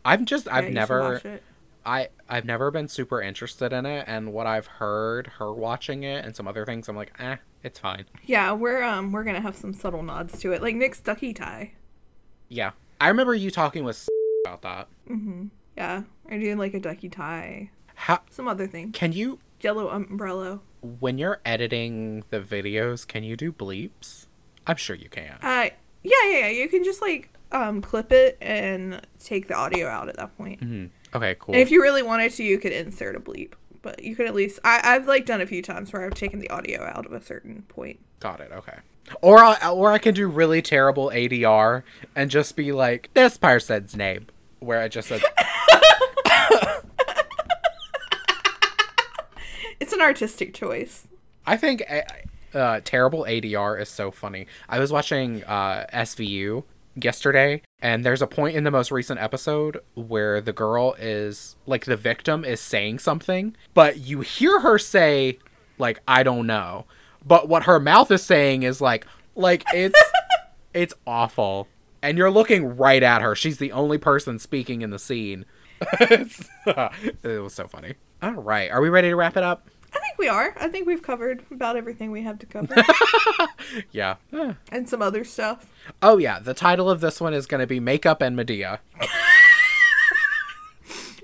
I've 0.04 0.24
just 0.24 0.46
Yeah, 0.46 0.56
I've 0.56 0.70
never 0.70 1.40
I 1.86 2.08
I've 2.28 2.44
never 2.44 2.70
been 2.70 2.88
super 2.88 3.20
interested 3.20 3.72
in 3.72 3.86
it, 3.86 4.04
and 4.06 4.32
what 4.32 4.46
I've 4.46 4.66
heard 4.66 5.28
her 5.38 5.52
watching 5.52 6.02
it 6.02 6.24
and 6.24 6.34
some 6.34 6.48
other 6.48 6.64
things, 6.66 6.88
I'm 6.88 6.96
like, 6.96 7.12
eh, 7.18 7.36
it's 7.64 7.78
fine. 7.80 8.04
Yeah, 8.24 8.52
we're 8.52 8.82
um 8.82 9.10
we're 9.10 9.24
gonna 9.24 9.40
have 9.40 9.56
some 9.56 9.72
subtle 9.72 10.02
nods 10.02 10.38
to 10.40 10.52
it, 10.52 10.62
like 10.62 10.76
Nick's 10.76 11.00
ducky 11.00 11.32
tie. 11.34 11.72
Yeah, 12.48 12.72
I 13.00 13.08
remember 13.08 13.34
you 13.34 13.50
talking 13.50 13.82
with 13.84 14.08
about 14.46 14.62
that. 14.62 14.88
Mm-hmm. 15.10 15.46
Yeah, 15.76 16.02
I 16.30 16.38
doing 16.38 16.58
like 16.58 16.74
a 16.74 16.80
ducky 16.80 17.08
tie, 17.08 17.70
How 17.96 18.20
some 18.30 18.46
other 18.46 18.66
thing, 18.68 18.92
can 18.92 19.12
you 19.12 19.40
yellow 19.60 19.88
umbrella. 19.88 20.60
when 21.00 21.18
you're 21.18 21.40
editing 21.44 22.22
the 22.30 22.40
videos? 22.40 23.06
Can 23.06 23.24
you 23.24 23.36
do 23.36 23.50
bleeps? 23.52 24.26
I'm 24.66 24.76
sure 24.76 24.94
you 24.94 25.08
can. 25.08 25.38
Uh, 25.42 25.70
yeah, 26.02 26.12
yeah, 26.28 26.38
yeah. 26.38 26.48
You 26.48 26.68
can 26.68 26.84
just 26.84 27.00
like 27.02 27.30
um 27.50 27.80
clip 27.80 28.12
it 28.12 28.36
and 28.40 29.00
take 29.18 29.48
the 29.48 29.54
audio 29.54 29.88
out 29.88 30.08
at 30.08 30.16
that 30.16 30.36
point. 30.36 30.60
Hmm. 30.62 30.86
Okay, 31.14 31.36
cool. 31.38 31.54
And 31.54 31.62
if 31.62 31.70
you 31.70 31.80
really 31.82 32.02
wanted 32.02 32.32
to, 32.32 32.44
you 32.44 32.58
could 32.58 32.72
insert 32.72 33.14
a 33.16 33.20
bleep. 33.20 33.52
But 33.84 34.02
you 34.02 34.16
could 34.16 34.26
at 34.26 34.34
least 34.34 34.58
I, 34.64 34.80
I've 34.82 35.06
like 35.06 35.26
done 35.26 35.42
a 35.42 35.46
few 35.46 35.60
times 35.62 35.92
where 35.92 36.02
I've 36.04 36.14
taken 36.14 36.40
the 36.40 36.48
audio 36.48 36.82
out 36.82 37.04
of 37.04 37.12
a 37.12 37.20
certain 37.20 37.62
point. 37.68 38.00
Got 38.18 38.40
it. 38.40 38.50
Okay. 38.50 38.78
Or 39.20 39.38
I, 39.38 39.68
or 39.68 39.92
I 39.92 39.98
can 39.98 40.14
do 40.14 40.26
really 40.26 40.62
terrible 40.62 41.10
ADR 41.10 41.82
and 42.16 42.30
just 42.30 42.56
be 42.56 42.72
like 42.72 43.10
this 43.12 43.36
person's 43.36 43.94
name, 43.94 44.28
where 44.60 44.80
I 44.80 44.88
just 44.88 45.08
said 45.08 45.20
It's 49.78 49.92
an 49.92 50.00
artistic 50.00 50.54
choice. 50.54 51.06
I 51.46 51.58
think 51.58 51.82
uh, 51.90 52.00
uh, 52.56 52.80
terrible 52.82 53.24
ADR 53.24 53.78
is 53.78 53.90
so 53.90 54.10
funny. 54.10 54.46
I 54.66 54.78
was 54.78 54.90
watching 54.90 55.44
uh, 55.44 55.84
SVU 55.92 56.64
yesterday, 56.94 57.62
and 57.80 58.04
there's 58.04 58.22
a 58.22 58.26
point 58.26 58.56
in 58.56 58.64
the 58.64 58.70
most 58.70 58.90
recent 58.90 59.20
episode 59.20 59.80
where 59.94 60.40
the 60.40 60.52
girl 60.52 60.94
is 60.98 61.56
like 61.66 61.84
the 61.84 61.96
victim 61.96 62.44
is 62.44 62.60
saying 62.60 62.98
something, 62.98 63.56
but 63.74 63.98
you 63.98 64.20
hear 64.20 64.60
her 64.60 64.78
say 64.78 65.38
like 65.78 66.00
I 66.06 66.22
don't 66.22 66.46
know, 66.46 66.86
but 67.24 67.48
what 67.48 67.64
her 67.64 67.80
mouth 67.80 68.10
is 68.10 68.22
saying 68.22 68.62
is 68.62 68.80
like 68.80 69.06
like 69.34 69.64
it's 69.72 70.00
it's 70.74 70.94
awful, 71.06 71.68
and 72.02 72.16
you're 72.18 72.30
looking 72.30 72.76
right 72.76 73.02
at 73.02 73.22
her. 73.22 73.34
She's 73.34 73.58
the 73.58 73.72
only 73.72 73.98
person 73.98 74.38
speaking 74.38 74.82
in 74.82 74.90
the 74.90 74.98
scene. 74.98 75.44
It 77.22 77.42
was 77.42 77.54
so 77.54 77.68
funny. 77.68 77.94
All 78.22 78.32
right, 78.32 78.70
are 78.70 78.80
we 78.80 78.88
ready 78.88 79.08
to 79.08 79.16
wrap 79.16 79.36
it 79.36 79.42
up? 79.42 79.68
I 79.94 80.00
think 80.00 80.18
we 80.18 80.28
are. 80.28 80.54
I 80.58 80.68
think 80.68 80.86
we've 80.86 81.02
covered 81.02 81.44
about 81.50 81.76
everything 81.76 82.10
we 82.10 82.22
have 82.22 82.38
to 82.40 82.46
cover. 82.46 82.74
Yeah. 83.90 84.16
And 84.70 84.88
some 84.88 85.02
other 85.02 85.24
stuff. 85.24 85.66
Oh 86.02 86.18
yeah, 86.18 86.38
the 86.38 86.54
title 86.54 86.88
of 86.90 87.00
this 87.00 87.20
one 87.20 87.34
is 87.34 87.46
going 87.46 87.60
to 87.60 87.66
be 87.66 87.80
Makeup 87.80 88.20
and 88.22 88.36
Madea. 88.36 88.78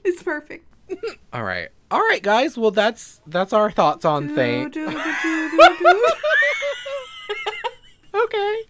It's 0.02 0.22
perfect. 0.22 0.64
All 1.32 1.44
right. 1.44 1.68
All 1.90 2.00
right, 2.00 2.22
guys. 2.22 2.56
Well, 2.56 2.70
that's 2.70 3.20
that's 3.26 3.52
our 3.52 3.70
thoughts 3.70 4.04
on 4.06 4.34
things. 4.34 4.74
Okay. 8.12 8.62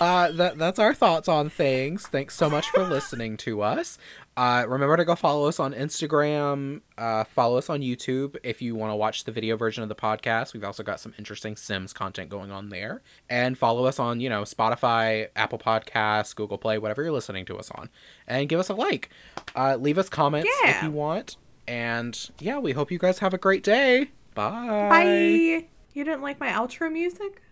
Uh 0.00 0.30
that 0.32 0.56
that's 0.56 0.78
our 0.78 0.94
thoughts 0.94 1.28
on 1.28 1.50
things. 1.50 2.06
Thanks 2.06 2.36
so 2.36 2.48
much 2.48 2.68
for 2.68 2.84
listening 2.84 3.36
to 3.38 3.60
us. 3.62 3.98
Uh 4.38 4.64
remember 4.68 4.96
to 4.96 5.04
go 5.04 5.16
follow 5.16 5.48
us 5.48 5.58
on 5.58 5.74
Instagram, 5.74 6.82
uh 6.96 7.24
follow 7.24 7.58
us 7.58 7.68
on 7.68 7.80
YouTube 7.80 8.36
if 8.44 8.62
you 8.62 8.76
want 8.76 8.92
to 8.92 8.96
watch 8.96 9.24
the 9.24 9.32
video 9.32 9.56
version 9.56 9.82
of 9.82 9.88
the 9.88 9.96
podcast. 9.96 10.54
We've 10.54 10.62
also 10.62 10.84
got 10.84 11.00
some 11.00 11.12
interesting 11.18 11.56
Sims 11.56 11.92
content 11.92 12.30
going 12.30 12.52
on 12.52 12.68
there. 12.68 13.02
And 13.28 13.58
follow 13.58 13.84
us 13.86 13.98
on, 13.98 14.20
you 14.20 14.28
know, 14.28 14.42
Spotify, 14.42 15.26
Apple 15.34 15.58
Podcasts, 15.58 16.36
Google 16.36 16.56
Play, 16.56 16.78
whatever 16.78 17.02
you're 17.02 17.10
listening 17.10 17.46
to 17.46 17.56
us 17.56 17.68
on. 17.72 17.90
And 18.28 18.48
give 18.48 18.60
us 18.60 18.68
a 18.68 18.74
like. 18.74 19.10
Uh 19.56 19.74
leave 19.74 19.98
us 19.98 20.08
comments 20.08 20.48
if 20.62 20.84
you 20.84 20.92
want. 20.92 21.36
And 21.66 22.30
yeah, 22.38 22.60
we 22.60 22.72
hope 22.72 22.92
you 22.92 22.98
guys 22.98 23.18
have 23.18 23.34
a 23.34 23.38
great 23.38 23.64
day. 23.64 24.12
Bye. 24.34 24.88
Bye. 24.88 25.66
You 25.94 26.04
didn't 26.04 26.22
like 26.22 26.38
my 26.38 26.50
outro 26.50 26.92
music? 26.92 27.42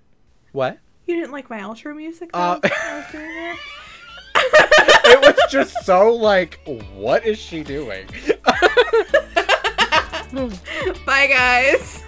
What? 0.53 0.79
You 1.05 1.17
didn't 1.17 1.33
like 1.33 1.51
my 1.51 1.59
outro 1.59 1.97
music? 1.97 2.31
Uh, 2.33 2.61
it 5.05 5.21
was 5.21 5.51
just 5.51 5.85
so 5.85 6.13
like, 6.13 6.61
what 6.95 7.25
is 7.27 7.39
she 7.39 7.63
doing? 7.63 8.07
Bye, 11.07 11.27
guys. 11.29 12.06